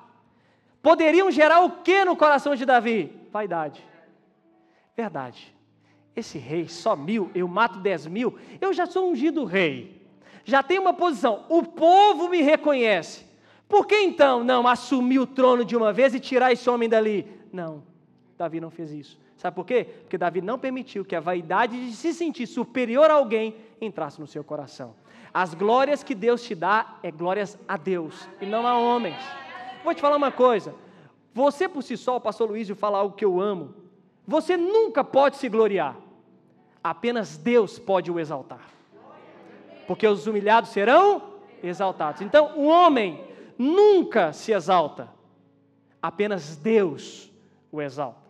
poderiam 0.81 1.31
gerar 1.31 1.61
o 1.61 1.77
que 1.81 2.03
no 2.03 2.17
coração 2.17 2.57
de 2.57 2.65
Davi? 2.65 3.09
Vaidade. 3.31 3.81
Verdade. 4.97 5.55
Esse 6.13 6.37
rei, 6.37 6.67
só 6.67 6.93
mil, 6.93 7.31
eu 7.33 7.47
mato 7.47 7.79
dez 7.79 8.05
mil, 8.05 8.37
eu 8.59 8.73
já 8.73 8.85
sou 8.85 9.09
ungido 9.09 9.45
rei. 9.45 10.05
Já 10.43 10.61
tenho 10.61 10.81
uma 10.81 10.93
posição, 10.93 11.45
o 11.47 11.63
povo 11.63 12.27
me 12.27 12.41
reconhece. 12.41 13.25
Por 13.69 13.87
que 13.87 13.95
então 13.95 14.43
não 14.43 14.67
assumir 14.67 15.19
o 15.19 15.25
trono 15.25 15.63
de 15.63 15.73
uma 15.73 15.93
vez 15.93 16.13
e 16.13 16.19
tirar 16.19 16.51
esse 16.51 16.69
homem 16.69 16.89
dali? 16.89 17.25
Não, 17.49 17.81
Davi 18.37 18.59
não 18.59 18.69
fez 18.69 18.91
isso. 18.91 19.17
Sabe 19.37 19.55
por 19.55 19.65
quê? 19.65 19.87
Porque 20.01 20.17
Davi 20.17 20.41
não 20.41 20.59
permitiu 20.59 21.05
que 21.05 21.15
a 21.15 21.21
vaidade 21.21 21.89
de 21.89 21.95
se 21.95 22.13
sentir 22.13 22.45
superior 22.45 23.09
a 23.09 23.13
alguém 23.13 23.55
entrasse 23.79 24.19
no 24.19 24.27
seu 24.27 24.43
coração. 24.43 24.93
As 25.33 25.53
glórias 25.55 26.03
que 26.03 26.13
Deus 26.13 26.43
te 26.43 26.53
dá 26.53 26.97
é 27.01 27.09
glórias 27.09 27.57
a 27.67 27.75
Deus 27.75 28.29
e 28.39 28.45
não 28.45 28.67
a 28.67 28.77
homens. 28.77 29.17
Vou 29.83 29.93
te 29.93 30.01
falar 30.01 30.15
uma 30.15 30.31
coisa. 30.31 30.75
Você 31.33 31.67
por 31.67 31.81
si 31.81 31.97
só, 31.97 32.17
o 32.17 32.21
pastor 32.21 32.49
Luísio 32.49 32.75
fala 32.75 32.99
algo 32.99 33.15
que 33.15 33.25
eu 33.25 33.41
amo. 33.41 33.73
Você 34.27 34.55
nunca 34.55 35.03
pode 35.03 35.37
se 35.37 35.49
gloriar. 35.49 35.97
Apenas 36.83 37.35
Deus 37.35 37.79
pode 37.79 38.11
o 38.11 38.19
exaltar. 38.19 38.61
Porque 39.87 40.07
os 40.07 40.27
humilhados 40.27 40.69
serão 40.69 41.33
exaltados. 41.63 42.21
Então, 42.21 42.55
o 42.55 42.67
homem 42.67 43.23
nunca 43.57 44.31
se 44.33 44.51
exalta. 44.51 45.09
Apenas 46.01 46.55
Deus 46.55 47.31
o 47.71 47.81
exalta. 47.81 48.21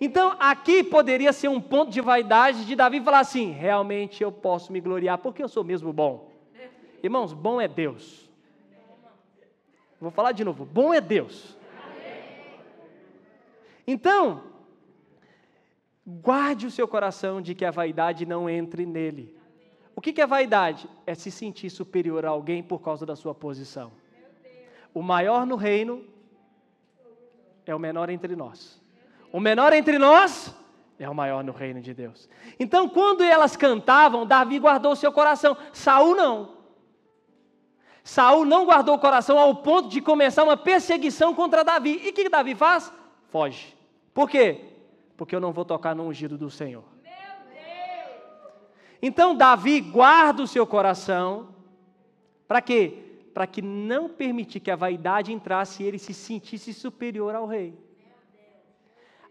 Então, 0.00 0.36
aqui 0.38 0.82
poderia 0.82 1.32
ser 1.32 1.48
um 1.48 1.60
ponto 1.60 1.90
de 1.90 2.00
vaidade 2.00 2.64
de 2.64 2.76
Davi 2.76 3.00
falar 3.00 3.20
assim: 3.20 3.50
realmente 3.50 4.22
eu 4.22 4.30
posso 4.30 4.72
me 4.72 4.80
gloriar, 4.80 5.18
porque 5.18 5.42
eu 5.42 5.48
sou 5.48 5.64
mesmo 5.64 5.92
bom. 5.92 6.31
Irmãos, 7.02 7.32
bom 7.32 7.60
é 7.60 7.66
Deus. 7.66 8.30
Vou 10.00 10.10
falar 10.10 10.32
de 10.32 10.44
novo: 10.44 10.64
bom 10.64 10.94
é 10.94 11.00
Deus. 11.00 11.56
Então, 13.86 14.44
guarde 16.06 16.66
o 16.66 16.70
seu 16.70 16.86
coração 16.86 17.42
de 17.42 17.54
que 17.54 17.64
a 17.64 17.70
vaidade 17.70 18.24
não 18.24 18.48
entre 18.48 18.86
nele. 18.86 19.36
O 19.94 20.00
que 20.00 20.20
é 20.20 20.26
vaidade? 20.26 20.88
É 21.06 21.14
se 21.14 21.30
sentir 21.30 21.70
superior 21.70 22.24
a 22.24 22.30
alguém 22.30 22.62
por 22.62 22.80
causa 22.80 23.04
da 23.04 23.16
sua 23.16 23.34
posição. 23.34 23.92
O 24.94 25.02
maior 25.02 25.46
no 25.46 25.56
reino 25.56 26.04
é 27.66 27.74
o 27.74 27.78
menor 27.78 28.08
entre 28.10 28.36
nós. 28.36 28.80
O 29.32 29.40
menor 29.40 29.72
entre 29.72 29.98
nós 29.98 30.54
é 30.98 31.08
o 31.08 31.14
maior 31.14 31.42
no 31.42 31.52
reino 31.52 31.80
de 31.80 31.92
Deus. 31.92 32.28
Então, 32.58 32.88
quando 32.88 33.22
elas 33.22 33.56
cantavam, 33.56 34.26
Davi 34.26 34.58
guardou 34.58 34.94
seu 34.94 35.12
coração. 35.12 35.56
Saul 35.72 36.14
não. 36.14 36.61
Saul 38.04 38.44
não 38.44 38.66
guardou 38.66 38.96
o 38.96 38.98
coração 38.98 39.38
ao 39.38 39.54
ponto 39.56 39.88
de 39.88 40.00
começar 40.00 40.42
uma 40.42 40.56
perseguição 40.56 41.34
contra 41.34 41.62
Davi. 41.62 42.00
E 42.04 42.10
o 42.10 42.12
que 42.12 42.28
Davi 42.28 42.54
faz? 42.54 42.92
Foge. 43.28 43.76
Por 44.12 44.28
quê? 44.28 44.60
Porque 45.16 45.34
eu 45.34 45.40
não 45.40 45.52
vou 45.52 45.64
tocar 45.64 45.94
no 45.94 46.04
ungido 46.04 46.36
do 46.36 46.50
Senhor. 46.50 46.84
Então 49.00 49.34
Davi 49.34 49.80
guarda 49.80 50.42
o 50.42 50.46
seu 50.46 50.66
coração 50.66 51.48
para 52.46 52.60
quê? 52.60 52.98
Para 53.32 53.46
que 53.46 53.62
não 53.62 54.08
permitir 54.08 54.60
que 54.60 54.70
a 54.70 54.76
vaidade 54.76 55.32
entrasse 55.32 55.82
e 55.82 55.86
ele 55.86 55.98
se 55.98 56.12
sentisse 56.12 56.74
superior 56.74 57.34
ao 57.34 57.46
rei. 57.46 57.74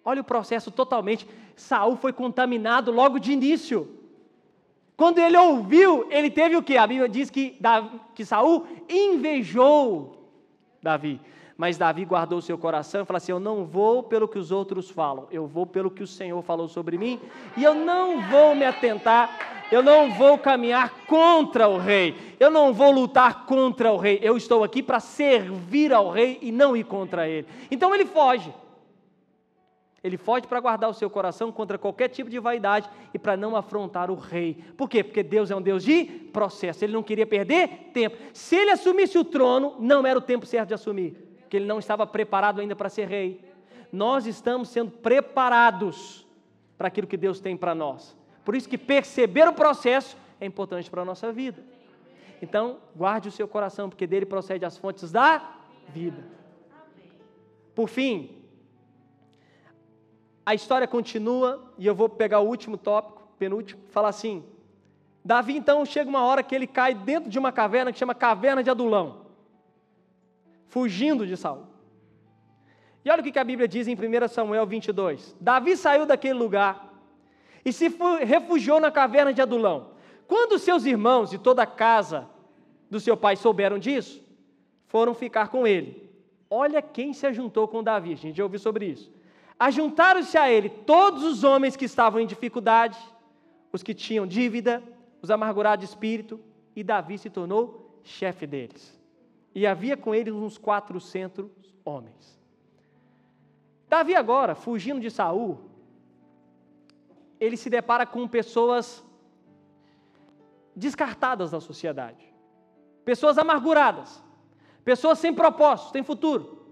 Olha 0.04 0.22
o 0.22 0.26
processo 0.26 0.72
totalmente. 0.72 1.28
Saul 1.56 1.96
foi 1.96 2.12
contaminado 2.12 2.92
logo 2.92 3.20
de 3.20 3.32
início. 3.32 4.01
Quando 5.02 5.18
ele 5.18 5.36
ouviu, 5.36 6.06
ele 6.12 6.30
teve 6.30 6.56
o 6.56 6.62
que? 6.62 6.78
A 6.78 6.86
Bíblia 6.86 7.10
diz 7.10 7.32
que, 7.32 7.58
que 8.14 8.24
Saul 8.24 8.68
invejou 8.88 10.30
Davi. 10.80 11.20
Mas 11.58 11.76
Davi 11.76 12.06
guardou 12.06 12.40
seu 12.40 12.56
coração 12.56 13.02
e 13.02 13.06
falou 13.06 13.18
assim: 13.18 13.32
Eu 13.32 13.40
não 13.40 13.66
vou 13.66 14.04
pelo 14.04 14.28
que 14.28 14.38
os 14.38 14.52
outros 14.52 14.92
falam, 14.92 15.28
eu 15.32 15.48
vou 15.48 15.66
pelo 15.66 15.90
que 15.90 16.04
o 16.04 16.08
Senhor 16.08 16.40
falou 16.44 16.68
sobre 16.68 17.00
mim, 17.00 17.20
e 17.58 17.64
eu 17.64 17.74
não 17.74 18.22
vou 18.30 18.54
me 18.54 18.64
atentar, 18.64 19.66
eu 19.72 19.82
não 19.82 20.12
vou 20.12 20.38
caminhar 20.38 20.92
contra 21.08 21.68
o 21.68 21.80
rei, 21.80 22.16
eu 22.40 22.52
não 22.52 22.72
vou 22.72 22.92
lutar 22.92 23.48
contra 23.48 23.92
o 23.92 23.98
rei, 23.98 24.20
eu 24.22 24.38
estou 24.38 24.64
aqui 24.64 24.84
para 24.84 25.00
servir 25.00 25.92
ao 25.92 26.12
rei 26.12 26.38
e 26.44 26.52
não 26.52 26.78
ir 26.78 26.84
contra 26.84 27.28
ele. 27.28 27.48
Então 27.72 27.96
ele 27.96 28.06
foge. 28.06 28.54
Ele 30.04 30.18
foge 30.18 30.48
para 30.48 30.60
guardar 30.60 30.90
o 30.90 30.94
seu 30.94 31.10
coração 31.10 31.52
contra 31.52 31.78
qualquer 31.78 32.08
tipo 32.08 32.30
de 32.30 32.40
vaidade 32.40 32.90
e 33.14 33.20
para 33.20 33.38
não 33.38 33.56
afrontar 33.56 34.10
o 34.10 34.16
rei. 34.16 34.56
Por 34.76 34.90
quê? 34.90 35.04
Porque 35.04 35.22
Deus 35.22 35.52
é 35.52 35.56
um 35.56 35.62
Deus 35.62 35.84
de 35.84 36.06
processo. 36.06 36.84
Ele 36.84 36.94
não 36.94 37.04
queria 37.04 37.28
perder 37.28 37.92
tempo. 37.94 38.18
Se 38.34 38.56
ele 38.56 38.72
assumisse 38.72 39.18
o 39.18 39.24
trono, 39.24 39.76
não 39.80 40.06
era 40.06 40.18
o 40.18 40.22
tempo 40.22 40.46
certo 40.46 40.70
de 40.70 40.74
assumir, 40.74 41.12
porque 41.42 41.56
ele 41.56 41.68
não 41.68 41.78
estava 41.78 42.08
preparado 42.08 42.62
ainda 42.62 42.76
para 42.76 42.90
ser 42.90 43.08
rei. 43.08 43.42
Nós 43.92 44.26
estamos 44.26 44.70
sendo 44.70 44.90
preparados 44.90 46.26
para 46.78 46.88
aquilo 46.88 47.06
que 47.06 47.18
Deus 47.18 47.40
tem 47.40 47.56
para 47.56 47.76
nós. 47.76 48.18
Por 48.44 48.56
isso 48.56 48.68
que 48.68 48.80
perceber 48.80 49.48
o 49.48 49.54
processo 49.54 50.18
é 50.40 50.48
importante 50.48 50.90
para 50.90 51.04
a 51.04 51.06
nossa 51.06 51.32
vida. 51.32 51.64
Então, 52.42 52.78
guarde 52.96 53.28
o 53.28 53.32
seu 53.32 53.48
coração, 53.48 53.88
porque 53.88 54.08
dele 54.08 54.26
procede 54.26 54.66
as 54.66 54.76
fontes 54.78 55.12
da 55.12 55.58
vida. 55.90 56.24
Por 57.76 57.88
fim, 57.88 58.41
a 60.46 60.54
história 60.56 60.88
continua 60.88 61.72
e 61.78 61.86
eu 61.86 61.94
vou 61.94 62.10
pegar 62.10 62.40
o 62.40 62.48
último 62.48 62.78
tópico, 62.78 63.28
penúltimo, 63.38 63.82
falar 63.90 64.10
assim: 64.10 64.44
Davi 65.24 65.56
então 65.56 65.86
chega 65.86 66.10
uma 66.10 66.24
hora 66.24 66.42
que 66.42 66.56
ele 66.56 66.68
cai 66.68 66.94
dentro 66.94 67.30
de 67.30 67.38
uma 67.38 67.52
caverna 67.52 67.92
que 67.92 68.00
chama 68.00 68.16
Caverna 68.16 68.64
de 68.64 68.70
Adulão, 68.70 69.28
fugindo 70.68 71.28
de 71.28 71.38
Saul. 71.38 71.68
E 73.04 73.10
olha 73.10 73.22
o 73.22 73.24
que 73.24 73.40
a 73.40 73.44
Bíblia 73.44 73.68
diz 73.68 73.88
em 73.88 73.96
1 73.96 74.28
Samuel 74.28 74.66
22. 74.66 75.36
Davi 75.40 75.76
saiu 75.76 76.06
daquele 76.06 76.36
lugar 76.36 76.92
e 77.66 77.74
se 77.74 77.88
refugiou 78.26 78.80
na 78.80 78.92
caverna 78.92 79.34
de 79.34 79.42
Adulão. 79.42 79.92
Quando 80.28 80.60
seus 80.60 80.86
irmãos 80.86 81.34
e 81.34 81.38
toda 81.38 81.64
a 81.64 81.68
casa 81.68 82.28
do 82.90 83.00
seu 83.00 83.18
pai 83.18 83.36
souberam 83.36 83.80
disso, 83.80 84.24
foram 84.86 85.14
ficar 85.14 85.48
com 85.50 85.66
ele. 85.66 86.10
Olha 86.50 86.82
quem 86.82 87.14
se 87.14 87.26
ajuntou 87.26 87.68
com 87.68 87.84
Davi, 87.84 88.14
a 88.14 88.16
gente 88.16 88.38
já 88.38 88.44
ouviu 88.44 88.60
sobre 88.60 88.86
isso. 88.86 89.12
Ajuntaram-se 89.62 90.40
a 90.40 90.52
ele 90.52 90.70
todos 90.70 91.24
os 91.24 91.44
homens 91.44 91.76
que 91.76 91.86
estavam 91.86 92.20
em 92.20 92.26
dificuldade, 92.26 92.98
os 93.72 93.84
que 93.84 93.94
tinham 93.94 94.26
dívida, 94.26 94.82
os 95.22 95.30
amargurados 95.30 95.86
de 95.86 95.92
espírito, 95.92 96.40
e 96.76 96.84
Davi 96.84 97.20
se 97.20 97.30
tornou 97.30 98.02
chefe 98.04 98.48
deles. 98.48 99.00
E 99.54 99.68
havia 99.68 99.96
com 99.96 100.16
ele 100.16 100.32
uns 100.32 100.58
400 100.58 101.48
homens. 101.86 102.42
Davi 103.88 104.16
agora, 104.16 104.56
fugindo 104.56 105.00
de 105.00 105.12
Saul, 105.12 105.60
ele 107.40 107.56
se 107.56 107.70
depara 107.70 108.04
com 108.04 108.28
pessoas 108.28 109.06
descartadas 110.76 111.52
da 111.52 111.62
sociedade. 111.62 112.34
Pessoas 113.06 113.38
amarguradas, 113.38 114.24
pessoas 114.84 115.20
sem 115.20 115.32
propósito, 115.32 115.92
sem 115.92 116.02
futuro. 116.02 116.66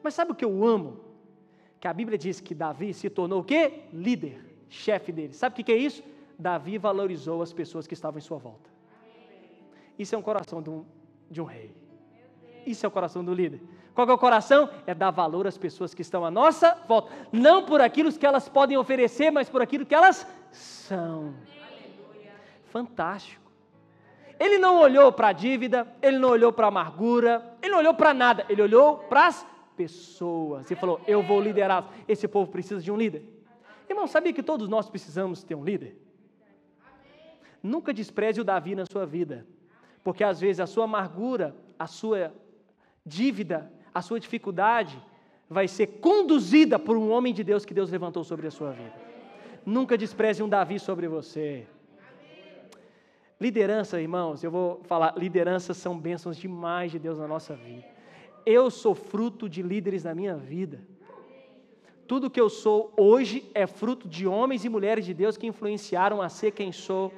Mas 0.00 0.14
sabe 0.14 0.30
o 0.30 0.34
que 0.36 0.44
eu 0.44 0.64
amo 0.64 1.01
que 1.82 1.88
a 1.88 1.92
Bíblia 1.92 2.16
diz 2.16 2.40
que 2.40 2.54
Davi 2.54 2.94
se 2.94 3.10
tornou 3.10 3.40
o 3.40 3.44
quê? 3.44 3.80
Líder, 3.92 4.40
chefe 4.68 5.10
dele. 5.10 5.32
Sabe 5.32 5.60
o 5.60 5.64
que 5.64 5.72
é 5.72 5.76
isso? 5.76 6.00
Davi 6.38 6.78
valorizou 6.78 7.42
as 7.42 7.52
pessoas 7.52 7.88
que 7.88 7.94
estavam 7.94 8.18
em 8.18 8.20
sua 8.20 8.38
volta. 8.38 8.70
Isso 9.98 10.14
é 10.14 10.18
um 10.18 10.22
coração 10.22 10.62
de 10.62 10.70
um, 10.70 10.84
de 11.28 11.40
um 11.40 11.44
rei. 11.44 11.74
Isso 12.64 12.86
é 12.86 12.88
o 12.88 12.92
coração 12.92 13.24
do 13.24 13.34
líder. 13.34 13.60
Qual 13.96 14.08
é 14.08 14.12
o 14.12 14.16
coração? 14.16 14.70
É 14.86 14.94
dar 14.94 15.10
valor 15.10 15.44
às 15.44 15.58
pessoas 15.58 15.92
que 15.92 16.02
estão 16.02 16.24
à 16.24 16.30
nossa 16.30 16.72
volta. 16.86 17.10
Não 17.32 17.64
por 17.64 17.80
aquilo 17.80 18.12
que 18.12 18.24
elas 18.24 18.48
podem 18.48 18.76
oferecer, 18.76 19.32
mas 19.32 19.48
por 19.48 19.60
aquilo 19.60 19.84
que 19.84 19.94
elas 19.96 20.24
são. 20.52 21.34
Fantástico. 22.66 23.42
Ele 24.38 24.56
não 24.56 24.78
olhou 24.78 25.10
para 25.10 25.28
a 25.28 25.32
dívida, 25.32 25.92
ele 26.00 26.18
não 26.18 26.28
olhou 26.28 26.52
para 26.52 26.66
a 26.66 26.68
amargura, 26.68 27.56
ele 27.60 27.72
não 27.72 27.80
olhou 27.80 27.94
para 27.94 28.14
nada, 28.14 28.46
ele 28.48 28.62
olhou 28.62 28.98
para 28.98 29.26
as 29.26 29.44
pessoas 29.76 30.70
e 30.70 30.74
falou: 30.74 31.00
Eu 31.06 31.22
vou 31.22 31.40
liderar. 31.40 31.92
Esse 32.06 32.28
povo 32.28 32.50
precisa 32.50 32.80
de 32.80 32.90
um 32.90 32.96
líder. 32.96 33.24
Irmão, 33.88 34.06
sabia 34.06 34.32
que 34.32 34.42
todos 34.42 34.68
nós 34.68 34.88
precisamos 34.88 35.42
ter 35.42 35.54
um 35.54 35.64
líder? 35.64 35.96
Nunca 37.62 37.92
despreze 37.92 38.40
o 38.40 38.44
Davi 38.44 38.74
na 38.74 38.86
sua 38.86 39.06
vida, 39.06 39.46
porque 40.02 40.24
às 40.24 40.40
vezes 40.40 40.60
a 40.60 40.66
sua 40.66 40.84
amargura, 40.84 41.54
a 41.78 41.86
sua 41.86 42.32
dívida, 43.04 43.70
a 43.94 44.02
sua 44.02 44.18
dificuldade 44.18 45.00
vai 45.48 45.68
ser 45.68 45.86
conduzida 46.00 46.78
por 46.78 46.96
um 46.96 47.10
homem 47.10 47.32
de 47.32 47.44
Deus 47.44 47.64
que 47.64 47.74
Deus 47.74 47.90
levantou 47.90 48.24
sobre 48.24 48.46
a 48.46 48.50
sua 48.50 48.72
vida. 48.72 48.94
Nunca 49.64 49.96
despreze 49.96 50.42
um 50.42 50.48
Davi 50.48 50.78
sobre 50.78 51.06
você. 51.06 51.66
Liderança, 53.40 54.00
irmãos, 54.00 54.42
eu 54.42 54.50
vou 54.50 54.80
falar, 54.84 55.14
lideranças 55.16 55.76
são 55.76 55.98
bênçãos 55.98 56.36
demais 56.36 56.90
de 56.90 56.98
Deus 56.98 57.18
na 57.18 57.28
nossa 57.28 57.54
vida. 57.54 57.91
Eu 58.44 58.70
sou 58.70 58.94
fruto 58.94 59.48
de 59.48 59.62
líderes 59.62 60.04
na 60.04 60.14
minha 60.14 60.36
vida. 60.36 60.80
Tudo 62.06 62.30
que 62.30 62.40
eu 62.40 62.50
sou 62.50 62.92
hoje 62.96 63.48
é 63.54 63.66
fruto 63.66 64.08
de 64.08 64.26
homens 64.26 64.64
e 64.64 64.68
mulheres 64.68 65.04
de 65.04 65.14
Deus 65.14 65.36
que 65.36 65.46
influenciaram 65.46 66.20
a 66.20 66.28
ser 66.28 66.50
quem 66.50 66.72
sou. 66.72 67.12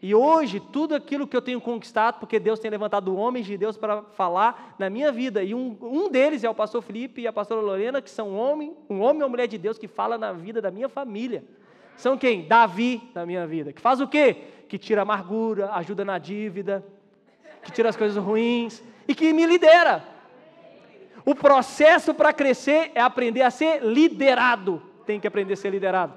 E 0.00 0.14
hoje, 0.14 0.60
tudo 0.60 0.94
aquilo 0.94 1.26
que 1.26 1.36
eu 1.36 1.42
tenho 1.42 1.60
conquistado, 1.60 2.20
porque 2.20 2.38
Deus 2.38 2.60
tem 2.60 2.70
levantado 2.70 3.16
homens 3.16 3.46
de 3.46 3.56
Deus 3.56 3.76
para 3.76 4.02
falar 4.02 4.76
na 4.78 4.90
minha 4.90 5.10
vida. 5.10 5.42
E 5.42 5.54
um, 5.54 5.76
um 5.80 6.10
deles 6.10 6.44
é 6.44 6.48
o 6.48 6.54
pastor 6.54 6.82
Felipe 6.82 7.22
e 7.22 7.26
a 7.26 7.32
pastora 7.32 7.60
Lorena, 7.60 8.02
que 8.02 8.10
são 8.10 8.36
homem, 8.36 8.76
um 8.88 9.00
homem 9.00 9.22
ou 9.22 9.28
mulher 9.28 9.46
de 9.46 9.58
Deus 9.58 9.78
que 9.78 9.88
fala 9.88 10.18
na 10.18 10.32
vida 10.32 10.60
da 10.60 10.70
minha 10.70 10.88
família. 10.88 11.44
São 11.96 12.18
quem? 12.18 12.46
Davi 12.46 13.02
na 13.14 13.24
minha 13.24 13.46
vida. 13.46 13.72
Que 13.72 13.80
faz 13.80 14.00
o 14.00 14.06
quê? 14.06 14.36
Que 14.68 14.78
tira 14.78 15.02
amargura, 15.02 15.70
ajuda 15.72 16.04
na 16.04 16.18
dívida, 16.18 16.84
que 17.62 17.72
tira 17.72 17.88
as 17.88 17.96
coisas 17.96 18.22
ruins, 18.22 18.82
e 19.06 19.14
que 19.14 19.32
me 19.32 19.46
lidera. 19.46 20.04
O 21.24 21.34
processo 21.34 22.12
para 22.12 22.32
crescer 22.32 22.92
é 22.94 23.00
aprender 23.00 23.42
a 23.42 23.50
ser 23.50 23.82
liderado. 23.82 24.82
Tem 25.06 25.18
que 25.18 25.26
aprender 25.26 25.54
a 25.54 25.56
ser 25.56 25.70
liderado. 25.70 26.14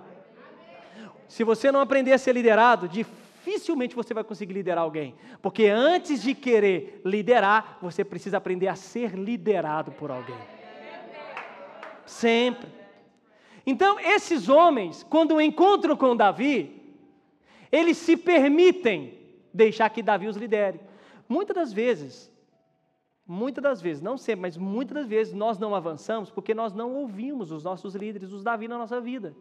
Se 1.28 1.44
você 1.44 1.72
não 1.72 1.80
aprender 1.80 2.14
a 2.14 2.18
ser 2.18 2.34
liderado, 2.34 2.88
dificilmente 2.88 3.96
você 3.96 4.14
vai 4.14 4.24
conseguir 4.24 4.54
liderar 4.54 4.84
alguém. 4.84 5.16
Porque 5.42 5.68
antes 5.68 6.22
de 6.22 6.34
querer 6.34 7.02
liderar, 7.06 7.78
você 7.82 8.04
precisa 8.04 8.38
aprender 8.38 8.68
a 8.68 8.76
ser 8.76 9.14
liderado 9.14 9.92
por 9.92 10.12
alguém. 10.12 10.38
Sempre. 12.06 12.70
Então, 13.66 14.00
esses 14.00 14.48
homens, 14.48 15.04
quando 15.04 15.42
encontram 15.42 15.96
com 15.98 16.16
Davi, 16.16 16.82
eles 17.70 17.98
se 17.98 18.16
permitem 18.16 19.18
deixar 19.54 19.90
que 19.90 20.02
Davi 20.02 20.28
os 20.28 20.38
lidere. 20.38 20.80
Muitas 21.28 21.56
das 21.56 21.74
vezes, 21.74 22.32
muitas 23.28 23.62
das 23.62 23.82
vezes, 23.82 24.02
não 24.02 24.18
sempre, 24.18 24.44
mas 24.44 24.56
muitas 24.56 24.96
das 24.96 25.08
vezes 25.08 25.34
nós 25.34 25.60
não 25.60 25.76
avançamos 25.76 26.32
porque 26.32 26.54
nós 26.54 26.74
não 26.74 26.94
ouvimos 26.96 27.52
os 27.52 27.64
nossos 27.64 27.94
líderes, 27.94 28.32
os 28.32 28.44
Davi 28.44 28.68
na 28.68 28.78
nossa 28.78 29.02
vida. 29.02 29.36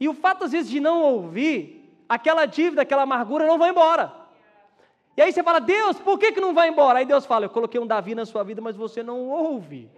E 0.00 0.08
o 0.08 0.14
fato, 0.14 0.44
às 0.44 0.52
vezes, 0.52 0.70
de 0.70 0.80
não 0.80 1.02
ouvir, 1.02 1.96
aquela 2.08 2.46
dívida, 2.46 2.82
aquela 2.82 3.02
amargura 3.02 3.46
não 3.46 3.58
vai 3.58 3.70
embora. 3.70 4.12
E 5.16 5.22
aí 5.22 5.32
você 5.32 5.42
fala, 5.44 5.60
Deus, 5.60 5.96
por 6.00 6.18
que, 6.18 6.32
que 6.32 6.40
não 6.40 6.52
vai 6.52 6.68
embora? 6.68 6.98
Aí 6.98 7.06
Deus 7.06 7.24
fala, 7.24 7.44
eu 7.44 7.50
coloquei 7.50 7.80
um 7.80 7.86
Davi 7.86 8.14
na 8.14 8.26
sua 8.26 8.42
vida, 8.42 8.60
mas 8.60 8.74
você 8.74 9.02
não 9.02 9.28
ouve. 9.28 9.88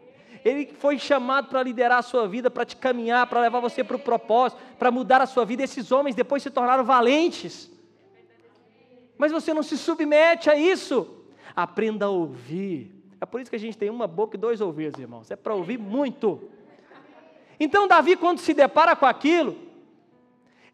Ele 0.45 0.67
foi 0.79 0.99
chamado 0.99 1.49
para 1.49 1.63
liderar 1.63 1.99
a 1.99 2.03
sua 2.03 2.29
vida, 2.29 2.51
para 2.51 2.67
te 2.67 2.77
caminhar, 2.77 3.27
para 3.27 3.41
levar 3.41 3.61
você 3.61 3.83
para 3.83 3.97
o 3.97 3.99
propósito, 3.99 4.61
para 4.79 4.91
mudar 4.91 5.23
a 5.23 5.27
sua 5.27 5.47
vida. 5.47 5.63
Esses 5.63 5.91
homens 5.91 6.15
depois 6.15 6.43
se 6.43 6.51
tornaram 6.51 6.85
valentes. 6.85 7.71
Mas 9.17 9.33
você 9.33 9.55
não 9.55 9.63
se 9.63 9.79
submete 9.79 10.51
a 10.51 10.57
isso. 10.57 11.16
Aprenda 11.57 12.05
a 12.05 12.11
ouvir. 12.11 12.95
É 13.19 13.25
por 13.25 13.41
isso 13.41 13.51
que 13.51 13.57
a 13.57 13.61
gente 13.61 13.79
tem 13.79 13.89
uma 13.89 14.07
boca 14.07 14.37
e 14.37 14.41
dois 14.41 14.61
ouvidos, 14.61 15.01
irmãos. 15.01 15.31
É 15.31 15.37
para 15.37 15.55
ouvir 15.55 15.79
muito. 15.79 16.51
Então, 17.59 17.89
Davi, 17.89 18.15
quando 18.15 18.39
se 18.39 18.53
depara 18.53 18.95
com 18.95 19.07
aquilo, 19.07 19.57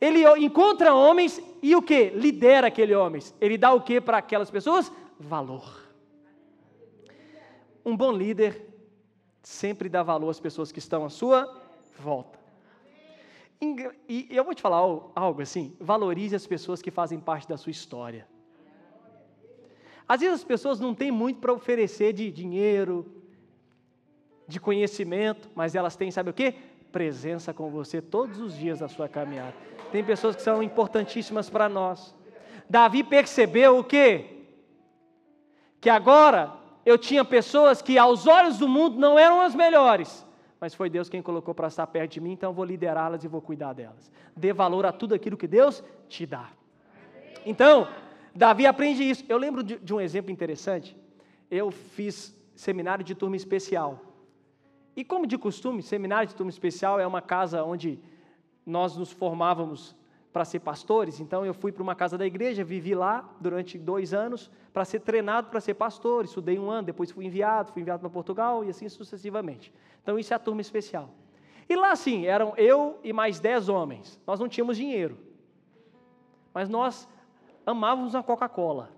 ele 0.01 0.27
encontra 0.45 0.93
homens 0.93 1.41
e 1.63 1.77
o 1.77 1.81
que? 1.81 2.11
Lidera 2.11 2.67
aqueles 2.67 2.97
homens. 2.97 3.33
Ele 3.41 3.57
dá 3.57 3.73
o 3.73 3.81
que 3.81 4.01
para 4.01 4.19
aquelas 4.19 4.51
pessoas? 4.51 4.91
Valor. 5.19 5.81
Um 7.87 7.97
bom 7.97 8.11
líder 8.11 8.67
sempre 9.43 9.89
dá 9.89 10.03
valor 10.03 10.31
às 10.31 10.41
pessoas 10.41 10.73
que 10.73 10.81
estão 10.81 11.05
à 11.05 11.09
sua 11.09 11.49
volta. 11.99 12.43
E 14.09 14.27
eu 14.29 14.43
vou 14.43 14.55
te 14.55 14.61
falar 14.61 14.79
algo 14.79 15.41
assim: 15.41 15.77
valorize 15.79 16.35
as 16.35 16.47
pessoas 16.47 16.83
que 16.83 16.91
fazem 16.91 17.21
parte 17.21 17.49
da 17.49 17.57
sua 17.57 17.71
história. 17.71 18.27
Às 20.09 20.21
vezes 20.21 20.37
as 20.37 20.45
pessoas 20.45 20.81
não 20.81 20.95
têm 20.95 21.11
muito 21.11 21.41
para 21.41 21.53
oferecer 21.53 22.13
de 22.13 22.31
dinheiro, 22.31 23.07
de 24.47 24.61
conhecimento, 24.61 25.49
mas 25.55 25.75
elas 25.75 25.97
têm, 25.97 26.11
sabe 26.11 26.31
o 26.31 26.35
que? 26.35 26.55
Presença 26.91 27.55
com 27.55 27.71
você 27.71 28.03
todos 28.03 28.41
os 28.41 28.57
dias 28.57 28.81
da 28.81 28.89
sua 28.89 29.09
caminhada. 29.09 29.55
Tem 29.91 30.05
pessoas 30.05 30.37
que 30.37 30.43
são 30.43 30.63
importantíssimas 30.63 31.49
para 31.49 31.69
nós. 31.69 32.15
Davi 32.69 33.03
percebeu 33.03 33.79
o 33.79 33.85
quê? 33.85 34.27
Que 35.81 35.91
agora 35.91 36.53
eu 36.85 36.99
tinha 36.99 37.25
pessoas 37.25 37.81
que 37.81 37.99
aos 37.99 38.27
olhos 38.27 38.59
do 38.59 38.69
mundo 38.69 38.99
não 38.99 39.19
eram 39.19 39.41
as 39.41 39.55
melhores, 39.55 40.27
mas 40.61 40.75
foi 40.75 40.89
Deus 40.89 41.09
quem 41.09 41.23
colocou 41.23 41.55
para 41.55 41.69
estar 41.69 41.87
perto 41.87 42.13
de 42.13 42.21
mim, 42.21 42.33
então 42.33 42.51
eu 42.51 42.55
vou 42.55 42.65
liderá-las 42.65 43.25
e 43.25 43.29
vou 43.29 43.41
cuidar 43.41 43.73
delas. 43.73 44.11
Dê 44.37 44.53
valor 44.53 44.87
a 44.87 44.93
tudo 44.93 45.15
aquilo 45.15 45.37
que 45.37 45.47
Deus 45.47 45.83
te 46.09 46.25
dá. 46.25 46.51
Então, 47.45 47.89
Davi 48.35 48.67
aprende 48.67 49.03
isso. 49.09 49.25
Eu 49.29 49.39
lembro 49.39 49.63
de, 49.63 49.79
de 49.79 49.95
um 49.95 50.01
exemplo 50.01 50.31
interessante. 50.31 50.97
Eu 51.51 51.71
fiz 51.71 52.35
seminário 52.55 53.05
de 53.05 53.15
turma 53.15 53.37
especial. 53.37 54.01
E 54.95 55.05
como 55.05 55.27
de 55.27 55.39
costume, 55.39 55.83
seminário 55.83 56.29
de 56.29 56.35
turma 56.35 56.51
especial 56.51 57.01
é 57.01 57.07
uma 57.07 57.23
casa 57.23 57.65
onde 57.65 57.99
nós 58.65 58.97
nos 58.97 59.11
formávamos 59.11 59.97
para 60.33 60.45
ser 60.47 60.61
pastores, 60.61 61.21
então 61.21 61.45
eu 61.45 61.53
fui 61.53 61.71
para 61.71 61.83
uma 61.83 61.95
casa 61.95 62.17
da 62.17 62.25
igreja, 62.25 62.65
vivi 62.65 62.95
lá 62.95 63.29
durante 63.39 63.77
dois 63.77 64.15
anos 64.15 64.51
para 64.73 64.83
ser 64.83 65.01
treinado 65.01 65.49
para 65.51 65.61
ser 65.61 65.75
pastor, 65.75 66.25
estudei 66.25 66.59
um 66.59 66.71
ano, 66.71 66.87
depois 66.87 67.11
fui 67.11 67.27
enviado, 67.27 67.71
fui 67.71 67.83
enviado 67.83 68.01
para 68.01 68.09
Portugal 68.09 68.65
e 68.65 68.71
assim 68.71 68.89
sucessivamente. 68.89 69.71
Então 70.03 70.19
isso 70.19 70.33
é 70.33 70.37
a 70.37 70.39
turma 70.39 70.63
especial. 70.63 71.11
E 71.69 71.77
lá 71.77 71.95
sim, 71.95 72.25
eram 72.25 72.55
eu 72.57 72.99
e 73.05 73.13
mais 73.13 73.39
dez 73.39 73.69
homens. 73.69 74.19
Nós 74.27 74.41
não 74.41 74.49
tínhamos 74.49 74.79
dinheiro, 74.79 75.19
mas 76.55 76.67
nós 76.67 77.07
amávamos 77.67 78.15
a 78.15 78.23
Coca-Cola. 78.23 78.91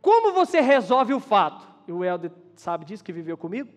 Como 0.00 0.32
você 0.32 0.60
resolve 0.60 1.14
o 1.14 1.20
fato? 1.20 1.66
E 1.86 1.92
o 1.92 2.04
Helder 2.04 2.30
sabe 2.56 2.84
disso, 2.84 3.04
que 3.04 3.12
viveu 3.12 3.36
comigo. 3.36 3.68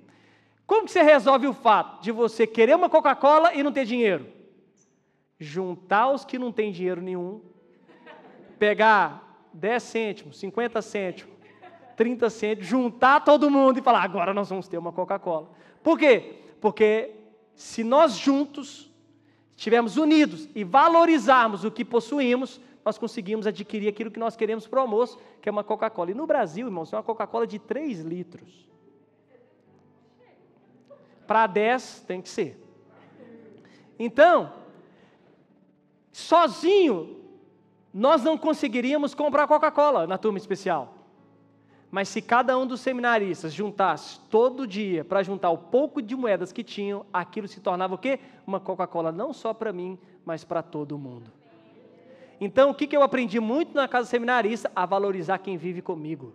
Como 0.65 0.85
que 0.85 0.91
você 0.91 1.01
resolve 1.01 1.47
o 1.47 1.53
fato 1.53 2.01
de 2.01 2.11
você 2.11 2.47
querer 2.47 2.75
uma 2.75 2.89
Coca-Cola 2.89 3.53
e 3.53 3.61
não 3.61 3.71
ter 3.71 3.85
dinheiro? 3.85 4.35
juntar 5.39 6.11
os 6.11 6.23
que 6.23 6.39
não 6.39 6.51
têm 6.51 6.71
dinheiro 6.71 7.01
nenhum, 7.01 7.41
pegar 8.57 9.47
10 9.53 9.83
cêntimos, 9.83 10.39
50 10.39 10.81
cêntimos, 10.81 11.35
30 11.95 12.29
cêntimos, 12.29 12.67
juntar 12.67 13.21
todo 13.21 13.49
mundo 13.49 13.79
e 13.79 13.81
falar: 13.81 14.03
agora 14.03 14.33
nós 14.33 14.49
vamos 14.49 14.67
ter 14.67 14.77
uma 14.77 14.91
Coca-Cola. 14.91 15.49
Por 15.83 15.97
quê? 15.97 16.39
Porque 16.61 17.11
se 17.53 17.83
nós 17.83 18.13
juntos 18.13 18.91
estivermos 19.55 19.97
unidos 19.97 20.49
e 20.53 20.63
valorizarmos 20.63 21.63
o 21.63 21.71
que 21.71 21.85
possuímos, 21.85 22.59
nós 22.85 22.99
conseguimos 22.99 23.47
adquirir 23.47 23.89
aquilo 23.89 24.11
que 24.11 24.19
nós 24.19 24.35
queremos 24.35 24.67
para 24.67 24.77
o 24.77 24.81
almoço, 24.83 25.17
que 25.41 25.49
é 25.49 25.51
uma 25.51 25.63
Coca-Cola. 25.63 26.11
E 26.11 26.13
no 26.13 26.27
Brasil, 26.27 26.67
irmãos, 26.67 26.93
é 26.93 26.95
uma 26.95 27.01
Coca-Cola 27.03 27.47
de 27.47 27.57
3 27.57 28.01
litros. 28.01 28.69
Para 31.25 31.47
10 31.47 32.01
tem 32.07 32.21
que 32.21 32.29
ser. 32.29 32.63
Então, 33.97 34.53
Sozinho, 36.11 37.19
nós 37.91 38.23
não 38.23 38.37
conseguiríamos 38.37 39.15
comprar 39.15 39.47
Coca-Cola 39.47 40.05
na 40.05 40.17
turma 40.17 40.37
especial. 40.37 40.93
Mas 41.89 42.07
se 42.09 42.21
cada 42.21 42.57
um 42.57 42.67
dos 42.67 42.81
seminaristas 42.81 43.53
juntasse 43.53 44.19
todo 44.29 44.67
dia 44.67 45.03
para 45.03 45.23
juntar 45.23 45.49
o 45.49 45.57
pouco 45.57 46.01
de 46.01 46.15
moedas 46.15 46.51
que 46.51 46.63
tinham, 46.63 47.05
aquilo 47.11 47.47
se 47.47 47.59
tornava 47.59 47.95
o 47.95 47.97
quê? 47.97 48.19
Uma 48.45 48.59
Coca-Cola 48.59 49.11
não 49.11 49.33
só 49.33 49.53
para 49.53 49.73
mim, 49.73 49.97
mas 50.23 50.43
para 50.43 50.61
todo 50.61 50.97
mundo. 50.97 51.31
Então, 52.45 52.69
o 52.69 52.73
que, 52.73 52.87
que 52.87 52.95
eu 52.95 53.01
aprendi 53.01 53.39
muito 53.39 53.73
na 53.73 53.87
casa 53.87 54.07
seminarista? 54.07 54.71
A 54.75 54.85
valorizar 54.85 55.39
quem 55.39 55.57
vive 55.57 55.81
comigo 55.81 56.33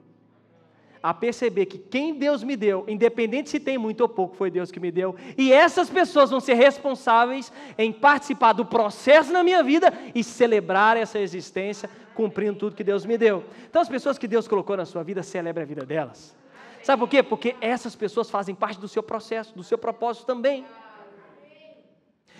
a 1.02 1.14
perceber 1.14 1.66
que 1.66 1.78
quem 1.78 2.14
Deus 2.14 2.42
me 2.42 2.56
deu, 2.56 2.84
independente 2.86 3.48
se 3.48 3.58
tem 3.58 3.78
muito 3.78 4.02
ou 4.02 4.08
pouco, 4.08 4.36
foi 4.36 4.50
Deus 4.50 4.70
que 4.70 4.78
me 4.78 4.90
deu, 4.90 5.16
e 5.36 5.52
essas 5.52 5.88
pessoas 5.88 6.30
vão 6.30 6.40
ser 6.40 6.54
responsáveis 6.54 7.50
em 7.78 7.92
participar 7.92 8.52
do 8.52 8.66
processo 8.66 9.32
na 9.32 9.42
minha 9.42 9.62
vida 9.62 9.92
e 10.14 10.22
celebrar 10.22 10.96
essa 10.96 11.18
existência, 11.18 11.88
cumprindo 12.14 12.58
tudo 12.58 12.76
que 12.76 12.84
Deus 12.84 13.06
me 13.06 13.16
deu. 13.16 13.44
Então, 13.68 13.80
as 13.80 13.88
pessoas 13.88 14.18
que 14.18 14.28
Deus 14.28 14.46
colocou 14.46 14.76
na 14.76 14.84
sua 14.84 15.02
vida, 15.02 15.22
celebre 15.22 15.62
a 15.62 15.66
vida 15.66 15.86
delas. 15.86 16.36
Sabe 16.82 17.00
por 17.00 17.08
quê? 17.08 17.22
Porque 17.22 17.56
essas 17.60 17.94
pessoas 17.94 18.28
fazem 18.28 18.54
parte 18.54 18.78
do 18.78 18.88
seu 18.88 19.02
processo, 19.02 19.54
do 19.54 19.62
seu 19.62 19.78
propósito 19.78 20.26
também. 20.26 20.66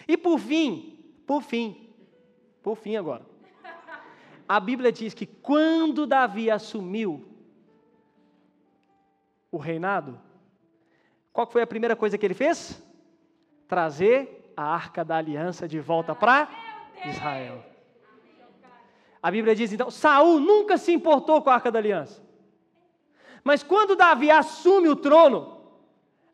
E 0.07 0.17
por 0.17 0.39
fim, 0.39 0.99
por 1.27 1.43
fim, 1.43 1.89
por 2.63 2.77
fim 2.77 2.97
agora. 2.97 3.30
A 4.51 4.59
Bíblia 4.59 4.91
diz 4.91 5.15
que 5.15 5.27
quando 5.27 6.09
Davi 6.09 6.51
assumiu 6.51 7.25
o 9.49 9.57
reinado, 9.59 10.21
qual 11.33 11.47
foi 11.47 11.63
a 11.63 11.67
primeira 11.69 11.95
coisa 11.95 12.19
que 12.19 12.27
ele 12.27 12.35
fez? 12.35 12.83
Trazer 13.69 14.53
a 14.57 14.65
arca 14.65 15.05
da 15.05 15.19
aliança 15.19 15.69
de 15.69 15.79
volta 15.79 16.17
para 16.17 16.51
Israel. 17.05 17.65
A 19.23 19.31
Bíblia 19.31 19.55
diz 19.55 19.73
então: 19.73 19.89
Saul 19.89 20.41
nunca 20.41 20.77
se 20.77 20.93
importou 20.93 21.41
com 21.41 21.51
a 21.51 21.55
arca 21.55 21.71
da 21.71 21.79
aliança. 21.79 22.21
Mas 23.45 23.63
quando 23.63 23.95
Davi 23.95 24.33
assume 24.33 24.89
o 24.89 24.97
trono, 24.97 25.61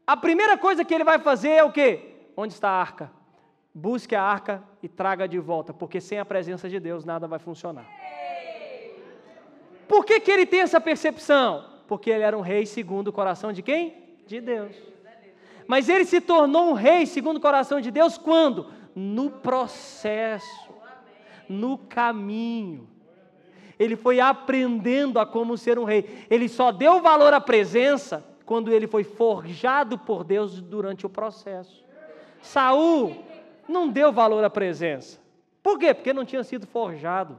a 0.07 0.17
primeira 0.17 0.57
coisa 0.57 0.87
que 0.87 0.95
ele 0.95 1.05
vai 1.05 1.19
fazer 1.19 1.51
é 1.51 1.63
o 1.63 1.71
quê? 1.71 2.31
Onde 2.35 2.55
está 2.55 2.71
a 2.71 2.81
arca? 2.81 3.13
Busque 3.75 4.15
a 4.15 4.23
arca 4.23 4.65
e 4.83 4.89
traga 4.89 5.29
de 5.29 5.39
volta, 5.39 5.75
porque 5.75 6.01
sem 6.01 6.19
a 6.19 6.25
presença 6.25 6.67
de 6.67 6.81
Deus 6.81 7.05
nada 7.05 7.29
vai 7.29 7.39
funcionar. 7.39 8.06
Por 9.89 10.05
que, 10.05 10.21
que 10.21 10.31
ele 10.31 10.47
tem 10.47 10.61
essa 10.61 10.81
percepção? 10.81 11.65
Porque 11.87 12.11
ele 12.11 12.23
era 12.23 12.37
um 12.37 12.41
rei 12.41 12.67
segundo 12.67 13.09
o 13.09 13.13
coração 13.13 13.53
de 13.53 13.63
quem? 13.63 13.95
De 14.27 14.41
Deus. 14.41 14.75
Mas 15.67 15.89
ele 15.89 16.05
se 16.05 16.21
tornou 16.21 16.71
um 16.71 16.73
rei 16.73 17.07
segundo 17.07 17.37
o 17.37 17.41
coração 17.41 17.81
de 17.81 17.91
Deus 17.91 18.19
quando? 18.19 18.67
No 18.95 19.31
processo, 19.31 20.71
no 21.49 21.79
caminho. 21.79 22.89
Ele 23.79 23.95
foi 23.95 24.21
aprendendo 24.21 25.19
a 25.19 25.27
como 25.27 25.57
ser 25.57 25.79
um 25.79 25.85
rei. 25.85 26.27
Ele 26.31 26.49
só 26.49 26.73
deu 26.73 27.01
valor 27.01 27.35
à 27.35 27.41
presença 27.41 28.25
quando 28.45 28.73
ele 28.73 28.87
foi 28.87 29.05
forjado 29.05 29.99
por 29.99 30.25
Deus 30.25 30.61
durante 30.61 31.05
o 31.05 31.11
processo. 31.11 31.85
Saul 32.41 33.17
não 33.69 33.89
deu 33.89 34.13
valor 34.13 34.43
à 34.45 34.51
presença. 34.51 35.21
Por 35.63 35.79
quê? 35.79 35.93
Porque 35.93 36.13
não 36.13 36.25
tinha 36.25 36.45
sido 36.45 36.67
forjado, 36.67 37.37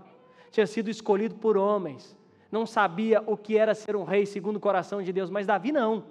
tinha 0.51 0.67
sido 0.67 0.89
escolhido 0.89 1.35
por 1.35 1.57
homens 1.57 2.16
não 2.51 2.65
sabia 2.65 3.21
o 3.25 3.35
que 3.35 3.57
era 3.57 3.75
ser 3.75 3.95
um 3.95 4.03
rei 4.03 4.25
segundo 4.25 4.57
o 4.57 4.59
coração 4.59 5.01
de 5.01 5.11
Deus, 5.11 5.29
mas 5.29 5.45
Davi 5.45 5.71
não. 5.71 6.03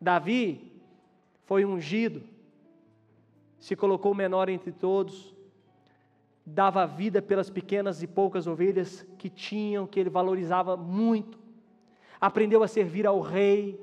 Davi 0.00 0.72
foi 1.44 1.64
ungido, 1.64 2.22
se 3.58 3.74
colocou 3.74 4.14
menor 4.14 4.48
entre 4.48 4.72
todos. 4.72 5.34
dava 6.50 6.86
vida 6.86 7.20
pelas 7.20 7.50
pequenas 7.50 8.02
e 8.02 8.06
poucas 8.06 8.46
ovelhas 8.46 9.06
que 9.18 9.28
tinham, 9.28 9.86
que 9.86 10.00
ele 10.00 10.08
valorizava 10.08 10.76
muito. 10.76 11.38
Aprendeu 12.18 12.62
a 12.62 12.68
servir 12.68 13.06
ao 13.06 13.20
rei, 13.20 13.78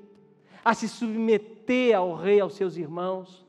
a 0.63 0.73
se 0.73 0.87
submeter 0.87 1.95
ao 1.95 2.15
rei, 2.15 2.39
aos 2.39 2.55
seus 2.55 2.75
irmãos. 2.75 3.45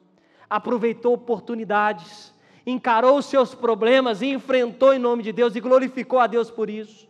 Aproveitou 0.51 1.15
oportunidades, 1.15 2.35
encarou 2.67 3.19
os 3.19 3.25
seus 3.25 3.55
problemas 3.55 4.21
enfrentou 4.27 4.93
em 4.93 4.99
nome 4.99 5.23
de 5.23 5.33
Deus 5.33 5.57
e 5.57 5.61
glorificou 5.61 6.19
a 6.19 6.27
Deus 6.27 6.51
por 6.51 6.69
isso. 6.69 7.09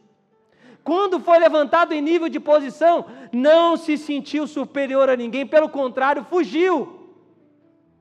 Quando 0.87 1.19
foi 1.19 1.41
levantado 1.41 1.93
em 1.93 2.01
nível 2.01 2.29
de 2.29 2.39
posição, 2.39 3.07
não 3.33 3.77
se 3.77 3.99
sentiu 3.99 4.47
superior 4.47 5.09
a 5.11 5.17
ninguém, 5.17 5.45
pelo 5.45 5.69
contrário, 5.69 6.23
fugiu 6.23 7.11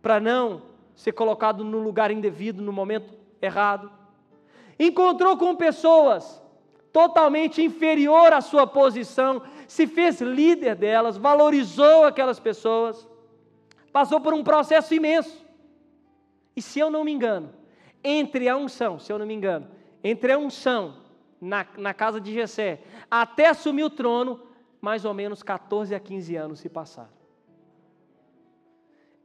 para 0.03 0.19
não 0.19 0.61
ser 0.93 1.11
colocado 1.13 1.63
no 1.63 1.79
lugar 1.79 2.11
indevido, 2.11 2.61
no 2.61 2.71
momento 2.71 3.11
errado. 3.41 3.91
Encontrou 4.79 5.35
com 5.35 5.55
pessoas 5.55 6.39
totalmente 6.93 7.59
inferior 7.59 8.31
à 8.31 8.39
sua 8.39 8.67
posição, 8.67 9.41
se 9.67 9.87
fez 9.87 10.21
líder 10.21 10.75
delas, 10.75 11.17
valorizou 11.17 12.03
aquelas 12.03 12.39
pessoas, 12.39 13.07
passou 13.91 14.21
por 14.21 14.31
um 14.31 14.43
processo 14.43 14.93
imenso. 14.93 15.43
E 16.55 16.61
se 16.61 16.77
eu 16.79 16.91
não 16.91 17.03
me 17.03 17.11
engano, 17.11 17.51
entre 18.03 18.47
a 18.47 18.55
unção, 18.55 18.99
se 18.99 19.11
eu 19.11 19.17
não 19.17 19.25
me 19.25 19.33
engano, 19.33 19.67
entre 20.03 20.31
a 20.31 20.37
unção 20.37 21.03
na, 21.39 21.65
na 21.77 21.93
casa 21.93 22.19
de 22.19 22.33
Jessé 22.33 22.81
até 23.09 23.47
assumir 23.47 23.83
o 23.83 23.89
trono, 23.89 24.41
mais 24.81 25.05
ou 25.05 25.13
menos 25.13 25.43
14 25.43 25.93
a 25.93 25.99
15 25.99 26.35
anos 26.35 26.59
se 26.59 26.69
passaram. 26.69 27.13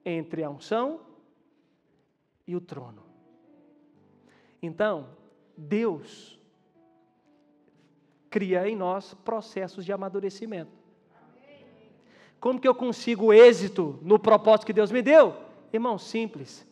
Entre 0.04 0.42
a 0.42 0.50
unção 0.50 1.00
e 2.46 2.56
o 2.56 2.60
trono. 2.60 3.02
Então, 4.62 5.08
Deus 5.56 6.38
cria 8.28 8.68
em 8.68 8.76
nós 8.76 9.14
processos 9.14 9.84
de 9.84 9.92
amadurecimento. 9.92 10.80
Como 12.38 12.58
que 12.58 12.66
eu 12.66 12.74
consigo 12.74 13.32
êxito 13.32 13.98
no 14.02 14.18
propósito 14.18 14.66
que 14.66 14.72
Deus 14.72 14.90
me 14.90 15.02
deu? 15.02 15.36
Irmão, 15.72 15.98
simples. 15.98 16.66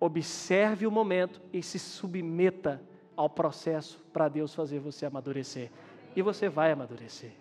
Observe 0.00 0.86
o 0.86 0.90
momento 0.90 1.40
e 1.52 1.62
se 1.62 1.78
submeta 1.78 2.82
ao 3.16 3.28
processo 3.28 4.00
para 4.12 4.28
Deus 4.28 4.54
fazer 4.54 4.78
você 4.78 5.06
amadurecer. 5.06 5.70
E 6.14 6.22
você 6.22 6.48
vai 6.48 6.72
amadurecer. 6.72 7.32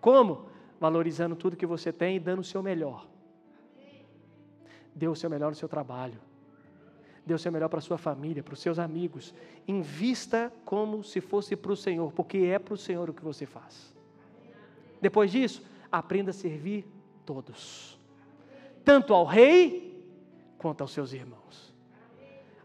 Como? 0.00 0.46
Valorizando 0.80 1.36
tudo 1.36 1.56
que 1.56 1.66
você 1.66 1.92
tem 1.92 2.16
e 2.16 2.20
dando 2.20 2.40
o 2.40 2.44
seu 2.44 2.62
melhor. 2.62 3.06
Dê 4.94 5.08
o 5.08 5.14
seu 5.14 5.30
melhor 5.30 5.50
no 5.50 5.56
seu 5.56 5.68
trabalho 5.68 6.18
dê 7.24 7.34
o 7.34 7.38
seu 7.38 7.52
melhor 7.52 7.68
para 7.68 7.80
sua 7.80 7.96
família, 7.96 8.42
para 8.42 8.54
os 8.54 8.60
seus 8.60 8.78
amigos. 8.78 9.34
Invista 9.66 10.52
como 10.64 11.04
se 11.04 11.20
fosse 11.20 11.54
para 11.54 11.72
o 11.72 11.76
Senhor, 11.76 12.12
porque 12.12 12.38
é 12.38 12.58
para 12.58 12.74
o 12.74 12.76
Senhor 12.76 13.08
o 13.08 13.14
que 13.14 13.22
você 13.22 13.46
faz. 13.46 13.94
Depois 15.00 15.30
disso, 15.30 15.64
aprenda 15.90 16.30
a 16.30 16.34
servir 16.34 16.84
todos, 17.24 17.98
tanto 18.84 19.14
ao 19.14 19.24
rei 19.24 20.06
quanto 20.58 20.80
aos 20.80 20.92
seus 20.92 21.12
irmãos. 21.12 21.71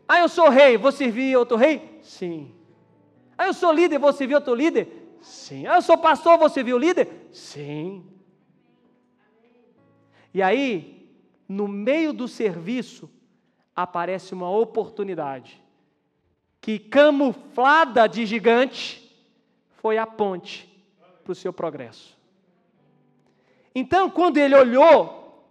Ah, 0.08 0.20
eu 0.20 0.30
sou 0.30 0.50
rei, 0.50 0.78
vou 0.78 0.92
servir 0.92 1.36
outro 1.38 1.58
rei? 1.58 2.00
Sim. 2.02 2.54
Ah, 3.38 3.48
eu 3.48 3.54
sou 3.54 3.72
líder, 3.72 4.00
vou 4.00 4.14
servir 4.14 4.36
outro 4.36 4.56
líder? 4.56 5.18
Sim. 5.22 5.68
Ah, 5.68 5.76
eu 5.76 5.82
sou 5.82 5.98
pastor, 5.98 6.38
vou 6.38 6.50
servir 6.50 6.74
o 6.74 6.78
líder? 6.78 7.28
Sim. 7.32 8.06
E 10.34 10.42
aí, 10.42 11.10
no 11.48 11.68
meio 11.68 12.14
do 12.14 12.28
serviço, 12.28 13.10
aparece 13.76 14.34
uma 14.34 14.50
oportunidade 14.50 15.62
que, 16.62 16.80
camuflada 16.80 18.08
de 18.08 18.26
gigante, 18.26 19.04
foi 19.78 19.98
a 19.98 20.06
ponte 20.06 20.68
para 21.24 21.32
o 21.32 21.36
seu 21.36 21.54
progresso. 21.54 22.18
Então, 23.74 24.10
quando 24.10 24.38
ele 24.38 24.56
olhou 24.56 25.46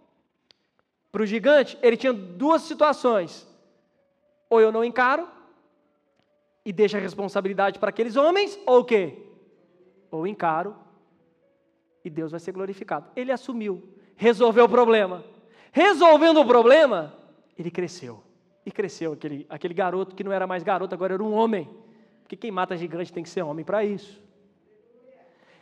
para 1.11 1.23
o 1.23 1.25
gigante, 1.25 1.77
ele 1.81 1.95
tinha 1.95 2.13
duas 2.13 2.63
situações: 2.63 3.47
ou 4.49 4.61
eu 4.61 4.71
não 4.71 4.83
encaro 4.83 5.27
e 6.65 6.73
deixo 6.73 6.97
a 6.97 6.99
responsabilidade 6.99 7.79
para 7.79 7.89
aqueles 7.89 8.15
homens, 8.15 8.59
ou 8.65 8.79
o 8.79 8.85
quê? 8.85 9.25
Ou 10.11 10.27
encaro 10.27 10.75
e 12.07 12.09
Deus 12.09 12.31
vai 12.31 12.39
ser 12.39 12.53
glorificado. 12.53 13.07
Ele 13.15 13.31
assumiu, 13.31 13.83
resolveu 14.15 14.65
o 14.65 14.69
problema. 14.69 15.23
Resolvendo 15.71 16.39
o 16.39 16.45
problema, 16.45 17.13
ele 17.57 17.69
cresceu. 17.69 18.23
E 18.65 18.71
cresceu 18.71 19.13
aquele, 19.13 19.45
aquele 19.49 19.73
garoto 19.73 20.15
que 20.15 20.23
não 20.23 20.31
era 20.31 20.47
mais 20.47 20.63
garoto, 20.63 20.95
agora 20.95 21.13
era 21.13 21.23
um 21.23 21.33
homem. 21.33 21.69
Porque 22.23 22.35
quem 22.35 22.51
mata 22.51 22.75
gigante 22.75 23.13
tem 23.13 23.23
que 23.23 23.29
ser 23.29 23.41
homem 23.41 23.63
para 23.63 23.83
isso. 23.83 24.21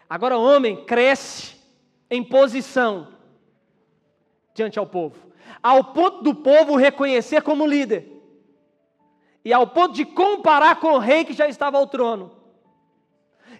Agora, 0.10 0.38
homem 0.38 0.86
cresce 0.86 1.56
em 2.10 2.24
posição 2.24 3.08
diante 4.54 4.80
ao 4.80 4.86
povo, 4.88 5.18
ao 5.62 5.84
ponto 5.86 6.24
do 6.24 6.34
povo 6.34 6.76
reconhecer 6.76 7.42
como 7.42 7.68
líder, 7.68 8.15
e 9.46 9.54
ao 9.54 9.68
ponto 9.68 9.94
de 9.94 10.04
comparar 10.04 10.80
com 10.80 10.94
o 10.94 10.98
rei 10.98 11.24
que 11.24 11.32
já 11.32 11.48
estava 11.48 11.78
ao 11.78 11.86
trono. 11.86 12.32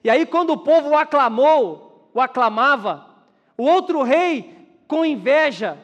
E 0.04 0.10
aí, 0.10 0.26
quando 0.26 0.50
o 0.50 0.58
povo 0.58 0.90
o 0.90 0.98
aclamou, 0.98 2.10
o 2.12 2.20
aclamava, 2.20 3.08
o 3.56 3.64
outro 3.64 4.02
rei, 4.02 4.82
com 4.88 5.06
inveja, 5.06 5.78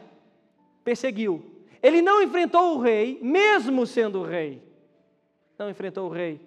perseguiu. 0.83 1.45
Ele 1.83 2.01
não 2.01 2.21
enfrentou 2.21 2.75
o 2.75 2.81
rei, 2.81 3.19
mesmo 3.21 3.85
sendo 3.85 4.21
o 4.21 4.25
rei. 4.25 4.61
Não 5.57 5.69
enfrentou 5.69 6.09
o 6.09 6.11
rei, 6.11 6.41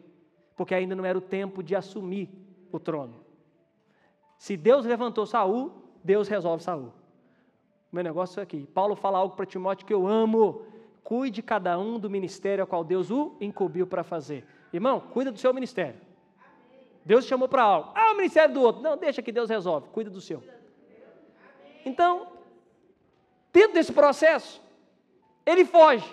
porque 0.57 0.75
ainda 0.75 0.97
não 0.97 1.05
era 1.05 1.17
o 1.17 1.21
tempo 1.21 1.63
de 1.63 1.77
assumir 1.77 2.29
o 2.73 2.81
trono. 2.81 3.25
Se 4.37 4.57
Deus 4.57 4.85
levantou 4.85 5.27
Saul, 5.27 5.73
Deus 6.03 6.27
resolve 6.27 6.63
Saul. 6.63 6.93
O 7.91 7.95
meu 7.95 8.03
negócio 8.03 8.41
é 8.41 8.43
aqui. 8.43 8.67
Paulo 8.75 8.97
fala 8.97 9.19
algo 9.19 9.37
para 9.37 9.47
Timóteo 9.47 9.87
que 9.87 9.95
eu 9.95 10.09
amo. 10.09 10.67
Cuide 11.05 11.43
cada 11.43 11.79
um 11.79 11.99
do 11.99 12.09
ministério 12.09 12.63
ao 12.63 12.67
qual 12.67 12.83
Deus 12.83 13.11
o 13.11 13.37
incumbiu 13.39 13.87
para 13.87 14.03
fazer. 14.03 14.47
Irmão, 14.73 14.99
cuida 14.99 15.31
do 15.31 15.39
seu 15.39 15.53
ministério. 15.53 16.01
Deus 17.05 17.27
te 17.27 17.29
chamou 17.29 17.47
para 17.47 17.63
algo. 17.63 17.93
Ah, 17.95 18.13
o 18.13 18.17
ministério 18.17 18.55
do 18.55 18.63
outro. 18.63 18.81
Não, 18.81 18.97
deixa 18.97 19.21
que 19.21 19.31
Deus 19.31 19.51
resolve. 19.51 19.89
Cuida 19.91 20.09
do 20.09 20.23
seu. 20.23 20.43
Então, 21.85 22.29
dentro 23.53 23.75
desse 23.75 23.93
processo, 23.93 24.63
ele 25.45 25.67
foge. 25.67 26.11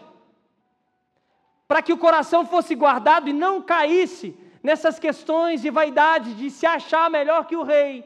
Para 1.70 1.82
que 1.82 1.94
o 1.94 1.98
coração 1.98 2.46
fosse 2.46 2.76
guardado 2.76 3.30
e 3.30 3.34
não 3.34 3.62
caísse 3.62 4.38
nessas 4.62 5.00
questões 5.00 5.62
de 5.62 5.70
vaidade, 5.70 6.34
de 6.34 6.52
se 6.52 6.66
achar 6.66 7.10
melhor 7.10 7.48
que 7.48 7.56
o 7.56 7.64
rei. 7.64 8.06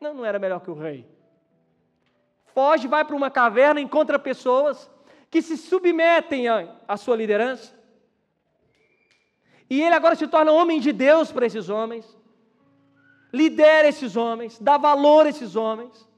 Não, 0.00 0.12
não 0.12 0.24
era 0.24 0.40
melhor 0.40 0.58
que 0.58 0.72
o 0.72 0.74
rei. 0.74 1.06
Foge, 2.52 2.88
vai 2.88 3.04
para 3.04 3.14
uma 3.14 3.30
caverna, 3.30 3.80
encontra 3.80 4.18
pessoas 4.18 4.90
que 5.30 5.42
se 5.42 5.56
submetem 5.56 6.46
à 6.86 6.96
sua 6.96 7.16
liderança. 7.16 7.76
E 9.68 9.82
ele 9.82 9.94
agora 9.94 10.14
se 10.14 10.26
torna 10.26 10.52
homem 10.52 10.80
de 10.80 10.92
Deus 10.92 11.30
para 11.30 11.46
esses 11.46 11.68
homens. 11.68 12.16
Lidera 13.32 13.88
esses 13.88 14.16
homens, 14.16 14.58
dá 14.58 14.78
valor 14.78 15.26
a 15.26 15.28
esses 15.28 15.54
homens 15.54 16.08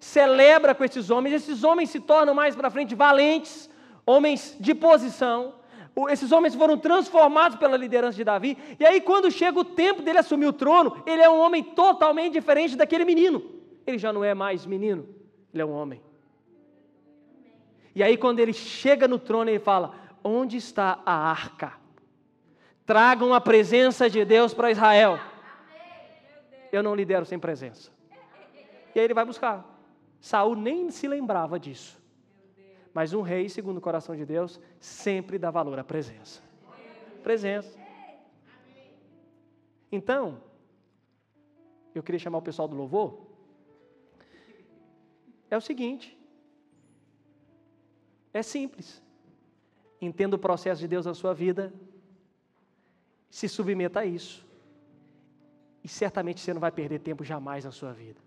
celebra 0.00 0.74
com 0.74 0.84
esses 0.84 1.10
homens, 1.10 1.34
esses 1.34 1.64
homens 1.64 1.90
se 1.90 2.00
tornam 2.00 2.34
mais 2.34 2.54
para 2.54 2.70
frente 2.70 2.94
valentes, 2.94 3.68
homens 4.04 4.56
de 4.58 4.74
posição. 4.74 5.54
Esses 6.10 6.30
homens 6.30 6.54
foram 6.54 6.76
transformados 6.76 7.58
pela 7.58 7.76
liderança 7.76 8.16
de 8.16 8.24
Davi. 8.24 8.58
E 8.78 8.84
aí, 8.84 9.00
quando 9.00 9.30
chega 9.30 9.58
o 9.58 9.64
tempo 9.64 10.02
dele 10.02 10.18
assumir 10.18 10.46
o 10.46 10.52
trono, 10.52 11.02
ele 11.06 11.22
é 11.22 11.30
um 11.30 11.38
homem 11.38 11.62
totalmente 11.62 12.34
diferente 12.34 12.76
daquele 12.76 13.04
menino. 13.04 13.42
Ele 13.86 13.96
já 13.96 14.12
não 14.12 14.22
é 14.22 14.34
mais 14.34 14.66
menino, 14.66 15.08
ele 15.52 15.62
é 15.62 15.66
um 15.66 15.72
homem. 15.72 16.02
E 17.96 18.02
aí, 18.02 18.18
quando 18.18 18.40
ele 18.40 18.52
chega 18.52 19.08
no 19.08 19.18
trono, 19.18 19.48
ele 19.48 19.58
fala: 19.58 19.94
Onde 20.22 20.58
está 20.58 21.00
a 21.06 21.14
arca? 21.14 21.72
Tragam 22.84 23.32
a 23.32 23.40
presença 23.40 24.10
de 24.10 24.22
Deus 24.22 24.52
para 24.52 24.70
Israel. 24.70 25.18
Eu 26.70 26.82
não 26.82 26.94
lidero 26.94 27.24
sem 27.24 27.38
presença. 27.38 27.90
E 28.94 28.98
aí 28.98 29.04
ele 29.06 29.14
vai 29.14 29.24
buscar. 29.24 29.64
Saul 30.20 30.54
nem 30.54 30.90
se 30.90 31.08
lembrava 31.08 31.58
disso. 31.58 31.98
Mas 32.92 33.14
um 33.14 33.22
rei, 33.22 33.48
segundo 33.48 33.78
o 33.78 33.80
coração 33.80 34.14
de 34.14 34.26
Deus, 34.26 34.60
sempre 34.78 35.38
dá 35.38 35.50
valor 35.50 35.78
à 35.78 35.84
presença. 35.84 36.42
Presença. 37.22 37.78
Então, 39.90 40.42
eu 41.94 42.02
queria 42.02 42.18
chamar 42.18 42.38
o 42.38 42.42
pessoal 42.42 42.68
do 42.68 42.76
louvor. 42.76 43.26
É 45.50 45.56
o 45.56 45.62
seguinte: 45.62 46.15
é 48.36 48.42
simples. 48.42 49.02
Entenda 50.00 50.36
o 50.36 50.38
processo 50.38 50.80
de 50.80 50.88
Deus 50.88 51.06
na 51.06 51.14
sua 51.14 51.32
vida, 51.32 51.72
se 53.30 53.48
submeta 53.48 54.00
a 54.00 54.06
isso, 54.06 54.46
e 55.82 55.88
certamente 55.88 56.40
você 56.40 56.52
não 56.52 56.60
vai 56.60 56.70
perder 56.70 56.98
tempo 57.00 57.24
jamais 57.24 57.64
na 57.64 57.70
sua 57.70 57.92
vida. 57.92 58.20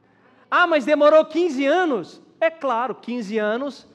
Ah, 0.49 0.65
mas 0.65 0.85
demorou 0.85 1.23
15 1.25 1.65
anos. 1.65 2.21
É 2.39 2.49
claro, 2.49 2.95
15 2.95 3.37
anos 3.37 3.87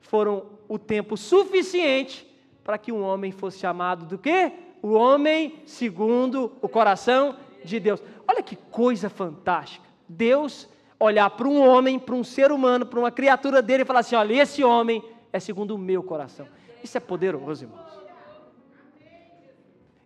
foram 0.00 0.46
o 0.68 0.78
tempo 0.78 1.16
suficiente 1.16 2.26
para 2.64 2.76
que 2.76 2.92
um 2.92 3.02
homem 3.02 3.32
fosse 3.32 3.58
chamado 3.58 4.04
do 4.04 4.18
quê? 4.18 4.52
O 4.82 4.92
homem 4.92 5.62
segundo 5.64 6.52
o 6.60 6.68
coração 6.68 7.36
de 7.64 7.78
Deus. 7.78 8.02
Olha 8.26 8.42
que 8.42 8.56
coisa 8.56 9.08
fantástica. 9.08 9.86
Deus 10.08 10.68
olhar 10.98 11.30
para 11.30 11.48
um 11.48 11.60
homem, 11.60 11.98
para 11.98 12.14
um 12.14 12.24
ser 12.24 12.52
humano, 12.52 12.86
para 12.86 12.98
uma 12.98 13.10
criatura 13.10 13.62
dele 13.62 13.82
e 13.82 13.86
falar 13.86 14.00
assim: 14.00 14.16
olha, 14.16 14.42
esse 14.42 14.62
homem 14.62 15.02
é 15.32 15.40
segundo 15.40 15.74
o 15.74 15.78
meu 15.78 16.02
coração. 16.02 16.46
Isso 16.82 16.96
é 16.96 17.00
poderoso, 17.00 17.64
irmãos. 17.64 18.02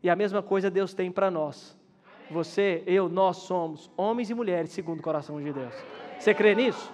E 0.03 0.11
a 0.11 0.15
mesma 0.15 0.43
coisa 0.43 0.71
Deus 0.71 0.95
tem 0.95 1.11
para 1.11 1.31
nós. 1.31 1.77
Você, 2.31 2.83
eu, 2.87 3.09
nós 3.09 3.39
somos 3.39 3.91
homens 3.97 4.31
e 4.31 4.35
mulheres 4.35 4.71
segundo 4.71 5.01
o 5.01 5.03
coração 5.03 5.43
de 5.43 5.53
Deus. 5.53 5.75
Você 6.19 6.35
crê 6.35 6.55
nisso? 6.55 6.93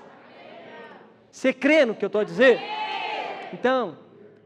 Você 1.31 1.53
crê 1.53 1.85
no 1.85 1.95
que 1.95 2.05
eu 2.05 2.09
estou 2.09 2.21
a 2.21 2.25
dizer? 2.25 2.61
Então, 3.53 3.97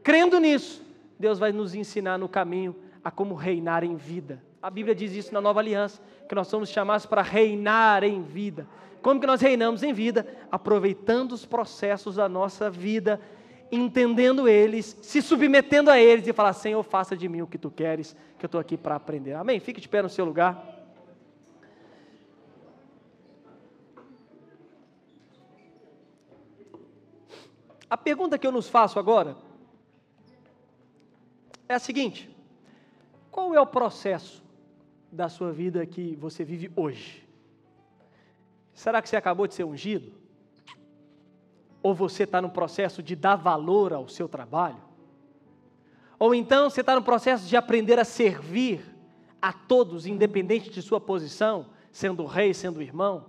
crendo 0.03 0.39
nisso, 0.39 0.83
Deus 1.19 1.39
vai 1.39 1.51
nos 1.51 1.75
ensinar 1.75 2.17
no 2.17 2.29
caminho 2.29 2.75
a 3.03 3.11
como 3.11 3.35
reinar 3.35 3.83
em 3.83 3.95
vida. 3.95 4.41
A 4.61 4.69
Bíblia 4.69 4.95
diz 4.95 5.13
isso 5.13 5.33
na 5.33 5.41
nova 5.41 5.59
aliança, 5.59 6.01
que 6.27 6.35
nós 6.35 6.47
somos 6.47 6.69
chamados 6.69 7.05
para 7.05 7.21
reinar 7.21 8.03
em 8.03 8.21
vida. 8.21 8.67
Como 9.01 9.19
que 9.19 9.27
nós 9.27 9.39
reinamos 9.39 9.83
em 9.83 9.93
vida? 9.93 10.27
Aproveitando 10.51 11.31
os 11.31 11.45
processos 11.45 12.15
da 12.15 12.27
nossa 12.27 12.69
vida, 12.69 13.21
entendendo 13.71 14.47
eles, 14.47 14.97
se 15.01 15.21
submetendo 15.21 15.89
a 15.89 15.99
eles 15.99 16.27
e 16.27 16.33
falar: 16.33 16.53
Senhor, 16.53 16.81
faça 16.83 17.15
de 17.15 17.27
mim 17.27 17.41
o 17.41 17.47
que 17.47 17.57
tu 17.57 17.69
queres, 17.69 18.15
que 18.37 18.45
eu 18.45 18.47
estou 18.47 18.61
aqui 18.61 18.77
para 18.77 18.95
aprender. 18.95 19.33
Amém? 19.33 19.59
Fique 19.59 19.81
de 19.81 19.89
pé 19.89 20.01
no 20.01 20.09
seu 20.09 20.25
lugar. 20.25 20.75
A 27.89 27.95
pergunta 27.95 28.37
que 28.37 28.45
eu 28.45 28.51
nos 28.51 28.67
faço 28.67 28.99
agora 28.99 29.37
é 31.69 31.73
a 31.73 31.79
seguinte: 31.79 32.29
qual 33.31 33.53
é 33.53 33.61
o 33.61 33.65
processo 33.65 34.43
da 35.11 35.29
sua 35.29 35.51
vida 35.51 35.85
que 35.85 36.15
você 36.15 36.43
vive 36.43 36.71
hoje? 36.75 37.25
Será 38.73 39.01
que 39.01 39.09
você 39.09 39.15
acabou 39.15 39.47
de 39.47 39.53
ser 39.53 39.63
ungido? 39.63 40.26
Ou 41.81 41.93
você 41.93 42.23
está 42.23 42.41
no 42.41 42.49
processo 42.49 43.01
de 43.03 43.15
dar 43.15 43.35
valor 43.35 43.93
ao 43.93 44.07
seu 44.07 44.27
trabalho? 44.27 44.81
Ou 46.19 46.33
então 46.33 46.69
você 46.69 46.81
está 46.81 46.95
no 46.95 47.03
processo 47.03 47.47
de 47.47 47.55
aprender 47.55 47.99
a 47.99 48.03
servir 48.03 48.81
a 49.41 49.53
todos, 49.53 50.05
independente 50.05 50.69
de 50.69 50.81
sua 50.81 50.99
posição, 50.99 51.67
sendo 51.91 52.25
rei, 52.25 52.53
sendo 52.53 52.81
irmão? 52.81 53.25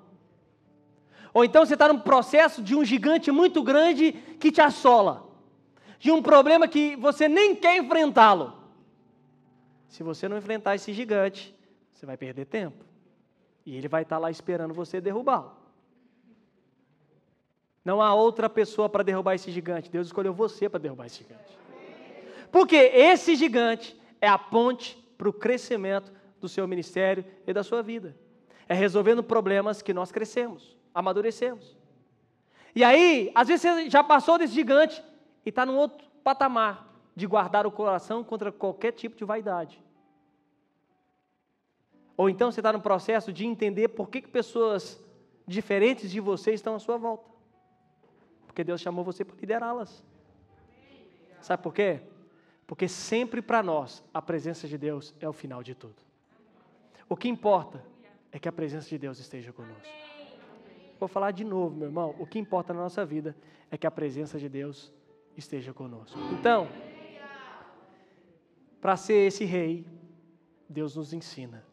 Ou 1.35 1.45
então 1.45 1.65
você 1.65 1.75
está 1.75 1.93
no 1.93 2.01
processo 2.01 2.63
de 2.63 2.75
um 2.75 2.85
gigante 2.85 3.31
muito 3.31 3.63
grande 3.63 4.13
que 4.13 4.51
te 4.51 4.61
assola, 4.61 5.27
de 5.99 6.11
um 6.11 6.23
problema 6.23 6.67
que 6.67 6.97
você 6.97 7.29
nem 7.29 7.55
quer 7.55 7.77
enfrentá-lo. 7.77 8.55
Se 9.89 10.03
você 10.03 10.29
não 10.29 10.39
enfrentar 10.39 10.75
esse 10.75 10.93
gigante, 10.93 11.55
você 11.93 12.07
vai 12.07 12.17
perder 12.17 12.47
tempo. 12.47 12.85
E 13.67 13.77
ele 13.77 13.89
vai 13.89 14.03
estar 14.03 14.19
lá 14.19 14.31
esperando 14.31 14.73
você 14.73 15.01
derrubá-lo. 15.01 15.58
Não 17.89 18.03
há 18.03 18.13
outra 18.13 18.51
pessoa 18.51 18.87
para 18.87 19.03
derrubar 19.03 19.35
esse 19.35 19.51
gigante. 19.51 19.91
Deus 19.91 20.09
escolheu 20.09 20.35
você 20.35 20.69
para 20.69 20.79
derrubar 20.79 21.07
esse 21.07 21.23
gigante. 21.23 21.59
Porque 22.53 22.77
esse 22.77 23.35
gigante 23.35 23.99
é 24.21 24.29
a 24.29 24.37
ponte 24.37 25.03
para 25.17 25.27
o 25.27 25.33
crescimento 25.33 26.13
do 26.39 26.51
seu 26.51 26.69
ministério 26.69 27.25
e 27.47 27.53
da 27.55 27.63
sua 27.63 27.83
vida. 27.83 28.15
É 28.69 28.75
resolvendo 28.75 29.23
problemas 29.23 29.81
que 29.81 29.95
nós 29.95 30.13
crescemos, 30.13 30.77
amadurecemos. 30.95 31.79
E 32.75 32.85
aí, 32.85 33.33
às 33.35 33.49
vezes 33.49 33.63
você 33.63 33.89
já 33.89 34.05
passou 34.05 34.37
desse 34.37 34.53
gigante 34.53 35.03
e 35.47 35.49
está 35.49 35.65
num 35.65 35.79
outro 35.79 36.07
patamar 36.23 36.95
de 37.17 37.27
guardar 37.27 37.67
o 37.67 37.71
coração 37.71 38.23
contra 38.23 38.53
qualquer 38.53 38.93
tipo 38.93 39.17
de 39.17 39.25
vaidade. 39.25 39.83
Ou 42.19 42.29
então 42.29 42.53
você 42.53 42.61
está 42.61 42.71
no 42.71 42.83
processo 42.83 43.33
de 43.33 43.47
entender 43.47 43.89
por 43.89 44.11
que, 44.11 44.21
que 44.21 44.29
pessoas 44.29 45.03
diferentes 45.47 46.11
de 46.11 46.21
você 46.21 46.53
estão 46.53 46.75
à 46.75 46.79
sua 46.79 46.99
volta. 46.99 47.38
Porque 48.59 48.65
Deus 48.65 48.81
chamou 48.81 49.05
você 49.05 49.25
para 49.25 49.37
liderá-las. 49.37 50.05
Sabe 51.41 51.63
por 51.63 51.73
quê? 51.73 52.01
Porque 52.67 52.89
sempre 52.89 53.41
para 53.41 53.63
nós 53.63 54.03
a 54.13 54.21
presença 54.21 54.67
de 54.67 54.77
Deus 54.77 55.15
é 55.21 55.29
o 55.29 55.33
final 55.33 55.63
de 55.63 55.77
tudo. 55.77 55.95
O 57.09 57.17
que 57.17 57.29
importa 57.29 57.81
é 58.33 58.39
que 58.41 58.49
a 58.49 58.53
presença 58.53 58.89
de 58.89 58.99
Deus 58.99 59.21
esteja 59.21 59.53
conosco. 59.53 59.87
Vou 60.99 61.09
falar 61.09 61.31
de 61.31 61.45
novo, 61.45 61.77
meu 61.77 61.87
irmão. 61.87 62.17
O 62.19 62.27
que 62.27 62.37
importa 62.37 62.75
na 62.75 62.81
nossa 62.81 63.07
vida 63.07 63.37
é 63.71 63.79
que 63.79 63.87
a 63.87 63.93
presença 63.93 64.41
de 64.41 64.49
Deus 64.49 64.93
esteja 65.37 65.73
conosco. 65.73 66.19
Então, 66.33 66.67
para 68.81 68.97
ser 68.97 69.29
esse 69.29 69.45
rei, 69.45 69.87
Deus 70.69 70.97
nos 70.97 71.13
ensina. 71.13 71.65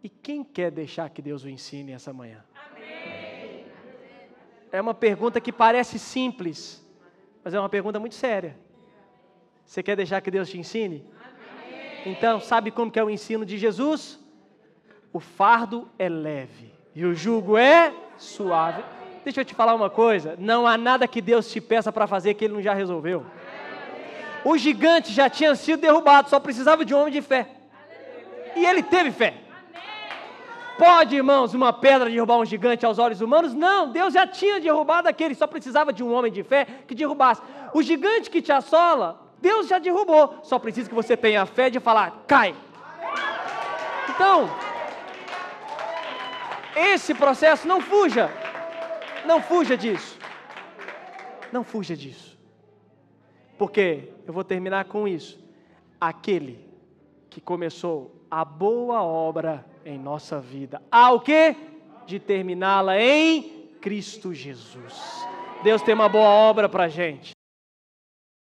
E 0.00 0.08
quem 0.08 0.44
quer 0.44 0.70
deixar 0.70 1.10
que 1.10 1.20
Deus 1.20 1.42
o 1.42 1.48
ensine 1.48 1.90
essa 1.90 2.12
manhã? 2.12 2.44
É 4.74 4.80
uma 4.80 4.92
pergunta 4.92 5.40
que 5.40 5.52
parece 5.52 6.00
simples, 6.00 6.84
mas 7.44 7.54
é 7.54 7.60
uma 7.60 7.68
pergunta 7.68 8.00
muito 8.00 8.16
séria. 8.16 8.58
Você 9.64 9.84
quer 9.84 9.94
deixar 9.94 10.20
que 10.20 10.32
Deus 10.32 10.48
te 10.48 10.58
ensine? 10.58 11.04
Amém. 11.14 12.02
Então, 12.06 12.40
sabe 12.40 12.72
como 12.72 12.90
que 12.90 12.98
é 12.98 13.04
o 13.04 13.08
ensino 13.08 13.46
de 13.46 13.56
Jesus? 13.56 14.18
O 15.12 15.20
fardo 15.20 15.88
é 15.96 16.08
leve 16.08 16.72
e 16.92 17.04
o 17.04 17.14
jugo 17.14 17.56
é 17.56 17.94
suave. 18.18 18.82
Deixa 19.22 19.42
eu 19.42 19.44
te 19.44 19.54
falar 19.54 19.76
uma 19.76 19.88
coisa: 19.88 20.34
não 20.40 20.66
há 20.66 20.76
nada 20.76 21.06
que 21.06 21.22
Deus 21.22 21.48
te 21.48 21.60
peça 21.60 21.92
para 21.92 22.08
fazer 22.08 22.34
que 22.34 22.44
Ele 22.44 22.54
não 22.54 22.60
já 22.60 22.74
resolveu. 22.74 23.24
O 24.44 24.58
gigante 24.58 25.12
já 25.12 25.30
tinha 25.30 25.54
sido 25.54 25.82
derrubado, 25.82 26.28
só 26.28 26.40
precisava 26.40 26.84
de 26.84 26.92
um 26.92 26.98
homem 26.98 27.12
de 27.12 27.22
fé. 27.22 27.46
E 28.56 28.66
ele 28.66 28.82
teve 28.82 29.12
fé. 29.12 29.34
Pode, 30.78 31.14
irmãos, 31.14 31.54
uma 31.54 31.72
pedra 31.72 32.10
derrubar 32.10 32.38
um 32.38 32.44
gigante 32.44 32.84
aos 32.84 32.98
olhos 32.98 33.20
humanos? 33.20 33.54
Não, 33.54 33.90
Deus 33.92 34.12
já 34.12 34.26
tinha 34.26 34.60
derrubado 34.60 35.08
aquele, 35.08 35.34
só 35.34 35.46
precisava 35.46 35.92
de 35.92 36.02
um 36.02 36.12
homem 36.12 36.32
de 36.32 36.42
fé 36.42 36.64
que 36.86 36.94
derrubasse. 36.94 37.40
O 37.72 37.82
gigante 37.82 38.28
que 38.28 38.42
te 38.42 38.50
assola, 38.50 39.20
Deus 39.40 39.68
já 39.68 39.78
derrubou, 39.78 40.40
só 40.42 40.58
precisa 40.58 40.88
que 40.88 40.94
você 40.94 41.16
tenha 41.16 41.42
a 41.42 41.46
fé 41.46 41.70
de 41.70 41.78
falar, 41.78 42.24
cai. 42.26 42.54
Então, 44.08 44.50
esse 46.76 47.14
processo, 47.14 47.68
não 47.68 47.80
fuja, 47.80 48.30
não 49.24 49.40
fuja 49.40 49.76
disso, 49.76 50.18
não 51.52 51.62
fuja 51.62 51.96
disso, 51.96 52.36
porque 53.56 54.12
eu 54.26 54.32
vou 54.32 54.42
terminar 54.42 54.86
com 54.86 55.06
isso. 55.06 55.42
Aquele 56.00 56.68
que 57.30 57.40
começou 57.40 58.26
a 58.30 58.44
boa 58.44 59.02
obra 59.02 59.64
em 59.84 59.98
nossa 59.98 60.40
vida. 60.40 60.80
Há 60.90 61.12
o 61.12 61.20
que? 61.20 61.54
De 62.06 62.18
terminá-la 62.18 63.00
em 63.00 63.68
Cristo 63.80 64.32
Jesus. 64.32 65.26
Deus 65.62 65.82
tem 65.82 65.94
uma 65.94 66.08
boa 66.08 66.28
obra 66.28 66.68
para 66.68 66.88
gente. 66.88 67.33